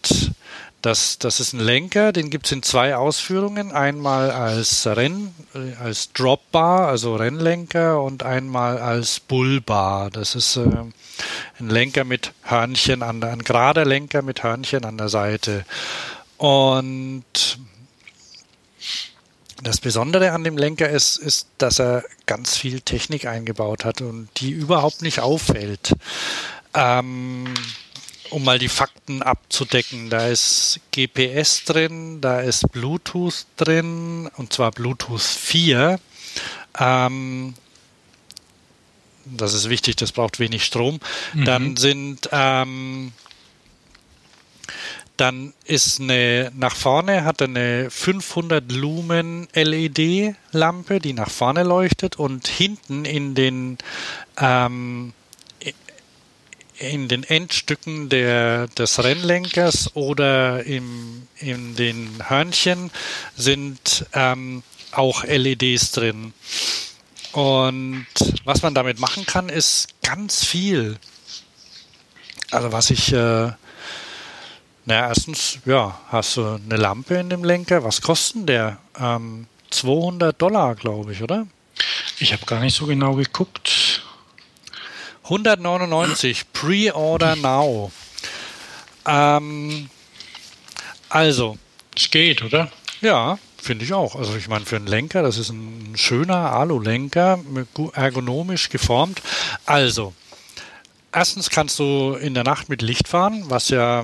[0.82, 3.72] das, das ist ein Lenker, den gibt es in zwei Ausführungen.
[3.72, 10.10] Einmal als Renn, äh, als Dropbar, also Rennlenker, und einmal als Bullbar.
[10.10, 10.62] Das ist äh,
[11.60, 15.66] ein Lenker mit Hörnchen an der, ein gerader Lenker mit Hörnchen an der Seite.
[16.38, 17.60] Und
[19.62, 24.30] das Besondere an dem Lenker ist, ist, dass er ganz viel Technik eingebaut hat und
[24.38, 25.94] die überhaupt nicht auffällt.
[26.74, 27.54] Ähm,
[28.30, 34.72] um mal die Fakten abzudecken, da ist GPS drin, da ist Bluetooth drin, und zwar
[34.72, 36.00] Bluetooth 4.
[36.80, 37.54] Ähm,
[39.26, 41.00] das ist wichtig, das braucht wenig Strom.
[41.34, 41.46] Mhm.
[41.46, 43.12] Dann sind ähm,
[45.18, 52.18] dann ist eine nach vorne hat eine 500 Lumen LED Lampe, die nach vorne leuchtet
[52.18, 53.78] und hinten in den
[54.38, 55.14] ähm,
[56.80, 62.90] in den Endstücken der, des Rennlenkers oder im, in den Hörnchen
[63.36, 66.34] sind ähm, auch LEDs drin.
[67.34, 68.08] Und
[68.46, 70.98] was man damit machen kann, ist ganz viel.
[72.52, 73.52] Also was ich, äh,
[74.86, 77.84] naja, erstens, ja, hast du eine Lampe in dem Lenker.
[77.84, 78.80] Was kostet der?
[79.00, 81.46] Ähm, 200 Dollar, glaube ich, oder?
[82.20, 83.89] Ich habe gar nicht so genau geguckt.
[85.30, 87.92] 199, Pre-Order Now.
[89.06, 89.90] Ähm,
[91.08, 91.58] also.
[91.96, 92.72] Es geht, oder?
[93.02, 94.16] Ja, finde ich auch.
[94.16, 97.40] Also ich meine, für einen Lenker, das ist ein schöner Alu-Lenker,
[97.94, 99.22] ergonomisch geformt.
[99.66, 100.14] Also,
[101.12, 104.02] erstens kannst du in der Nacht mit Licht fahren, was ja,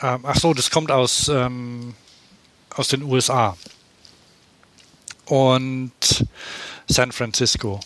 [0.00, 1.94] ähm, ach so, das kommt aus, ähm,
[2.74, 3.56] aus den USA
[5.26, 5.92] und
[6.86, 7.80] San Francisco.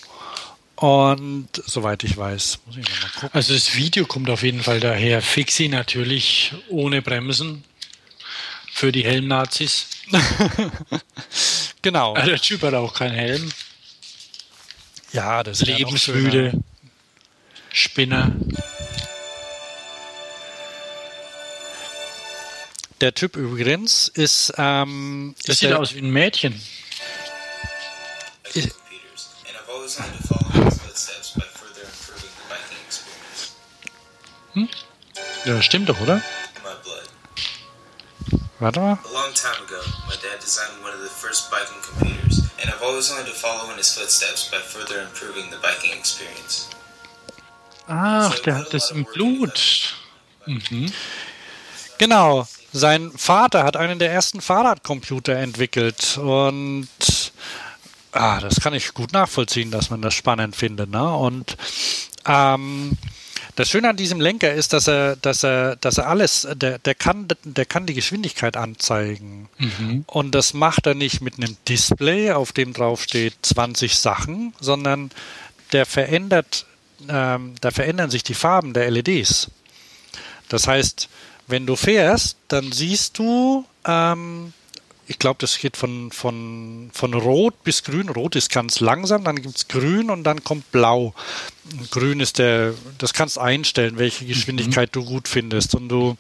[0.81, 3.31] Und soweit ich weiß, muss ich mal gucken.
[3.33, 5.23] Also das Video kommt auf jeden Fall daher.
[5.23, 7.65] Fixie natürlich ohne Bremsen
[8.73, 9.89] für die Helmnazis.
[11.83, 12.15] genau.
[12.15, 13.51] Also der Typ hat auch keinen Helm.
[15.13, 16.53] Ja, das ist lebensmüde.
[16.55, 16.61] Ja
[17.73, 18.33] Spinner.
[23.01, 24.53] Der Typ übrigens ist.
[24.57, 26.61] Ähm, das ist sieht aus wie ein Mädchen.
[28.55, 28.75] Ist,
[34.55, 34.69] hm?
[35.45, 36.23] Ja, stimmt doch, oder?
[38.59, 38.99] Warte mal.
[39.05, 42.83] A long time ago, my dad designed one of the first biking computers, and I've
[42.83, 46.69] always wanted to follow in his footsteps by further improving the biking experience.
[47.87, 49.95] Ach, der hat das im Blut.
[50.47, 50.93] Mhm.
[51.99, 52.47] Genau.
[52.73, 56.89] Sein Vater hat einen der ersten Fahrradcomputer entwickelt und
[58.13, 60.91] ah, das kann ich gut nachvollziehen, dass man das spannend findet.
[60.91, 61.15] Ne?
[61.15, 61.57] Und
[62.27, 62.97] ähm,
[63.59, 66.95] das Schöne an diesem Lenker ist, dass er, dass er, dass er alles, der, der
[66.95, 69.49] kann, der kann die Geschwindigkeit anzeigen.
[69.59, 70.05] Mhm.
[70.07, 75.11] Und das macht er nicht mit einem Display, auf dem drauf steht 20 Sachen, sondern
[75.73, 76.67] der verändert,
[77.09, 79.51] ähm, da verändern sich die Farben der LEDs.
[80.49, 81.09] Das heißt,
[81.49, 84.53] wenn du fährst, dann siehst du ähm,
[85.09, 88.11] ich glaube, das geht von, von, von Rot bis Grün.
[88.11, 91.15] Rot ist ganz langsam, dann gibt es Grün und dann kommt Blau.
[91.91, 95.01] Grün ist der, das kannst einstellen, welche Geschwindigkeit mhm.
[95.01, 95.75] du gut findest.
[95.75, 96.19] Und du,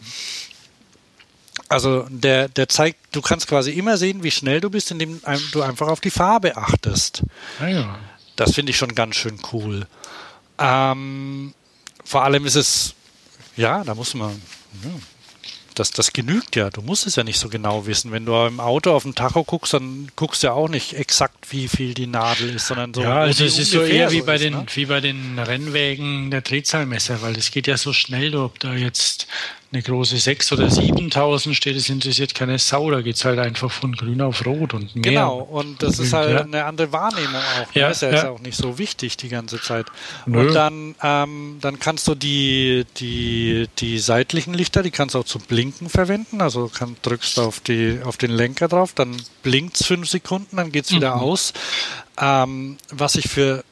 [1.69, 5.20] also der, der zeigt, du kannst quasi immer sehen, wie schnell du bist, indem
[5.52, 7.23] du einfach auf die Farbe achtest.
[7.60, 7.98] Ah ja.
[8.36, 9.86] Das finde ich schon ganz schön cool.
[10.59, 11.52] Ähm,
[12.05, 12.94] vor allem ist es,
[13.55, 14.31] ja, da muss man,
[14.82, 14.90] ja,
[15.79, 16.71] das, das genügt ja.
[16.71, 18.13] Du musst es ja nicht so genau wissen.
[18.13, 21.51] Wenn du im Auto auf dem Tacho guckst, dann guckst du ja auch nicht exakt,
[21.51, 23.03] wie viel die Nadel ist, sondern so.
[23.03, 24.67] Ja, also es ist so eher wie, so bei ist, den, ne?
[24.75, 29.27] wie bei den Rennwägen der Drehzahlmesser, weil es geht ja so schnell, ob da jetzt
[29.70, 33.70] eine große 6 oder 7000 steht, es interessiert keine Sau, da geht es halt einfach
[33.70, 35.03] von grün auf rot und mehr.
[35.03, 36.40] Genau, und das ist halt ja.
[36.40, 37.74] eine andere Wahrnehmung auch.
[37.74, 37.81] Ne?
[37.82, 38.31] Ja, ist ja, ja.
[38.31, 39.86] auch nicht so wichtig die ganze Zeit.
[40.24, 40.40] Nö.
[40.40, 45.24] Und dann, ähm, dann kannst du die, die, die seitlichen Lichter, die kannst du auch
[45.24, 49.86] zum Blinken verwenden, also kann, drückst auf, die, auf den Lenker drauf, dann blinkt es
[49.86, 51.23] fünf Sekunden, dann geht es wieder mhm.
[51.23, 51.53] aus.
[52.19, 53.65] Ähm, was ich für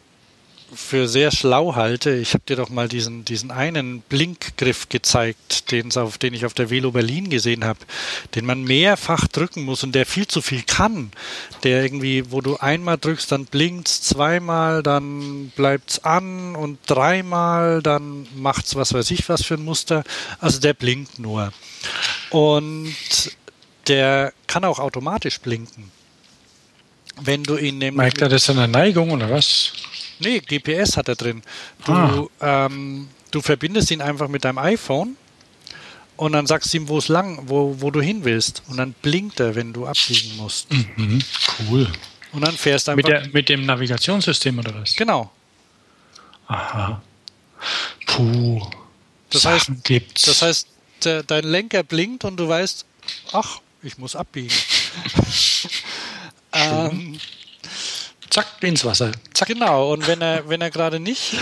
[0.76, 5.64] für sehr schlau halte, ich habe dir doch mal diesen, diesen einen Blinkgriff gezeigt,
[5.96, 7.80] auf, den ich auf der Velo Berlin gesehen habe,
[8.34, 11.10] den man mehrfach drücken muss und der viel zu viel kann.
[11.62, 18.26] Der irgendwie, wo du einmal drückst, dann blinkt's, zweimal, dann bleibt's an und dreimal, dann
[18.36, 20.04] macht's was weiß ich was für ein Muster.
[20.38, 21.52] Also der blinkt nur.
[22.30, 22.94] Und
[23.88, 25.90] der kann auch automatisch blinken.
[27.20, 27.96] Wenn du ihn nämlich.
[27.96, 29.72] Merkt er das an der Neigung oder was?
[30.18, 31.42] Nee, GPS hat er drin.
[31.84, 32.66] Du, ah.
[32.66, 35.16] ähm, du verbindest ihn einfach mit deinem iPhone
[36.16, 38.62] und dann sagst du ihm, wo es lang, wo, wo du hin willst.
[38.68, 40.72] Und dann blinkt er, wenn du abbiegen musst.
[40.72, 41.22] Mhm,
[41.68, 41.92] cool.
[42.32, 43.08] Und dann fährst du einfach.
[43.08, 44.96] Mit, der, mit dem Navigationssystem oder was?
[44.96, 45.30] Genau.
[46.48, 47.02] Aha.
[48.06, 48.62] Puh.
[49.30, 50.22] Das Sachen heißt, gibt's.
[50.22, 50.68] Das heißt,
[51.04, 52.86] der, dein Lenker blinkt und du weißt,
[53.32, 54.54] ach, ich muss abbiegen.
[56.52, 57.18] ähm,
[58.30, 59.12] zack, ins Wasser.
[59.34, 59.48] Zack.
[59.48, 61.36] Genau, und wenn er, wenn er gerade nicht,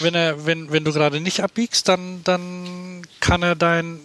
[0.00, 4.00] wenn er, wenn, wenn du gerade nicht abbiegst, dann, dann kann er dein,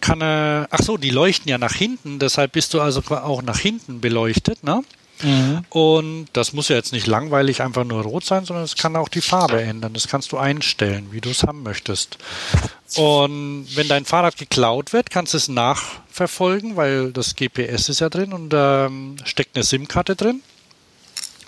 [0.00, 3.58] kann er, ach so, die leuchten ja nach hinten, deshalb bist du also auch nach
[3.58, 4.82] hinten beleuchtet, ne?
[5.22, 5.64] Mhm.
[5.70, 9.08] Und das muss ja jetzt nicht langweilig einfach nur rot sein, sondern es kann auch
[9.08, 9.94] die Farbe ändern.
[9.94, 12.18] Das kannst du einstellen, wie du es haben möchtest.
[12.96, 18.08] Und wenn dein Fahrrad geklaut wird, kannst du es nachverfolgen, weil das GPS ist ja
[18.08, 20.42] drin und da ähm, steckt eine SIM-Karte drin.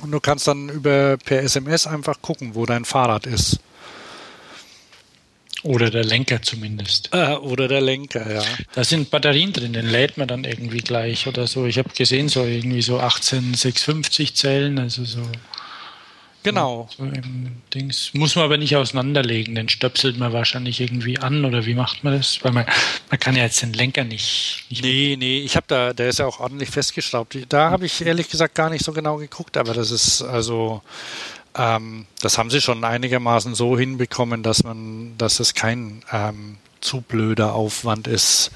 [0.02, 3.60] Und du kannst dann über per SMS einfach gucken, wo dein Fahrrad ist.
[5.62, 7.10] Oder der Lenker zumindest.
[7.12, 8.43] Äh, oder der Lenker, ja.
[8.74, 11.66] Da sind Batterien drin, den lädt man dann irgendwie gleich oder so.
[11.66, 15.23] Ich habe gesehen, so irgendwie so 18650 Zellen, also so.
[16.47, 16.89] Genau.
[16.97, 17.05] So
[17.74, 18.12] Dings.
[18.14, 22.16] Muss man aber nicht auseinanderlegen, den stöpselt man wahrscheinlich irgendwie an oder wie macht man
[22.16, 22.39] das?
[22.44, 22.66] Weil man,
[23.10, 24.64] man kann ja jetzt den Lenker nicht.
[24.70, 27.36] nicht Nee, nee, ich habe da, der ist ja auch ordentlich festgeschraubt.
[27.48, 30.82] Da habe ich ehrlich gesagt gar nicht so genau geguckt, aber das ist also,
[31.56, 37.01] ähm, das haben sie schon einigermaßen so hinbekommen, dass man, dass es kein ähm, zu
[37.01, 38.52] blöder Aufwand ist.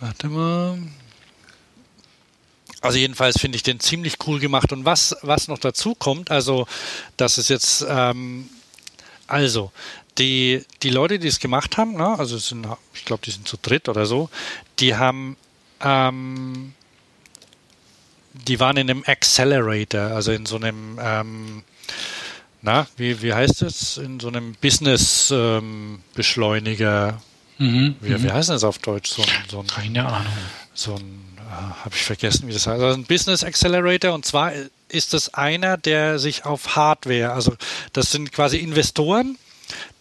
[0.00, 0.76] Warte mal.
[2.84, 4.70] Also jedenfalls finde ich den ziemlich cool gemacht.
[4.70, 6.66] Und was, was noch dazu kommt, also
[7.16, 8.50] das ist jetzt, ähm,
[9.26, 9.72] also
[10.18, 13.56] die, die Leute, die es gemacht haben, ne, also sind, ich glaube, die sind zu
[13.60, 14.28] dritt oder so,
[14.80, 15.38] die haben,
[15.80, 16.74] ähm,
[18.34, 21.62] die waren in einem Accelerator, also in so einem, ähm,
[22.60, 27.22] na, wie, wie heißt es, in so einem Business-Beschleuniger.
[27.56, 29.10] Mhm, wie, wie heißt das auf Deutsch?
[29.10, 30.26] So ein, so ein, Keine Ahnung.
[30.74, 32.82] so ein habe ich vergessen, wie das heißt.
[32.82, 34.52] Also ein Business Accelerator und zwar
[34.88, 37.54] ist das einer, der sich auf Hardware, also
[37.92, 39.38] das sind quasi Investoren,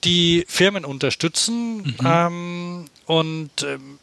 [0.03, 1.95] die Firmen unterstützen Mhm.
[2.05, 3.99] ähm, und ähm,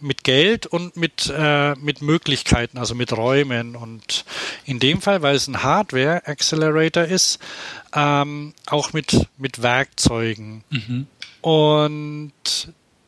[0.00, 3.76] mit Geld und mit, äh, mit Möglichkeiten, also mit Räumen.
[3.76, 4.24] Und
[4.64, 7.38] in dem Fall, weil es ein Hardware Accelerator ist,
[7.94, 10.62] ähm, auch mit, mit Werkzeugen.
[10.70, 11.06] Mhm.
[11.40, 12.32] Und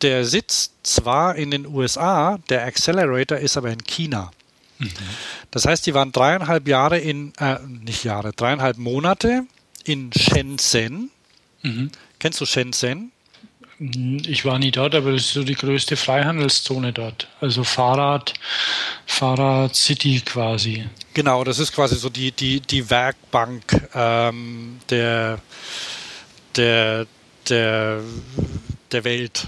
[0.02, 4.30] der sitzt zwar in den USA, der Accelerator ist aber in China.
[5.50, 9.44] Das heißt, die waren dreieinhalb Jahre in, äh, nicht Jahre, dreieinhalb Monate
[9.84, 11.10] in Shenzhen.
[11.62, 11.90] Mhm.
[12.18, 13.12] Kennst du Shenzhen?
[13.80, 17.28] Ich war nie dort, aber das ist so die größte Freihandelszone dort.
[17.40, 18.34] Also Fahrrad,
[19.06, 20.84] Fahrrad City quasi.
[21.14, 25.38] Genau, das ist quasi so die, die, die Werkbank ähm, der,
[26.56, 27.06] der,
[27.48, 28.00] der,
[28.90, 29.46] der Welt.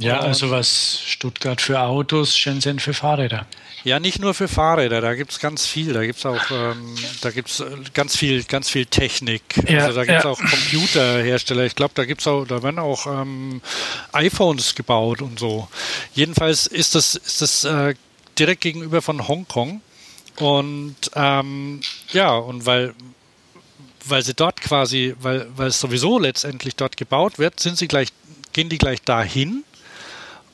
[0.00, 3.46] Ja, also was Stuttgart für Autos, Shenzhen für Fahrräder.
[3.84, 5.92] Ja, nicht nur für Fahrräder, da gibt's ganz viel.
[5.92, 7.64] Da gibt's auch ähm, da gibt's äh,
[7.94, 9.42] ganz viel, ganz viel Technik.
[9.68, 10.30] Ja, also da gibt's ja.
[10.30, 11.64] auch Computerhersteller.
[11.64, 13.60] Ich glaube, da gibt's auch, da werden auch ähm,
[14.12, 15.68] iPhones gebaut und so.
[16.14, 17.94] Jedenfalls ist das, ist das äh,
[18.38, 19.80] direkt gegenüber von Hongkong.
[20.36, 21.80] Und ähm,
[22.12, 22.94] ja, und weil
[24.06, 28.08] weil sie dort quasi, weil, weil es sowieso letztendlich dort gebaut wird, sind sie gleich,
[28.54, 29.62] gehen die gleich dahin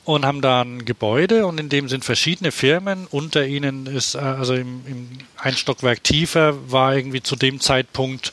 [0.07, 3.07] und haben da ein Gebäude und in dem sind verschiedene Firmen.
[3.11, 8.31] Unter ihnen ist, äh, also im, im ein Stockwerk tiefer war irgendwie zu dem Zeitpunkt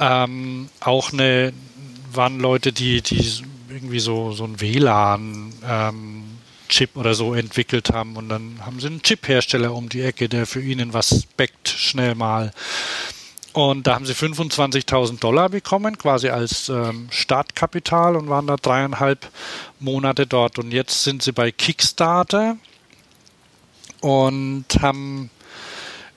[0.00, 1.52] ähm, auch eine,
[2.12, 3.24] waren Leute, die, die
[3.70, 6.24] irgendwie so, so ein WLAN ähm,
[6.68, 10.46] Chip oder so entwickelt haben und dann haben sie einen Chip-Hersteller um die Ecke, der
[10.46, 12.52] für ihnen was backt schnell mal.
[13.52, 19.30] Und da haben sie 25.000 Dollar bekommen, quasi als ähm, Startkapital und waren da dreieinhalb
[19.78, 20.58] Monate dort.
[20.58, 22.56] Und jetzt sind sie bei Kickstarter
[24.00, 25.30] und haben,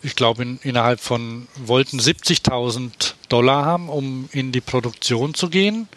[0.02, 5.90] ich glaube, in, innerhalb von, wollten 70.000 Dollar haben, um in die Produktion zu gehen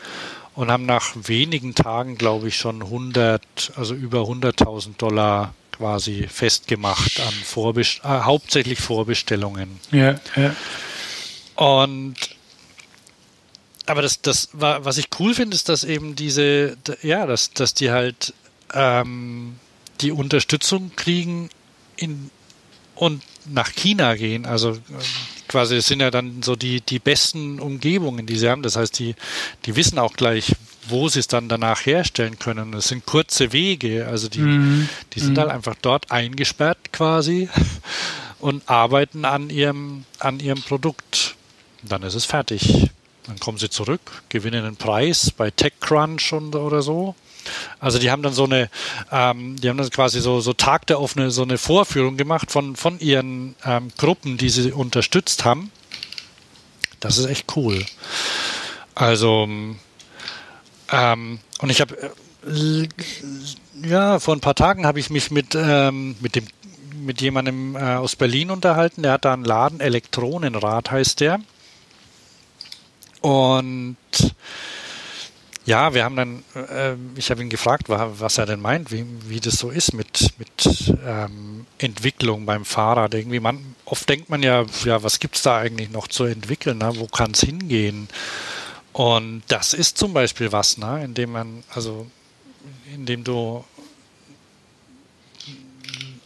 [0.57, 3.43] und haben nach wenigen Tagen, glaube ich, schon 100,
[3.77, 9.79] also über 100.000 Dollar quasi festgemacht an Vorbest äh, hauptsächlich Vorbestellungen.
[9.93, 10.57] Ja, ja.
[11.59, 12.15] Und
[13.87, 17.75] aber das, das war, was ich cool finde, ist, dass eben diese, ja, dass, dass
[17.75, 18.33] die halt
[18.75, 19.57] ähm,
[20.01, 21.49] die Unterstützung kriegen
[21.97, 22.31] in
[22.95, 24.47] und nach China gehen.
[24.47, 24.81] Also ähm,
[25.49, 28.63] quasi es sind ja dann so die, die besten Umgebungen, die sie haben.
[28.63, 29.17] Das heißt, die,
[29.67, 30.55] die wissen auch gleich,
[30.87, 32.75] wo sie es dann danach herstellen können.
[32.75, 34.89] Es sind kurze Wege, also die, Mhm.
[35.15, 37.49] die sind halt einfach dort eingesperrt quasi
[38.39, 41.37] und arbeiten an ihrem, an ihrem Produkt.
[41.83, 42.91] Dann ist es fertig.
[43.27, 47.15] Dann kommen sie zurück, gewinnen einen Preis bei TechCrunch und, oder so.
[47.79, 48.71] Also die haben dann so eine,
[49.13, 52.75] ähm, die haben dann quasi so, so Tag der offene, so eine Vorführung gemacht von,
[52.75, 55.71] von ihren ähm, Gruppen, die sie unterstützt haben.
[57.01, 57.85] Das ist echt cool.
[58.95, 59.49] Also,
[60.91, 62.13] ähm, und ich habe,
[62.47, 62.89] äh,
[63.83, 66.47] ja, vor ein paar Tagen habe ich mich mit, ähm, mit dem
[66.99, 71.39] mit jemandem äh, aus Berlin unterhalten, der hat da einen Laden, Elektronenrad heißt der.
[73.21, 73.97] Und
[75.65, 79.05] ja, wir haben dann, äh, ich habe ihn gefragt, wa- was er denn meint, wie,
[79.29, 83.13] wie das so ist mit, mit ähm, Entwicklung beim Fahrrad.
[83.15, 86.79] Irgendwie man, oft denkt man ja, ja, was gibt's da eigentlich noch zu entwickeln?
[86.79, 86.93] Ne?
[86.97, 88.09] Wo kann es hingehen?
[88.95, 91.05] Und das ist zum Beispiel was, ne?
[91.05, 92.07] indem man, also
[92.95, 93.65] indem du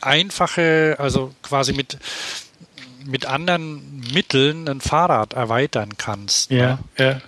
[0.01, 1.99] einfache, also quasi mit,
[3.07, 6.51] mit anderen Mitteln ein Fahrrad erweitern kannst.
[6.51, 7.05] Ja, Ne?
[7.05, 7.21] ja.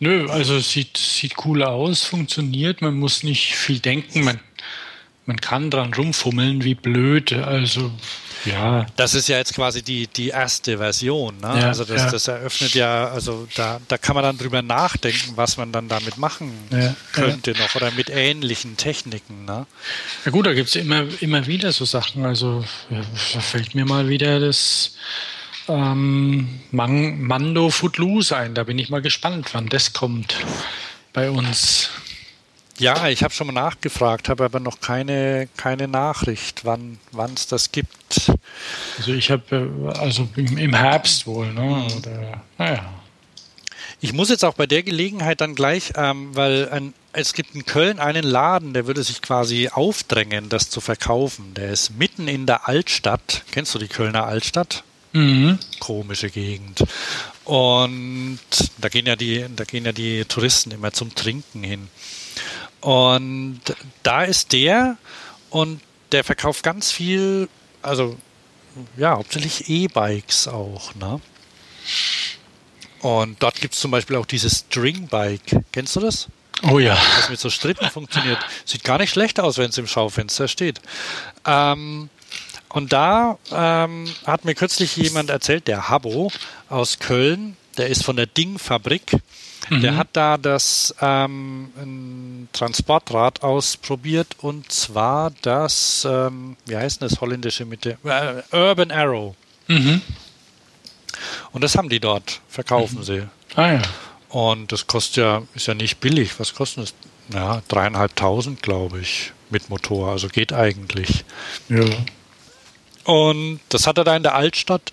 [0.00, 4.38] Nö, also sieht, sieht cool aus, funktioniert, man muss nicht viel denken, man,
[5.26, 7.32] man kann dran rumfummeln, wie blöd.
[7.32, 7.90] Also
[8.44, 8.86] Ja.
[8.96, 11.36] Das ist ja jetzt quasi die, die erste Version.
[11.38, 11.60] Ne?
[11.60, 12.10] Ja, also das, ja.
[12.10, 16.18] das eröffnet ja, also da, da kann man dann drüber nachdenken, was man dann damit
[16.18, 19.44] machen ja, könnte noch oder mit ähnlichen Techniken.
[19.44, 19.66] Ne?
[20.24, 22.24] Ja gut, da gibt es immer, immer wieder so Sachen.
[22.24, 24.92] Also da fällt mir mal wieder das
[25.68, 28.54] ähm, Man Mando Footloose ein.
[28.54, 30.36] Da bin ich mal gespannt, wann das kommt
[31.12, 31.90] bei uns.
[32.78, 36.98] Ja, ich habe schon mal nachgefragt, habe aber noch keine, keine Nachricht, wann
[37.34, 38.32] es das gibt.
[38.98, 41.62] Also ich habe, äh, also im, Herbst wohl, ne?
[41.62, 41.96] Mhm.
[41.98, 42.94] Oder, naja.
[44.00, 47.66] Ich muss jetzt auch bei der Gelegenheit dann gleich, ähm, weil ein, es gibt in
[47.66, 51.54] Köln einen Laden, der würde sich quasi aufdrängen, das zu verkaufen.
[51.54, 53.42] Der ist mitten in der Altstadt.
[53.50, 54.84] Kennst du die Kölner Altstadt?
[55.12, 55.58] Mhm.
[55.80, 56.84] Komische Gegend.
[57.44, 58.38] Und
[58.78, 61.88] da gehen ja die, da gehen ja die Touristen immer zum Trinken hin.
[62.80, 63.60] Und
[64.02, 64.96] da ist der
[65.50, 65.80] und
[66.12, 67.48] der verkauft ganz viel,
[67.82, 68.16] also
[68.96, 71.20] ja, hauptsächlich E-Bikes auch, ne?
[73.00, 75.64] Und dort gibt es zum Beispiel auch dieses Stringbike.
[75.72, 76.28] Kennst du das?
[76.62, 76.98] Oh ja.
[77.16, 78.38] Das mit so Strippen funktioniert.
[78.64, 80.80] Sieht gar nicht schlecht aus, wenn es im Schaufenster steht.
[81.46, 82.10] Ähm,
[82.70, 86.30] und da ähm, hat mir kürzlich jemand erzählt, der Habbo
[86.68, 89.12] aus Köln, der ist von der Ding-Fabrik.
[89.70, 89.80] Mhm.
[89.82, 97.64] Der hat da das ähm, Transportrad ausprobiert und zwar das, ähm, wie heißt das holländische
[97.64, 97.98] Mitte?
[98.04, 99.34] Äh, Urban Arrow.
[99.66, 100.00] Mhm.
[101.52, 103.04] Und das haben die dort, verkaufen mhm.
[103.04, 103.22] sie.
[103.56, 103.82] Ah ja.
[104.28, 106.38] Und das kostet ja, ist ja nicht billig.
[106.38, 106.94] Was kostet das?
[107.32, 110.10] Ja, dreieinhalbtausend, glaube ich, mit Motor.
[110.10, 111.24] Also geht eigentlich.
[111.68, 111.84] Ja.
[113.04, 114.92] Und das hat er da in der Altstadt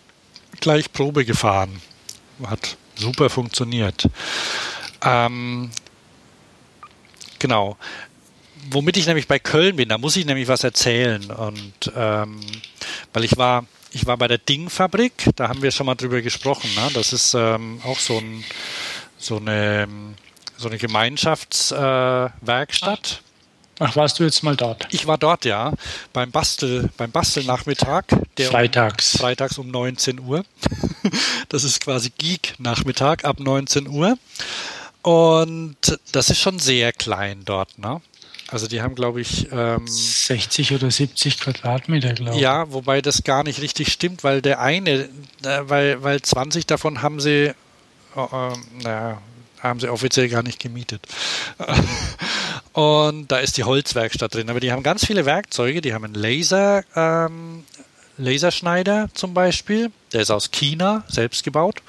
[0.60, 1.82] gleich Probe gefahren.
[2.46, 4.10] Hat super funktioniert.
[5.04, 5.70] Ähm,
[7.40, 7.78] genau.
[8.72, 11.30] Womit ich nämlich bei Köln bin, da muss ich nämlich was erzählen.
[11.30, 12.40] Und ähm,
[13.14, 16.70] weil ich war, ich war bei der Ding-Fabrik, da haben wir schon mal drüber gesprochen.
[16.76, 16.90] Ne?
[16.94, 18.44] Das ist ähm, auch so, ein,
[19.18, 19.88] so eine
[20.58, 23.22] so eine Gemeinschaftswerkstatt.
[23.22, 23.25] Äh,
[23.80, 24.88] Ach, warst du jetzt mal dort?
[24.92, 25.74] Ich war dort, ja,
[26.14, 28.06] beim Bastel, beim Bastelnachmittag.
[28.38, 29.16] Der freitags.
[29.16, 30.46] Um, freitags um 19 Uhr.
[31.50, 34.18] das ist quasi Geek-Nachmittag ab 19 Uhr.
[35.02, 38.02] Und das ist schon sehr klein dort, ne?
[38.48, 42.42] Also die haben, glaube ich, ähm, 60 oder 70 Quadratmeter, glaube ich.
[42.42, 45.10] Ja, wobei das gar nicht richtig stimmt, weil der eine,
[45.44, 47.52] äh, weil, weil 20 davon haben sie,
[48.16, 48.54] äh, äh,
[48.84, 49.22] naja,
[49.66, 51.02] haben sie offiziell gar nicht gemietet.
[52.74, 54.50] Und da ist die Holzwerkstatt drin.
[54.50, 55.82] Aber die haben ganz viele Werkzeuge.
[55.82, 57.64] Die haben einen Laser, ähm,
[58.18, 59.92] Laserschneider zum Beispiel.
[60.14, 61.82] Der ist aus China, selbst gebaut.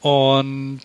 [0.00, 0.80] Und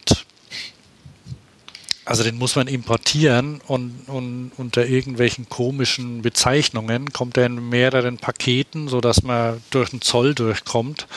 [2.05, 8.19] also den muss man importieren und, und unter irgendwelchen komischen Bezeichnungen kommt er in mehreren
[8.19, 11.07] Paketen, sodass man durch den Zoll durchkommt.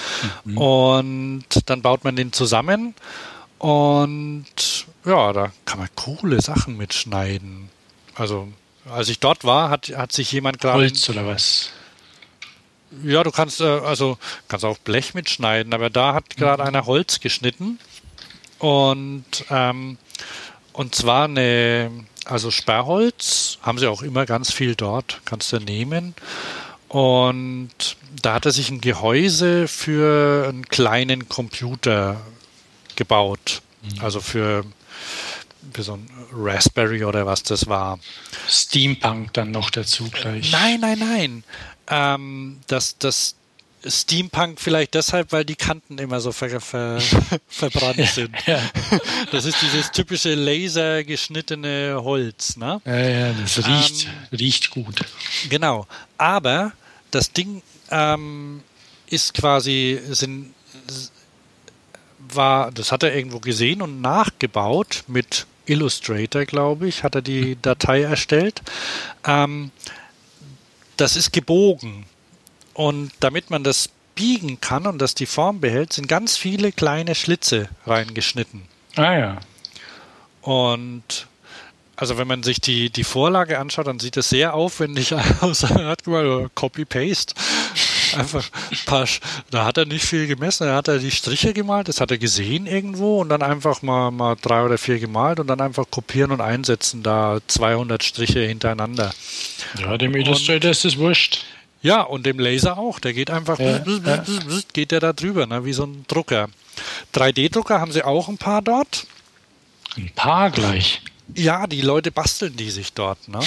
[0.44, 0.56] Mhm.
[0.56, 2.94] Und dann baut man den zusammen
[3.58, 4.77] und
[5.08, 7.70] ja, da kann man coole Sachen mitschneiden.
[8.14, 8.48] Also,
[8.90, 10.78] als ich dort war, hat, hat sich jemand gerade.
[10.78, 11.70] Holz oder was?
[13.02, 14.18] Ja, du kannst, äh, also,
[14.48, 16.68] kannst auch Blech mitschneiden, aber da hat gerade mhm.
[16.68, 17.78] einer Holz geschnitten.
[18.58, 19.98] Und, ähm,
[20.72, 21.90] und zwar eine,
[22.24, 26.14] also Sperrholz, haben sie auch immer ganz viel dort, kannst du nehmen.
[26.88, 32.20] Und da hat er sich ein Gehäuse für einen kleinen Computer
[32.96, 33.62] gebaut.
[33.82, 34.02] Mhm.
[34.02, 34.64] Also für,
[35.72, 37.98] für so ein Raspberry oder was das war.
[38.48, 40.50] Steampunk dann noch dazu gleich.
[40.52, 41.44] Nein, nein, nein.
[41.88, 43.34] Ähm, das, das
[43.86, 47.00] Steampunk vielleicht deshalb, weil die Kanten immer so ver, ver,
[47.48, 48.34] verbrannt sind.
[48.46, 48.60] Ja,
[49.30, 52.56] Das ist dieses typische lasergeschnittene Holz.
[52.56, 52.80] Ne?
[52.84, 55.00] Ja, ja, das riecht, ähm, riecht gut.
[55.48, 55.86] Genau.
[56.16, 56.72] Aber
[57.10, 58.62] das Ding ähm,
[59.06, 60.54] ist quasi, sind
[62.34, 67.56] war, das hat er irgendwo gesehen und nachgebaut mit Illustrator, glaube ich, hat er die
[67.60, 68.62] Datei erstellt.
[69.26, 69.70] Ähm,
[70.96, 72.04] das ist gebogen.
[72.74, 77.14] Und damit man das biegen kann und das die Form behält, sind ganz viele kleine
[77.14, 78.62] Schlitze reingeschnitten.
[78.96, 79.38] Ah ja.
[80.42, 81.28] Und
[81.96, 85.64] also wenn man sich die, die Vorlage anschaut, dann sieht es sehr aufwendig aus.
[85.64, 87.34] Hat mal Copy-Paste
[88.16, 89.06] einfach ein paar,
[89.50, 92.18] da hat er nicht viel gemessen, da hat er die Striche gemalt, das hat er
[92.18, 96.30] gesehen irgendwo und dann einfach mal, mal drei oder vier gemalt und dann einfach kopieren
[96.30, 99.12] und einsetzen, da 200 Striche hintereinander.
[99.78, 101.44] Ja, dem Illustrator ist es wurscht.
[101.80, 104.24] Ja, und dem Laser auch, der geht einfach, ja, ja.
[104.72, 106.48] geht der da drüber, ne, wie so ein Drucker.
[107.14, 109.06] 3D-Drucker haben sie auch ein paar dort.
[109.96, 111.02] Ein paar gleich.
[111.34, 113.40] Ja, die Leute basteln die sich dort, ne?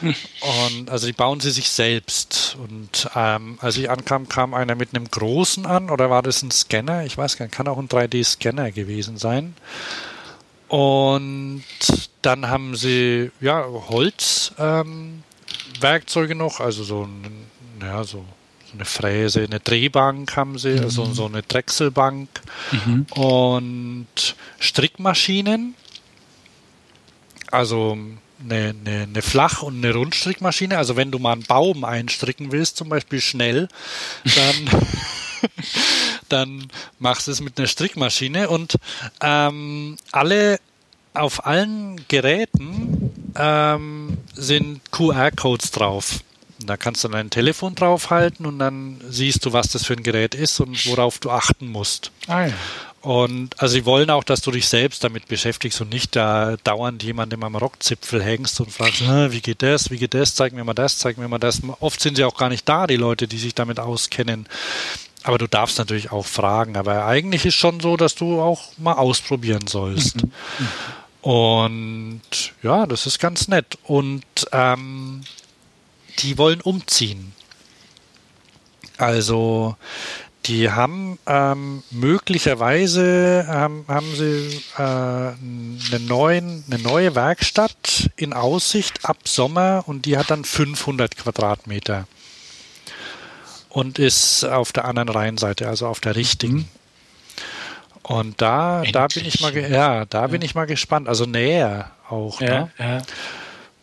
[0.00, 2.56] Und also die bauen sie sich selbst.
[2.62, 6.50] Und ähm, als ich ankam, kam einer mit einem großen an, oder war das ein
[6.50, 7.04] Scanner?
[7.04, 9.54] Ich weiß gar nicht, kann auch ein 3D-Scanner gewesen sein.
[10.68, 11.64] Und
[12.22, 17.46] dann haben sie ja Holzwerkzeuge ähm, noch, also so ein,
[17.80, 18.24] ja, so
[18.72, 20.84] eine Fräse, eine Drehbank haben sie, mhm.
[20.84, 22.28] also so eine Drechselbank
[22.70, 23.06] mhm.
[23.10, 25.74] und Strickmaschinen.
[27.50, 27.98] Also
[28.44, 30.76] eine, eine, eine Flach- und eine Rundstrickmaschine.
[30.76, 33.68] Also wenn du mal einen Baum einstricken willst, zum Beispiel schnell,
[34.24, 34.82] dann,
[36.28, 38.76] dann machst du es mit einer Strickmaschine und
[39.20, 40.58] ähm, alle
[41.14, 46.20] auf allen Geräten ähm, sind QR-Codes drauf.
[46.64, 50.34] Da kannst du dein Telefon draufhalten und dann siehst du, was das für ein Gerät
[50.34, 52.12] ist und worauf du achten musst.
[52.28, 52.52] Ah, ja.
[53.02, 57.02] Und also sie wollen auch, dass du dich selbst damit beschäftigst und nicht da dauernd
[57.02, 60.72] jemandem am Rockzipfel hängst und fragst, wie geht das, wie geht das, zeig mir mal
[60.72, 61.62] das, zeig mir mal das.
[61.80, 64.46] Oft sind sie auch gar nicht da, die Leute, die sich damit auskennen.
[65.24, 66.76] Aber du darfst natürlich auch fragen.
[66.76, 70.22] Aber eigentlich ist schon so, dass du auch mal ausprobieren sollst.
[70.22, 70.32] Mhm.
[71.22, 72.22] Und
[72.62, 73.78] ja, das ist ganz nett.
[73.84, 75.22] Und ähm,
[76.20, 77.32] die wollen umziehen.
[78.98, 79.76] Also
[80.46, 89.04] die haben ähm, möglicherweise ähm, haben sie äh, eine, neuen, eine neue Werkstatt in Aussicht
[89.04, 92.06] ab Sommer und die hat dann 500 Quadratmeter
[93.68, 96.56] und ist auf der anderen Rheinseite, also auf der richtigen.
[96.56, 96.68] Mhm.
[98.02, 100.26] Und da, da bin ich mal, ja, da ja.
[100.26, 101.08] bin ich mal gespannt.
[101.08, 102.40] Also näher auch.
[102.40, 102.70] Ja, ne?
[102.78, 103.02] ja.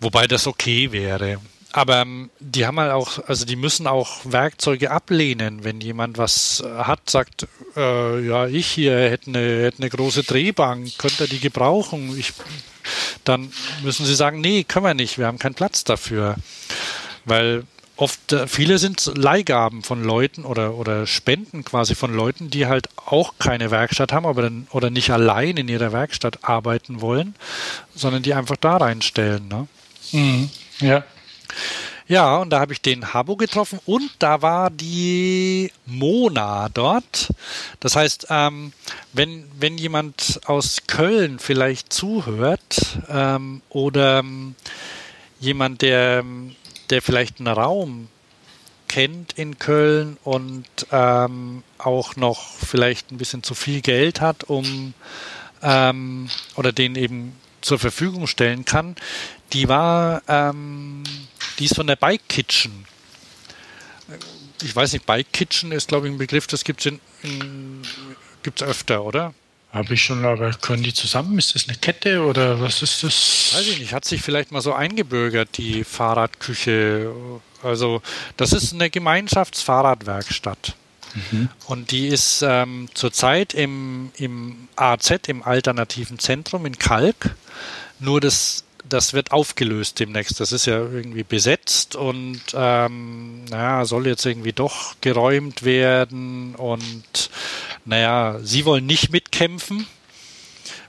[0.02, 1.40] Wobei das okay wäre.
[1.72, 6.64] Aber ähm, die haben halt auch, also die müssen auch Werkzeuge ablehnen, wenn jemand was
[6.66, 11.40] äh, hat, sagt, äh, ja, ich hier hätte eine, hätte eine große Drehbank, könnte die
[11.40, 12.18] gebrauchen.
[12.18, 12.34] Ich,
[13.24, 13.52] dann
[13.84, 16.36] müssen sie sagen, nee, können wir nicht, wir haben keinen Platz dafür.
[17.26, 17.66] Weil
[17.98, 22.90] oft, äh, viele sind Leihgaben von Leuten oder, oder Spenden quasi von Leuten, die halt
[22.96, 27.36] auch keine Werkstatt haben, aber dann, oder nicht allein in ihrer Werkstatt arbeiten wollen,
[27.94, 29.48] sondern die einfach da reinstellen.
[29.48, 29.68] Ne?
[30.14, 30.50] Mhm.
[30.80, 31.04] Ja.
[32.08, 37.32] Ja, und da habe ich den Habo getroffen und da war die Mona dort.
[37.80, 38.74] Das heißt, ähm,
[39.14, 44.56] wenn, wenn jemand aus Köln vielleicht zuhört ähm, oder ähm,
[45.40, 46.26] jemand, der,
[46.90, 48.08] der vielleicht einen Raum
[48.88, 54.96] kennt in Köln und ähm, auch noch vielleicht ein bisschen zu viel Geld hat, um
[55.62, 58.96] ähm, oder den eben zur Verfügung stellen kann,
[59.54, 61.04] die war ähm,
[61.60, 62.86] die ist von der Bike Kitchen.
[64.64, 66.94] Ich weiß nicht, Bike Kitchen ist, glaube ich, ein Begriff, das gibt es
[68.44, 69.34] gibt's öfter, oder?
[69.72, 71.38] Habe ich schon, aber können die zusammen?
[71.38, 73.52] Ist das eine Kette oder was ist das?
[73.54, 77.14] Weiß ich nicht, hat sich vielleicht mal so eingebürgert, die Fahrradküche.
[77.62, 78.02] Also,
[78.38, 80.76] das ist eine Gemeinschaftsfahrradwerkstatt.
[81.14, 81.50] Mhm.
[81.68, 87.36] Und die ist ähm, zurzeit im, im AZ, im Alternativen Zentrum in Kalk.
[88.00, 90.40] Nur das das wird aufgelöst demnächst.
[90.40, 97.30] Das ist ja irgendwie besetzt und ähm, naja, soll jetzt irgendwie doch geräumt werden und
[97.86, 99.88] naja, sie wollen nicht mitkämpfen,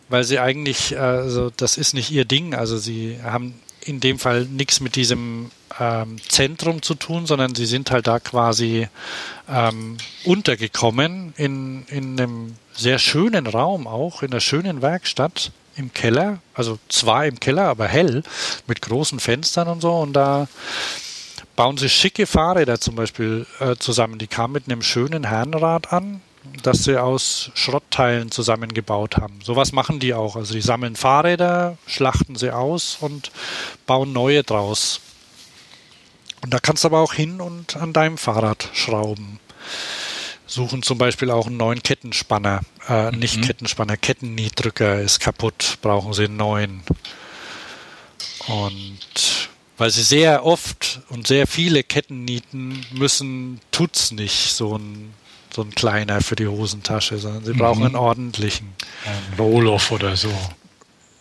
[0.08, 2.54] weil sie eigentlich, also das ist nicht ihr Ding.
[2.54, 7.66] Also sie haben in dem Fall nichts mit diesem ähm, Zentrum zu tun, sondern sie
[7.66, 8.88] sind halt da quasi
[9.48, 16.38] ähm, untergekommen in, in einem sehr schönen Raum auch, in einer schönen Werkstatt im Keller,
[16.54, 18.22] also zwar im Keller, aber hell,
[18.66, 19.92] mit großen Fenstern und so.
[19.92, 20.48] Und da
[21.56, 24.18] bauen sie schicke Fahrräder zum Beispiel äh, zusammen.
[24.18, 26.20] Die kamen mit einem schönen Herrenrad an,
[26.62, 29.40] das sie aus Schrottteilen zusammengebaut haben.
[29.42, 30.36] Sowas machen die auch.
[30.36, 33.30] Also die sammeln Fahrräder, schlachten sie aus und
[33.86, 35.00] bauen neue draus.
[36.42, 39.38] Und da kannst du aber auch hin und an deinem Fahrrad schrauben
[40.50, 42.60] suchen zum Beispiel auch einen neuen Kettenspanner.
[42.88, 43.42] Äh, nicht mhm.
[43.42, 46.82] Kettenspanner, Kettenniedrücker ist kaputt, brauchen sie einen neuen.
[48.48, 49.48] Und
[49.78, 55.14] weil sie sehr oft und sehr viele Ketten nieten müssen, tut's nicht so ein,
[55.54, 57.58] so ein kleiner für die Hosentasche, sondern sie mhm.
[57.58, 58.74] brauchen einen ordentlichen.
[59.06, 60.32] Ein Rohloff oder so.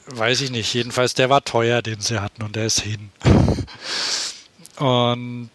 [0.07, 0.73] Weiß ich nicht.
[0.73, 3.11] Jedenfalls, der war teuer, den sie hatten und der ist hin.
[4.80, 5.49] Und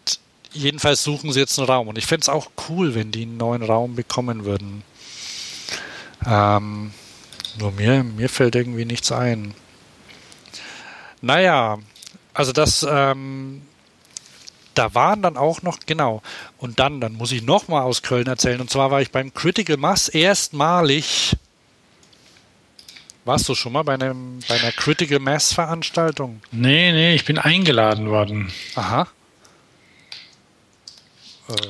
[0.55, 1.87] jedenfalls suchen sie jetzt einen Raum.
[1.87, 4.83] Und ich fände es auch cool, wenn die einen neuen Raum bekommen würden.
[6.25, 6.91] Ähm,
[7.59, 9.53] nur mir, mir fällt irgendwie nichts ein.
[11.21, 11.77] Naja,
[12.33, 13.61] also das, ähm,
[14.73, 16.21] da waren dann auch noch, genau,
[16.57, 18.61] und dann, dann muss ich nochmal aus Köln erzählen.
[18.61, 21.35] Und zwar war ich beim Critical Mass erstmalig
[23.25, 26.41] Warst du schon mal bei, einem, bei einer Critical Mass Veranstaltung?
[26.51, 28.51] Nee, nee, ich bin eingeladen worden.
[28.75, 29.07] Aha.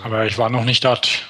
[0.03, 1.25] Aber ich war noch nicht dort.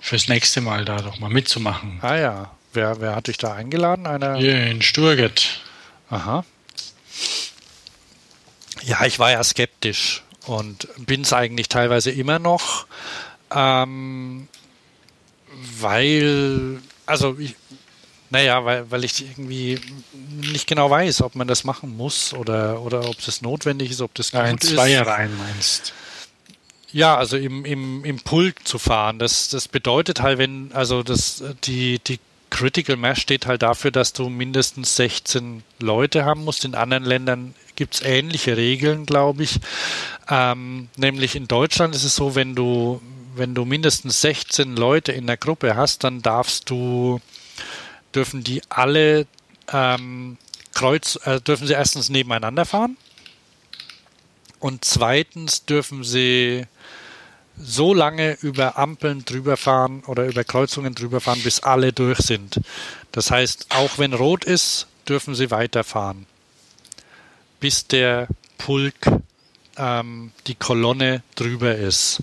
[0.00, 1.98] Fürs nächste Mal da doch mal mitzumachen.
[2.02, 2.50] Ah ja.
[2.72, 4.06] Wer, wer hat dich da eingeladen?
[4.06, 4.36] Einer?
[4.36, 5.60] Hier in Sturget.
[6.10, 6.44] Aha.
[8.84, 12.86] Ja, ich war ja skeptisch und bin es eigentlich teilweise immer noch,
[13.50, 14.48] ähm,
[15.80, 17.56] weil, also ich,
[18.30, 19.80] naja, weil, weil ich irgendwie
[20.40, 24.14] nicht genau weiß, ob man das machen muss oder, oder ob das notwendig ist, ob
[24.14, 24.74] das Ja, in gut ist.
[24.74, 25.92] Zweierreihen meinst.
[26.98, 29.20] Ja, also im, im, im Pulk zu fahren.
[29.20, 32.18] Das, das bedeutet halt, wenn, also das, die, die
[32.50, 36.64] Critical Mass steht halt dafür, dass du mindestens 16 Leute haben musst.
[36.64, 39.60] In anderen Ländern gibt es ähnliche Regeln, glaube ich.
[40.28, 43.00] Ähm, nämlich in Deutschland ist es so, wenn du,
[43.36, 47.20] wenn du mindestens 16 Leute in der Gruppe hast, dann darfst du,
[48.12, 49.28] dürfen die alle
[49.72, 50.36] ähm,
[50.74, 52.96] kreuz, äh, dürfen sie erstens nebeneinander fahren.
[54.58, 56.66] Und zweitens dürfen sie
[57.60, 62.60] so lange über Ampeln drüber fahren oder über Kreuzungen drüber fahren, bis alle durch sind.
[63.12, 66.26] Das heißt, auch wenn rot ist, dürfen sie weiterfahren,
[67.60, 68.28] bis der
[68.58, 69.10] Pulk,
[69.76, 72.22] ähm, die Kolonne drüber ist.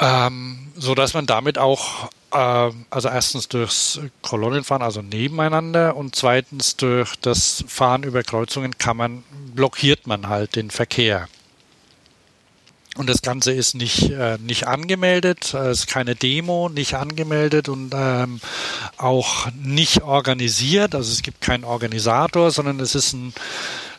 [0.00, 6.76] Ähm, so dass man damit auch, äh, also erstens durchs Kolonnenfahren, also nebeneinander, und zweitens
[6.76, 9.24] durch das Fahren über Kreuzungen kann man,
[9.54, 11.28] blockiert man halt den Verkehr.
[12.98, 17.68] Und das Ganze ist nicht, äh, nicht angemeldet, äh, es ist keine Demo, nicht angemeldet
[17.68, 18.40] und ähm,
[18.96, 20.96] auch nicht organisiert.
[20.96, 23.32] Also es gibt keinen Organisator, sondern es ist ein,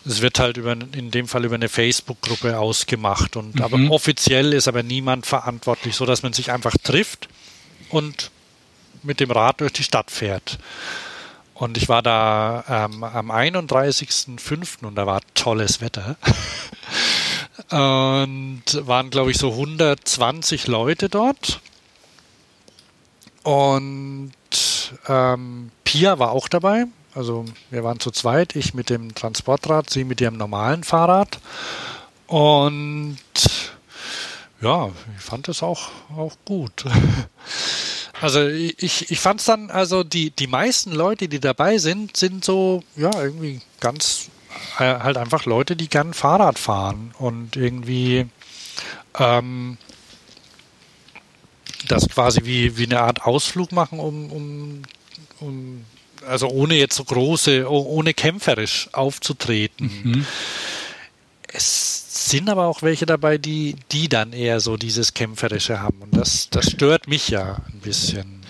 [0.06, 3.38] es wird halt über, in dem Fall über eine Facebook-Gruppe ausgemacht.
[3.38, 7.30] Und aber offiziell ist aber niemand verantwortlich, so dass man sich einfach trifft
[7.92, 8.32] und
[9.02, 10.60] mit dem Rad durch die Stadt fährt.
[11.54, 14.84] Und ich war da ähm, am 31.05.
[14.84, 16.18] und da war tolles Wetter.
[17.70, 21.62] und waren, glaube ich, so 120 Leute dort.
[23.44, 24.32] Und
[25.08, 26.86] ähm, Pia war auch dabei.
[27.14, 31.40] Also wir waren zu zweit, ich mit dem Transportrad, sie mit ihrem normalen Fahrrad.
[32.28, 33.18] Und
[34.62, 36.86] ja, ich fand das auch, auch gut.
[38.22, 42.44] Also ich, ich fand es dann, also die, die meisten Leute, die dabei sind, sind
[42.44, 44.28] so, ja, irgendwie ganz,
[44.78, 48.28] halt einfach Leute, die gern Fahrrad fahren und irgendwie
[49.18, 49.78] ähm,
[51.88, 54.82] das quasi wie, wie eine Art Ausflug machen, um, um,
[55.40, 55.86] um
[56.28, 60.26] also ohne jetzt so große, oh- ohne kämpferisch aufzutreten.
[61.48, 66.02] Es sind aber auch welche dabei, die, die dann eher so dieses Kämpferische haben.
[66.02, 68.44] Und das, das stört mich ja ein bisschen.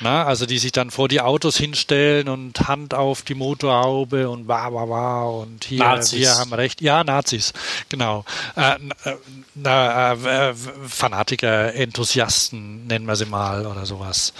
[0.00, 4.46] Na, also die sich dann vor die Autos hinstellen und Hand auf die Motorhaube und
[4.46, 6.20] wa wa wa und hier Nazis.
[6.20, 6.82] wir haben recht.
[6.82, 7.54] Ja, Nazis,
[7.88, 8.24] genau.
[8.56, 8.74] Äh,
[9.04, 9.16] äh,
[9.54, 10.54] na, äh,
[10.86, 14.34] Fanatiker, Enthusiasten nennen wir sie mal oder sowas.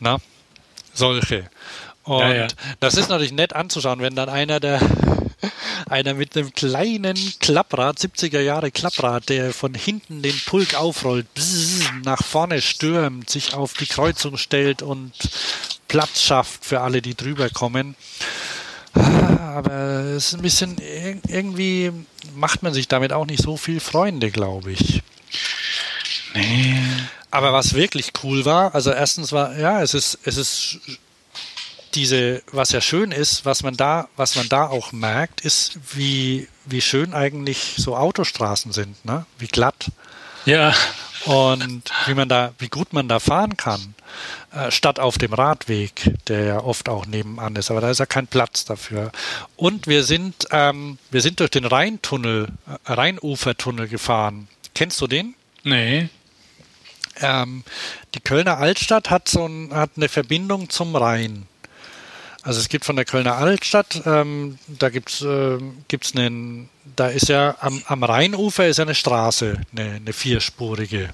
[0.00, 0.18] Na,
[0.92, 1.48] solche.
[2.04, 2.46] Und Ja, ja.
[2.80, 4.80] das ist natürlich nett anzuschauen, wenn dann einer der
[5.88, 11.26] einer mit einem kleinen Klapprad, 70er Jahre Klapprad, der von hinten den Pulk aufrollt,
[12.04, 15.12] nach vorne stürmt, sich auf die Kreuzung stellt und
[15.88, 17.94] Platz schafft für alle, die drüber kommen.
[18.94, 19.72] Aber
[20.16, 21.92] es ist ein bisschen, ir- irgendwie
[22.34, 25.02] macht man sich damit auch nicht so viel Freunde, glaube ich.
[26.34, 26.76] Nee.
[27.30, 30.78] Aber was wirklich cool war, also erstens war, ja, es ist, es ist
[31.94, 36.48] diese, was ja schön ist, was man da, was man da auch merkt, ist, wie,
[36.64, 39.26] wie schön eigentlich so Autostraßen sind, ne?
[39.38, 39.90] Wie glatt.
[40.44, 40.74] Ja.
[41.26, 43.94] Und wie man da, wie gut man da fahren kann,
[44.52, 47.70] äh, statt auf dem Radweg, der ja oft auch nebenan ist.
[47.70, 49.12] Aber da ist ja kein Platz dafür.
[49.56, 54.48] Und wir sind, ähm, wir sind durch den Rheintunnel, äh, Rheinufertunnel gefahren.
[54.74, 55.34] Kennst du den?
[55.62, 56.08] Nee.
[57.20, 57.64] Ähm,
[58.14, 61.46] die Kölner Altstadt hat so ein, hat eine Verbindung zum Rhein.
[62.42, 67.28] Also es gibt von der Kölner Altstadt, ähm, da gibt's ähm, gibt's einen, da ist
[67.28, 71.10] ja am, am Rheinufer ist ja eine Straße, eine, eine vierspurige.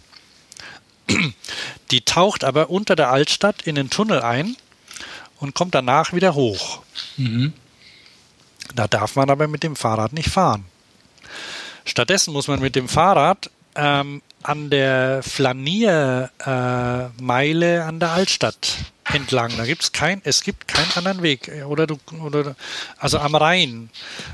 [1.90, 4.56] Die taucht aber unter der Altstadt in den Tunnel ein
[5.40, 6.82] und kommt danach wieder hoch.
[8.74, 10.64] Da darf man aber mit dem Fahrrad nicht fahren.
[11.84, 16.30] Stattdessen muss man mit dem Fahrrad ähm, an der Flaniermeile
[17.76, 18.78] äh, an der Altstadt
[19.12, 19.52] entlang.
[19.56, 21.50] Da gibt's kein, es gibt keinen anderen Weg.
[21.66, 22.56] Oder du, oder,
[22.98, 23.90] also am Rhein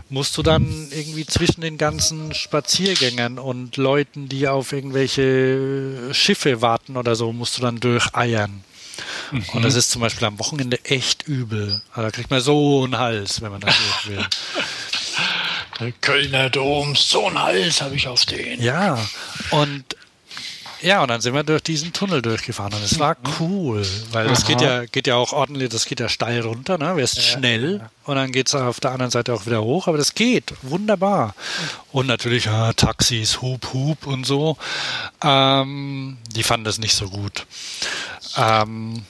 [0.08, 6.96] musst du dann irgendwie zwischen den ganzen Spaziergängern und Leuten, die auf irgendwelche Schiffe warten
[6.96, 8.64] oder so, musst du dann durcheiern.
[9.30, 9.44] Mhm.
[9.52, 11.82] Und das ist zum Beispiel am Wochenende echt übel.
[11.92, 14.26] Also da kriegt man so einen Hals, wenn man da durch will.
[15.80, 18.62] Der Kölner Dom, so einen Hals habe ich auf den.
[18.62, 18.98] Ja,
[19.50, 19.84] und
[20.82, 23.32] ja, und dann sind wir durch diesen Tunnel durchgefahren und es war mhm.
[23.40, 26.96] cool, weil das geht ja, geht ja auch ordentlich, das geht ja steil runter, ne?
[26.96, 27.90] Wirst ja, schnell ja.
[28.04, 31.34] und dann geht es auf der anderen Seite auch wieder hoch, aber das geht wunderbar.
[31.92, 34.56] Und natürlich ja, Taxis, Hup, Hup und so.
[35.22, 37.46] Ähm, die fanden das nicht so gut.
[38.36, 39.04] Ähm,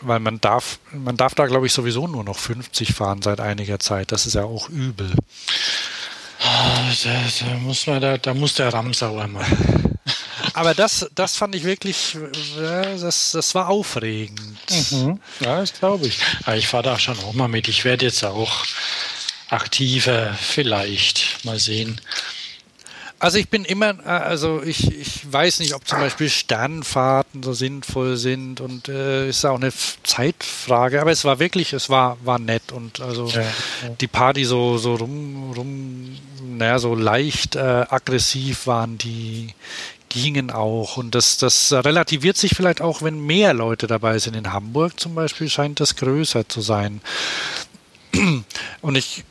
[0.00, 3.78] weil man darf, man darf da glaube ich sowieso nur noch 50 fahren seit einiger
[3.78, 4.12] Zeit.
[4.12, 5.12] Das ist ja auch übel.
[6.42, 7.10] Ah, da,
[7.40, 9.89] da, muss man da, da muss der Ramsauer machen.
[10.54, 12.16] Aber das, das fand ich wirklich,
[12.56, 14.58] das, das war aufregend.
[14.90, 15.20] Mhm.
[15.40, 16.18] Ja, das glaube ich.
[16.46, 17.68] Ja, ich fahre da schon auch mal mit.
[17.68, 18.64] Ich werde jetzt auch
[19.48, 21.44] aktiver, vielleicht.
[21.44, 22.00] Mal sehen.
[23.20, 28.16] Also ich bin immer, also ich, ich weiß nicht, ob zum Beispiel Sternfahrten so sinnvoll
[28.16, 29.72] sind und äh, ist auch eine
[30.04, 33.48] Zeitfrage, aber es war wirklich, es war, war nett und also ja, ja.
[34.00, 36.16] die Party so, so rum, rum,
[36.56, 39.48] naja, so leicht äh, aggressiv waren die
[40.10, 40.98] gingen auch.
[40.98, 44.36] Und das, das relativiert sich vielleicht auch, wenn mehr Leute dabei sind.
[44.36, 47.00] In Hamburg zum Beispiel scheint das größer zu sein.
[48.82, 49.24] Und ich,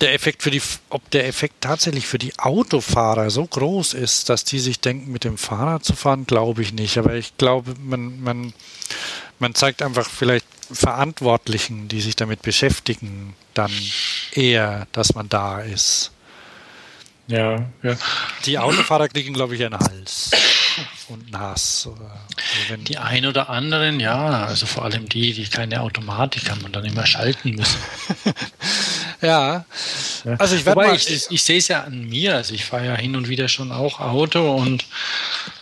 [0.00, 4.44] der Effekt für die, ob der Effekt tatsächlich für die Autofahrer so groß ist, dass
[4.44, 6.96] die sich denken, mit dem Fahrrad zu fahren, glaube ich nicht.
[6.96, 8.54] Aber ich glaube, man, man,
[9.38, 13.72] man zeigt einfach vielleicht Verantwortlichen, die sich damit beschäftigen, dann
[14.32, 16.12] eher, dass man da ist.
[17.30, 17.96] Ja, ja.
[18.44, 20.30] Die Autofahrer kriegen, glaube ich, einen Hals
[21.08, 21.88] und Nas.
[21.88, 26.74] Also die ein oder anderen, ja, also vor allem die, die keine Automatik haben und
[26.74, 27.78] dann immer schalten müssen.
[29.20, 29.64] ja.
[30.38, 32.96] Also ich werde ich, ich, ich sehe es ja an mir, also ich fahre ja
[32.96, 34.84] hin und wieder schon auch Auto und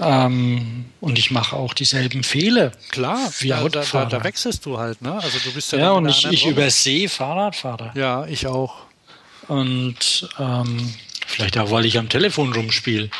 [0.00, 2.72] ähm, und ich mache auch dieselben Fehler.
[2.90, 5.14] Klar, wie ja, da, da, da, wechselst du halt, ne?
[5.14, 5.78] Also du bist ja.
[5.78, 7.92] Ja, und ich, ich übersehe Fahrradfahrer.
[7.94, 8.86] Ja, ich auch.
[9.46, 10.94] Und ähm,
[11.28, 13.10] Vielleicht auch, weil ich am Telefon rumspiele.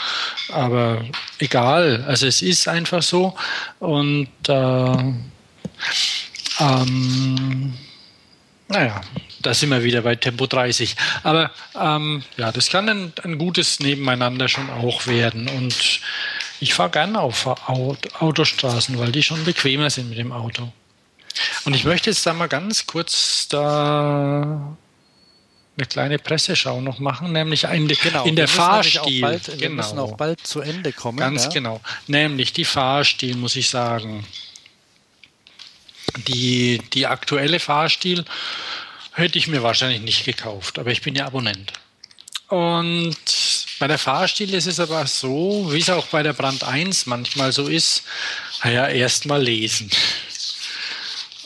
[0.51, 1.05] Aber
[1.39, 2.05] egal.
[2.09, 3.35] Also es ist einfach so.
[3.81, 5.15] Und äh,
[6.59, 7.75] ähm,
[8.69, 9.03] naja,
[9.43, 10.97] da sind wir wieder bei Tempo 30.
[11.23, 15.47] Aber ähm, ja, das kann ein, ein gutes Nebeneinander schon auch werden.
[15.51, 16.01] Und
[16.61, 20.73] ich fahre gerne auf Autostraßen, weil die schon bequemer sind mit dem Auto.
[21.67, 24.77] Und ich möchte jetzt da mal ganz kurz da
[25.79, 29.21] eine kleine Presseschau noch machen, nämlich ein, genau, in der Fahrstil.
[29.21, 29.61] Bald, genau.
[29.61, 31.19] Wir müssen auch bald zu Ende kommen.
[31.19, 31.51] Ganz ja?
[31.51, 31.81] genau.
[32.09, 34.27] Nämlich die Fahrstil, muss ich sagen.
[36.27, 38.25] Die, die aktuelle Fahrstil
[39.13, 41.73] hätte ich mir wahrscheinlich nicht gekauft, aber ich bin ja Abonnent.
[42.49, 43.17] Und
[43.79, 47.53] bei der Fahrstil ist es aber so, wie es auch bei der Brand 1 manchmal
[47.53, 48.03] so ist,
[48.65, 49.91] naja, erst mal lesen.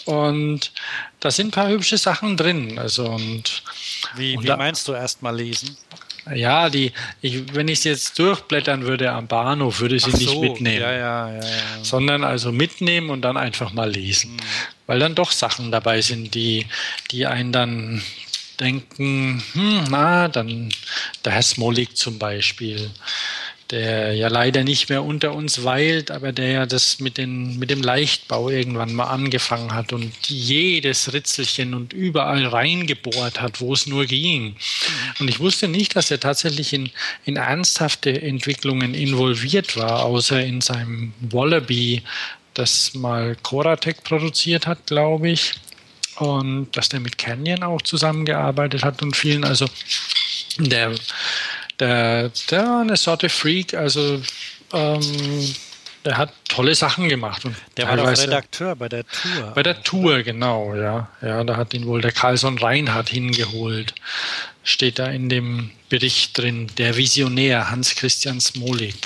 [0.05, 0.73] Und
[1.21, 2.79] da sind ein paar hübsche Sachen drin.
[2.79, 3.63] Also und,
[4.16, 5.77] wie, wie da, meinst du erst mal lesen?
[6.33, 10.19] Ja, die, ich, wenn ich es jetzt durchblättern würde am Bahnhof, würde ich sie so,
[10.19, 10.81] nicht mitnehmen.
[10.81, 11.41] Ja, ja, ja,
[11.83, 14.35] sondern also mitnehmen und dann einfach mal lesen.
[14.35, 14.41] Mhm.
[14.87, 16.66] Weil dann doch Sachen dabei sind, die,
[17.11, 18.03] die einen dann
[18.61, 20.73] denken, hm, na, dann
[21.24, 22.91] der Herr Smolik zum Beispiel
[23.73, 27.70] der ja leider nicht mehr unter uns weilt, aber der ja das mit, den, mit
[27.70, 33.86] dem Leichtbau irgendwann mal angefangen hat und jedes Ritzelchen und überall reingebohrt hat, wo es
[33.86, 34.57] nur ging.
[35.19, 36.90] Und ich wusste nicht, dass er tatsächlich in,
[37.24, 42.03] in ernsthafte Entwicklungen involviert war, außer in seinem Wallaby,
[42.53, 45.55] das mal Coratec produziert hat, glaube ich.
[46.16, 49.66] Und dass der mit Canyon auch zusammengearbeitet hat und vielen, also
[50.59, 50.93] der
[51.83, 54.23] der, der war eine Sorte Freak, also
[54.73, 55.55] ähm,
[56.05, 57.45] der hat tolle Sachen gemacht.
[57.45, 59.53] Und der war doch Redakteur bei der Tour.
[59.55, 61.09] Bei der Tour, genau, ja.
[61.21, 63.95] Ja, da hat ihn wohl der Carlson Reinhardt hingeholt.
[64.65, 68.97] Steht da in dem Bericht drin, der Visionär Hans-Christian Smolik.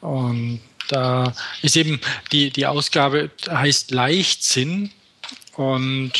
[0.00, 2.00] Und da ist eben
[2.32, 4.90] die, die Ausgabe heißt Leichtsinn
[5.56, 6.12] und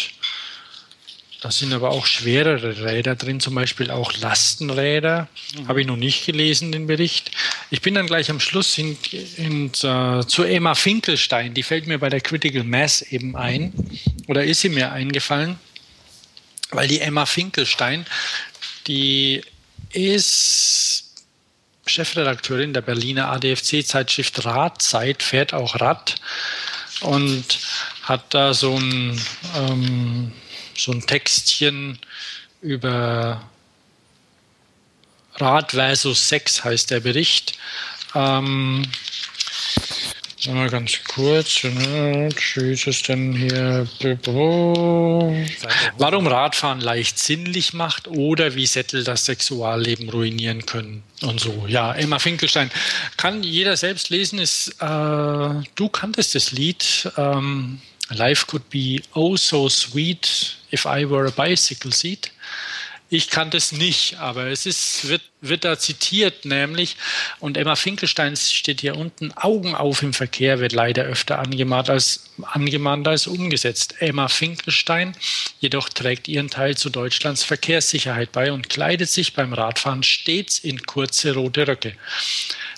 [1.41, 5.29] da sind aber auch schwerere Räder drin, zum Beispiel auch Lastenräder.
[5.55, 5.69] Mhm.
[5.69, 7.31] Habe ich noch nicht gelesen, den Bericht.
[7.71, 11.55] Ich bin dann gleich am Schluss hin, hin, uh, zu Emma Finkelstein.
[11.55, 13.73] Die fällt mir bei der Critical Mass eben ein.
[14.27, 15.61] Oder ist sie mir eingefallen?
[16.71, 18.05] Weil die Emma Finkelstein,
[18.89, 19.43] die
[19.93, 21.05] ist
[21.87, 26.17] Chefredakteurin der Berliner ADFC-Zeitschrift Radzeit, fährt auch Rad
[27.01, 27.45] und
[28.03, 29.21] hat da so ein.
[29.57, 30.33] Ähm,
[30.79, 31.99] so ein Textchen
[32.61, 33.43] über
[35.37, 37.59] Rad versus Sex heißt der Bericht.
[38.15, 38.87] Ähm,
[40.47, 41.65] Mal ganz kurz.
[41.65, 42.29] Ne?
[42.55, 43.89] Wie ist denn hier?
[45.99, 51.65] Warum Radfahren leicht sinnlich macht oder wie Sättel das Sexualleben ruinieren können und so.
[51.67, 52.71] Ja, Emma Finkelstein.
[53.17, 54.39] Kann jeder selbst lesen.
[54.39, 54.85] Ist, äh,
[55.75, 57.11] du kanntest das Lied.
[57.17, 57.81] Ähm,
[58.11, 62.31] Life could be oh so sweet if I were a bicycle seat.
[63.11, 66.97] Ich kannte es nicht, aber es ist, wird, wird da zitiert, nämlich,
[67.41, 72.29] und Emma Finkelstein steht hier unten, Augen auf im Verkehr wird leider öfter angemahnt als,
[72.43, 73.95] angemahnt als umgesetzt.
[74.01, 75.17] Emma Finkelstein
[75.59, 80.83] jedoch trägt ihren Teil zu Deutschlands Verkehrssicherheit bei und kleidet sich beim Radfahren stets in
[80.83, 81.95] kurze rote Röcke.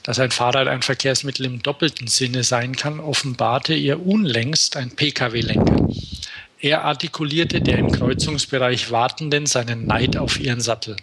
[0.05, 5.89] Dass ein Fahrrad ein Verkehrsmittel im doppelten Sinne sein kann, offenbarte ihr unlängst ein Pkw-Lenker.
[6.63, 10.97] Er artikulierte der im Kreuzungsbereich Wartenden seinen Neid auf ihren Sattel.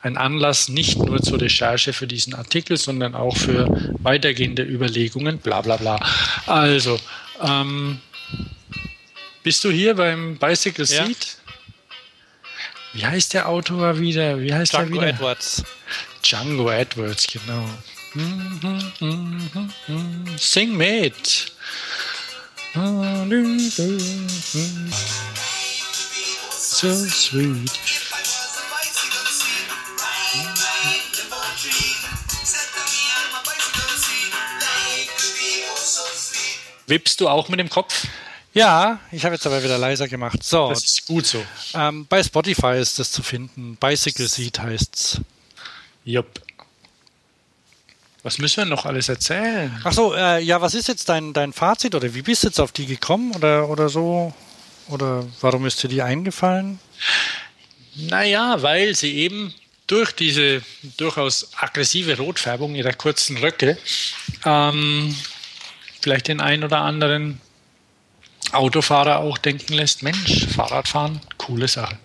[0.00, 3.68] Ein Anlass nicht nur zur Recherche für diesen Artikel, sondern auch für
[4.02, 6.00] weitergehende Überlegungen, bla bla bla.
[6.46, 6.98] Also,
[7.42, 8.00] ähm,
[9.42, 11.06] bist du hier beim Bicycle Seat?
[11.06, 11.44] Ja.
[12.94, 14.40] Wie heißt der Autor wieder?
[14.40, 15.14] Wie heißt Django der wieder?
[15.16, 15.64] Edwards.
[16.22, 17.68] Django Edwards, genau.
[20.38, 21.53] Sing mit.
[26.50, 27.70] So sweet.
[36.86, 38.06] Wippst du auch mit dem Kopf?
[38.52, 40.42] Ja, ich habe jetzt aber wieder leiser gemacht.
[40.42, 41.44] So, Das ist gut so.
[41.74, 43.76] ähm, bei Spotify ist das zu finden.
[43.76, 45.20] Bicycle Seat heißt's.
[46.04, 46.40] Jupp.
[48.24, 49.70] Was müssen wir noch alles erzählen?
[49.84, 52.58] Ach so, äh, ja, was ist jetzt dein, dein Fazit oder wie bist du jetzt
[52.58, 54.32] auf die gekommen oder, oder so?
[54.88, 56.78] Oder warum ist dir die eingefallen?
[57.96, 59.54] Naja, weil sie eben
[59.86, 60.62] durch diese
[60.96, 63.76] durchaus aggressive Rotfärbung ihrer kurzen Röcke
[64.46, 65.14] ähm,
[66.00, 67.42] vielleicht den einen oder anderen
[68.52, 71.98] Autofahrer auch denken lässt, Mensch, Fahrradfahren, coole Sache.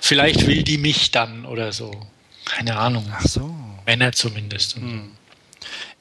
[0.00, 1.90] Vielleicht will die mich dann oder so.
[2.46, 3.12] Keine Ahnung.
[3.14, 3.54] Ach so.
[3.86, 4.76] Männer zumindest.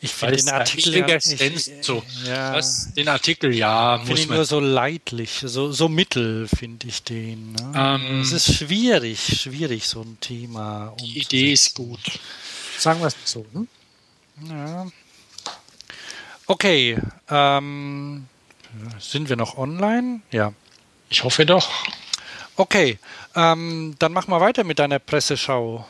[0.02, 2.04] Ich Weil finde es den Artikel, ja, ich, Sense- so.
[2.26, 4.36] ja, Was, den Artikel, ja, finde man.
[4.38, 7.54] nur so leidlich, so, so mittel finde ich den.
[7.54, 7.72] Ne?
[7.76, 10.96] Ähm, es ist schwierig, schwierig, so ein Thema.
[11.00, 12.00] die Idee ist gut.
[12.78, 13.46] Sagen wir es so.
[13.54, 13.68] Hm?
[14.50, 14.88] Ja.
[16.48, 16.98] Okay,
[17.30, 18.28] ähm,
[19.00, 20.20] sind wir noch online?
[20.32, 20.54] Ja.
[21.10, 21.72] Ich hoffe doch.
[22.58, 23.00] Okay,
[23.36, 25.88] ähm, dann mach mal weiter mit deiner Presseschau.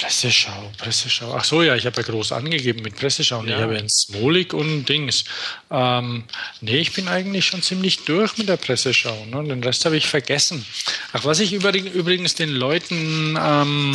[0.00, 1.34] Presseschau, Presseschau.
[1.36, 3.44] Ach so, ja, ich habe ja groß angegeben mit Presseschau.
[3.44, 3.56] Ja.
[3.56, 5.24] Ich habe ja Smolik und Dings.
[5.70, 6.24] Ähm,
[6.62, 9.26] nee, ich bin eigentlich schon ziemlich durch mit der Presseschau.
[9.26, 9.44] Ne?
[9.44, 10.64] Den Rest habe ich vergessen.
[11.12, 13.94] Ach, was ich übrigens, übrigens den Leuten, ähm,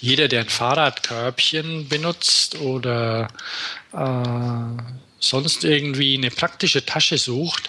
[0.00, 3.26] jeder, der ein Fahrradkörbchen benutzt oder
[3.92, 4.82] äh,
[5.18, 7.68] sonst irgendwie eine praktische Tasche sucht,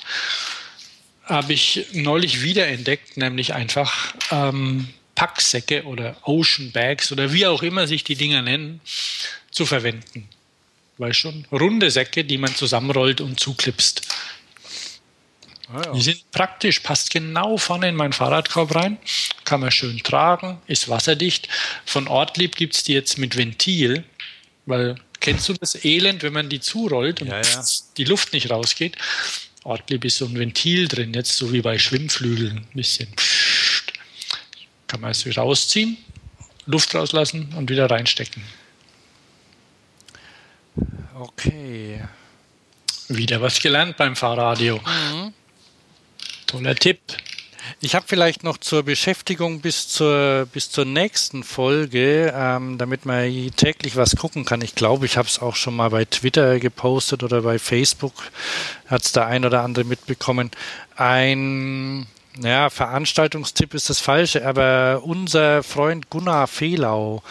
[1.24, 4.88] habe ich neulich wiederentdeckt, nämlich einfach ähm,
[5.18, 8.80] Packsäcke oder Ocean Bags oder wie auch immer sich die Dinger nennen,
[9.50, 10.30] zu verwenden.
[11.00, 14.04] Weil schon runde Säcke, die man zusammenrollt und zuklipst.
[15.96, 18.98] Die sind praktisch, passt genau vorne in meinen Fahrradkorb rein,
[19.44, 21.50] kann man schön tragen, ist wasserdicht.
[21.84, 24.06] Von Ortlieb gibt es die jetzt mit Ventil,
[24.68, 27.66] weil kennst du das Elend, wenn man die zurollt und Ja, ja.
[27.98, 28.98] die Luft nicht rausgeht?
[29.64, 33.08] Ortlieb ist so ein Ventil drin, jetzt so wie bei Schwimmflügeln, ein bisschen.
[34.88, 35.98] Kann man es wieder rausziehen,
[36.66, 38.42] Luft rauslassen und wieder reinstecken.
[41.20, 42.02] Okay.
[43.10, 44.80] Wieder was gelernt beim Fahrradio.
[46.46, 47.00] Toller Tipp.
[47.80, 53.52] Ich habe vielleicht noch zur Beschäftigung bis zur, bis zur nächsten Folge, ähm, damit man
[53.56, 54.62] täglich was gucken kann.
[54.62, 58.14] Ich glaube, ich habe es auch schon mal bei Twitter gepostet oder bei Facebook,
[58.88, 60.52] hat es der ein oder andere mitbekommen.
[60.96, 62.08] Ein
[62.42, 67.24] ja, Veranstaltungstipp ist das falsche, aber unser Freund Gunnar Fehlau,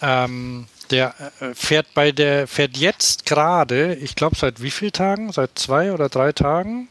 [0.00, 5.32] ähm, der äh, fährt bei der, fährt jetzt gerade, ich glaube seit wie vielen Tagen?
[5.32, 6.88] Seit zwei oder drei Tagen?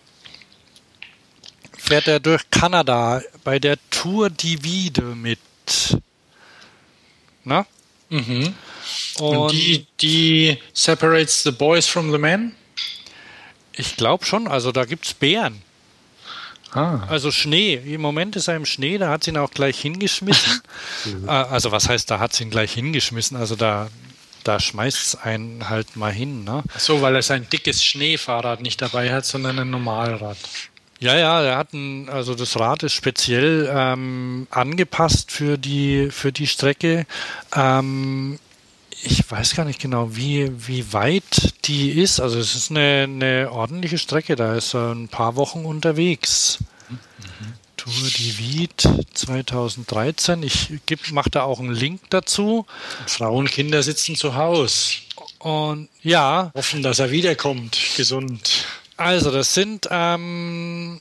[1.87, 5.39] fährt er durch Kanada bei der Tour Divide mit.
[7.43, 7.65] Na?
[8.09, 8.53] Mhm.
[9.19, 12.53] Und, Und die, die separates the boys from the men?
[13.79, 15.61] ich glaube schon, also da gibt es Bären.
[16.73, 16.99] Ah.
[17.07, 17.75] Also Schnee.
[17.75, 20.61] Im Moment ist er im Schnee, da hat sie ihn auch gleich hingeschmissen.
[21.25, 23.37] Äh, also was heißt, da hat sie ihn gleich hingeschmissen?
[23.37, 23.87] Also da,
[24.43, 26.43] da schmeißt es einen halt mal hin.
[26.43, 26.63] Ne?
[26.77, 30.37] So, weil er sein dickes Schneefahrrad nicht dabei hat, sondern ein Normalrad.
[30.99, 36.31] Ja, ja, er hat ein, also das Rad ist speziell ähm, angepasst für die für
[36.31, 37.05] die Strecke.
[37.55, 38.39] Ähm,
[39.03, 42.19] ich weiß gar nicht genau, wie, wie weit die ist.
[42.19, 46.59] Also es ist eine, eine ordentliche Strecke, da ist er ein paar Wochen unterwegs.
[46.89, 46.97] Mhm.
[47.77, 50.43] Tour de Wied 2013.
[50.43, 52.65] Ich mache da auch einen Link dazu.
[53.05, 54.97] Frauen, Kinder sitzen zu Hause.
[55.39, 56.51] Und ja.
[56.55, 58.65] Hoffen, dass er wiederkommt, gesund.
[58.97, 60.99] Also, das sind ähm,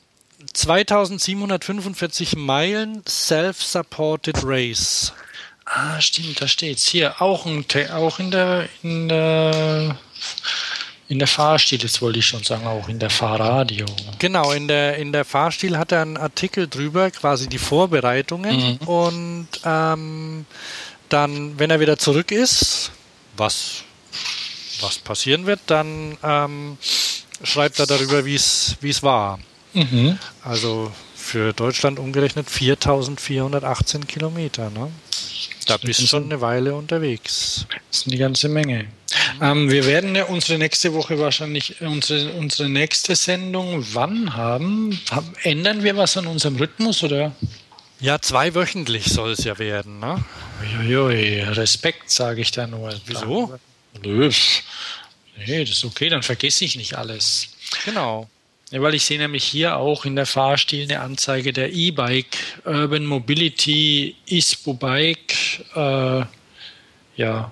[0.53, 5.13] 2745 Meilen Self-Supported Race.
[5.69, 6.87] Ah, stimmt, da steht's.
[6.87, 9.97] Hier auch, ein, auch in der, in der
[11.09, 13.85] in der Fahrstil, jetzt wollte ich schon sagen, auch in der Fahrradio.
[14.19, 18.79] Genau, in der, in der Fahrstil hat er einen Artikel drüber, quasi die Vorbereitungen.
[18.81, 18.87] Mhm.
[18.87, 20.45] Und ähm,
[21.07, 22.91] dann, wenn er wieder zurück ist,
[23.37, 23.83] was,
[24.81, 26.77] was passieren wird, dann ähm,
[27.41, 29.39] schreibt er darüber, wie es war.
[29.73, 30.19] Mhm.
[30.43, 30.91] Also
[31.27, 34.69] für Deutschland umgerechnet 4418 Kilometer.
[34.69, 34.89] Ne?
[35.65, 37.67] Da bist du schon eine Weile unterwegs.
[37.91, 38.87] Das ist eine ganze Menge.
[39.41, 44.97] Ähm, wir werden ja unsere nächste Woche wahrscheinlich, unsere, unsere nächste Sendung wann haben?
[45.11, 45.33] haben?
[45.43, 47.35] Ändern wir was an unserem Rhythmus oder?
[47.99, 50.23] Ja, zweiwöchentlich soll es ja werden, ne?
[50.61, 52.93] Uiuiui, Respekt, sage ich da nur.
[53.05, 53.59] Wieso?
[54.03, 54.31] Nö,
[55.45, 57.49] nee, das ist okay, dann vergesse ich nicht alles.
[57.85, 58.29] Genau.
[58.71, 63.05] Ja, weil ich sehe nämlich hier auch in der Fahrstil eine Anzeige der E-Bike Urban
[63.05, 65.63] Mobility ISPO Bike.
[65.73, 66.25] Äh,
[67.15, 67.51] ja,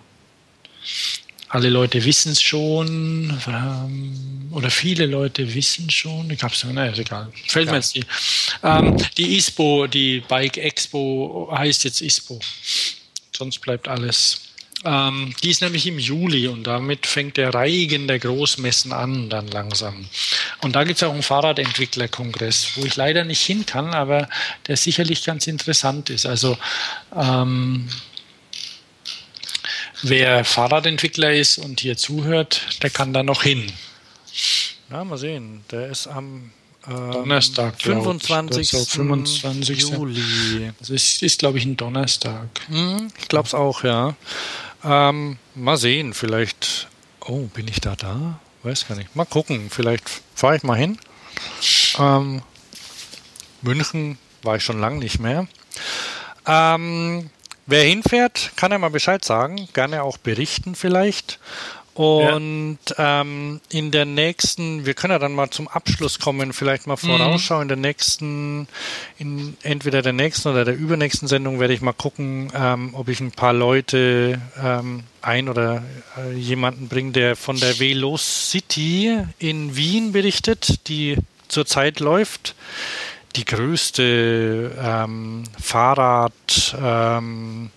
[1.47, 6.29] alle Leute wissen es schon ähm, oder viele Leute wissen schon.
[6.31, 7.31] Ich hab's, naja, ist egal.
[7.47, 7.71] Fällt ja.
[7.71, 8.03] mir jetzt die.
[8.61, 12.39] Ähm, die ISPO, die Bike Expo heißt jetzt ISPO.
[13.33, 14.41] Sonst bleibt alles
[14.85, 19.47] ähm, die ist nämlich im Juli und damit fängt der Reigen der Großmessen an dann
[19.47, 20.07] langsam.
[20.61, 24.29] Und da gibt es auch einen Fahrradentwicklerkongress, wo ich leider nicht hin kann, aber
[24.67, 26.25] der sicherlich ganz interessant ist.
[26.25, 26.57] Also
[27.15, 27.89] ähm,
[30.03, 33.71] wer Fahrradentwickler ist und hier zuhört, der kann da noch hin.
[34.91, 35.63] Ja, mal sehen.
[35.71, 36.51] Der ist am
[36.87, 38.73] ähm, Donnerstag, 25.
[38.73, 39.79] Ich, 25.
[39.79, 40.71] Juli.
[40.79, 42.47] Das ist, ist glaube ich, ein Donnerstag.
[42.67, 44.15] Hm, ich glaube es auch, ja.
[44.85, 46.87] Ähm, mal sehen, vielleicht.
[47.21, 48.39] Oh, bin ich da da?
[48.61, 49.15] Weiß gar nicht.
[49.15, 50.99] Mal gucken, vielleicht fahre ich mal hin.
[51.97, 52.43] Ähm,
[53.61, 55.47] München war ich schon lange nicht mehr.
[56.45, 57.31] Ähm,
[57.65, 59.67] wer hinfährt, kann ja mal Bescheid sagen.
[59.73, 61.39] Gerne auch berichten vielleicht.
[61.95, 63.21] Und ja.
[63.21, 67.59] ähm, in der nächsten, wir können ja dann mal zum Abschluss kommen, vielleicht mal vorausschauen.
[67.59, 67.61] Mhm.
[67.61, 68.67] In der nächsten,
[69.17, 73.21] in entweder der nächsten oder der übernächsten Sendung werde ich mal gucken, ähm, ob ich
[73.21, 75.83] ein paar Leute ähm, ein oder
[76.17, 81.15] äh, jemanden bringe, der von der Velocity in Wien berichtet, die
[81.47, 82.55] zurzeit läuft.
[83.37, 86.33] Die größte ähm, Fahrrad
[86.77, 87.69] ähm,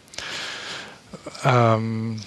[1.45, 2.21] ähm,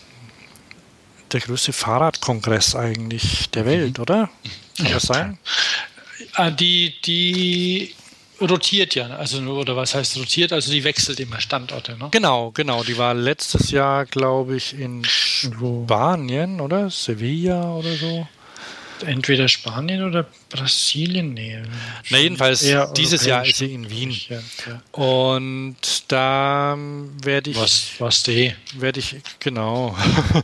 [1.34, 4.02] der größte Fahrradkongress eigentlich der Welt, mhm.
[4.02, 4.30] oder?
[4.78, 5.38] Kann ja, das sein?
[6.34, 7.94] Ah, die, die
[8.40, 10.54] rotiert ja, also oder was heißt rotiert?
[10.54, 12.10] Also die wechselt immer Standorte, ne?
[12.12, 12.84] Genau, genau.
[12.84, 16.90] Die war letztes Jahr, glaube ich, in Spanien, oder?
[16.90, 18.28] Sevilla oder so
[19.04, 21.34] entweder Spanien oder Brasilien.
[21.34, 21.62] Nee,
[22.10, 22.66] Na jedenfalls,
[22.96, 24.12] dieses Jahr ist sie in Wien.
[24.30, 24.82] Ja, ja.
[24.92, 26.78] Und da
[27.24, 27.58] werde ich.
[27.58, 28.54] Was, was die?
[28.76, 29.96] Werde ich, genau.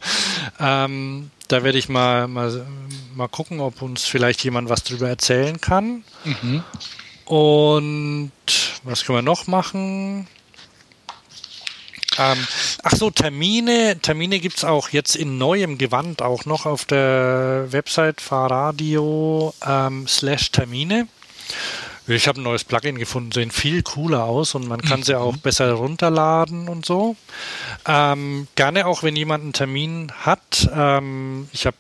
[0.59, 2.65] ähm, da werde ich mal, mal,
[3.15, 6.03] mal gucken, ob uns vielleicht jemand was drüber erzählen kann.
[6.23, 6.63] Mhm.
[7.25, 8.31] Und
[8.84, 10.27] was können wir noch machen?
[12.19, 12.38] Ähm,
[12.84, 13.99] ach so, Termine.
[14.02, 20.07] Termine gibt es auch jetzt in neuem Gewand auch noch auf der Website Fahrradio ähm,
[20.07, 21.07] slash Termine.
[22.10, 25.03] Ich habe ein neues Plugin gefunden, sehen viel cooler aus und man kann mhm.
[25.03, 27.18] sie auch besser runterladen und so.
[27.85, 30.69] Ähm, gerne auch, wenn jemand einen Termin hat.
[30.73, 31.76] Ähm, ich habe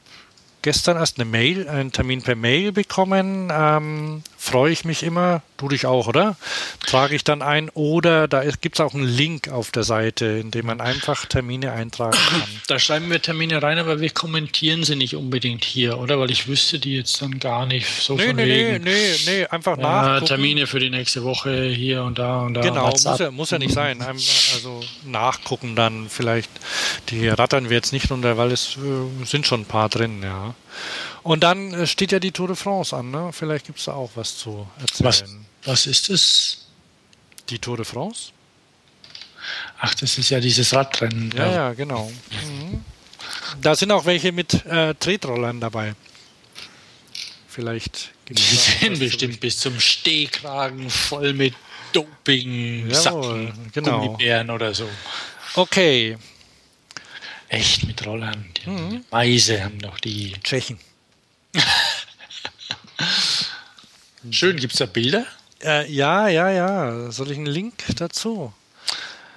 [0.63, 3.49] gestern erst eine Mail, einen Termin per Mail bekommen.
[3.53, 5.41] Ähm, freue ich mich immer.
[5.57, 6.35] Du dich auch, oder?
[6.85, 7.69] Trage ich dann ein.
[7.69, 11.71] Oder da gibt es auch einen Link auf der Seite, in dem man einfach Termine
[11.71, 12.43] eintragen kann.
[12.67, 16.19] Da schreiben wir Termine rein, aber wir kommentieren sie nicht unbedingt hier, oder?
[16.19, 18.83] Weil ich wüsste die jetzt dann gar nicht so nee, von nee, wegen.
[18.83, 20.25] Nee, nee, nee, einfach ja, nachgucken.
[20.27, 22.61] Termine für die nächste Woche hier und da und da.
[22.61, 24.01] Genau, muss ja, muss ja nicht sein.
[24.01, 26.51] Also nachgucken dann vielleicht.
[27.09, 30.53] Die rattern wir jetzt nicht runter, weil es äh, sind schon ein paar drin, ja.
[31.27, 33.31] Und dann äh, steht ja die Tour de France an, ne?
[33.33, 35.09] Vielleicht gibt es da auch was zu erzählen.
[35.09, 35.23] Was,
[35.65, 36.67] was ist es?
[37.49, 38.31] Die Tour de France?
[39.77, 41.33] Ach, das ist ja dieses Radrennen.
[41.35, 42.09] Ja, ja, genau.
[42.31, 42.81] Mhm.
[43.61, 45.95] Da sind auch welche mit äh, Tretrollern dabei.
[47.49, 48.49] Vielleicht gibt es.
[48.49, 51.53] Die sind bestimmt bis zum Stehkragen voll mit
[51.91, 53.99] Doping, Jawohl, genau.
[53.99, 54.87] Gummibären oder so.
[55.55, 56.17] Okay.
[57.49, 58.45] Echt mit Rollern.
[58.63, 59.05] Die mhm.
[59.11, 60.31] Meise haben noch die.
[60.41, 60.79] Tschechen.
[64.31, 65.25] Schön, gibt es da Bilder?
[65.63, 67.11] Äh, ja, ja, ja.
[67.11, 68.53] Soll ich einen Link dazu?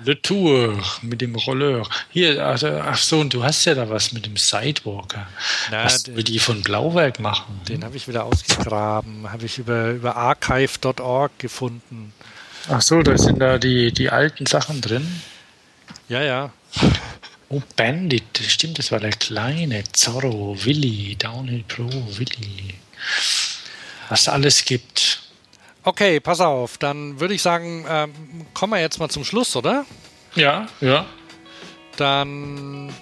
[0.04, 1.86] Le Tour mit dem Rolleur.
[2.10, 5.26] Hier, also, ach so, und du hast ja da was mit dem Sidewalker.
[5.70, 7.60] Na, was den, wir die von Blauwerk machen.
[7.68, 9.30] Den habe ich wieder ausgegraben.
[9.30, 12.12] Habe ich über, über archive.org gefunden.
[12.68, 15.22] Ach so, da sind da die, die alten Sachen drin.
[16.08, 16.50] Ja, ja.
[17.52, 22.74] Oh, Bandit, stimmt, das war der kleine Zorro, Willy, Downhill Pro, Willy.
[24.08, 25.20] Was alles gibt.
[25.82, 28.12] Okay, pass auf, dann würde ich sagen, ähm,
[28.54, 29.84] kommen wir jetzt mal zum Schluss, oder?
[30.36, 31.06] Ja, ja.
[31.96, 32.94] Dann,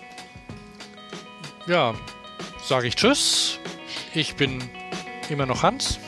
[1.66, 1.94] ja,
[2.66, 3.58] sage ich Tschüss.
[4.14, 4.66] Ich bin
[5.28, 5.98] immer noch Hans.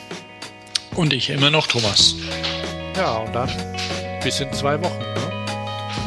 [0.95, 2.15] Und ich immer noch Thomas.
[2.97, 3.51] Ja, und dann
[4.23, 4.97] bis in zwei Wochen.
[4.97, 5.45] Ne?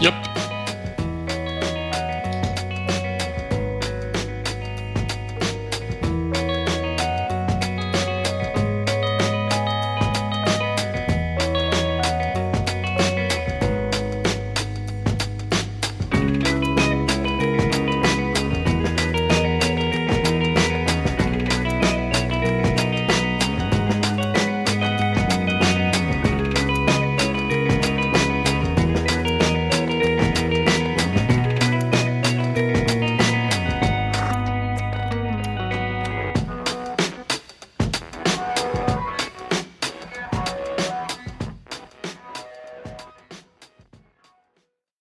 [0.02, 0.43] Yep.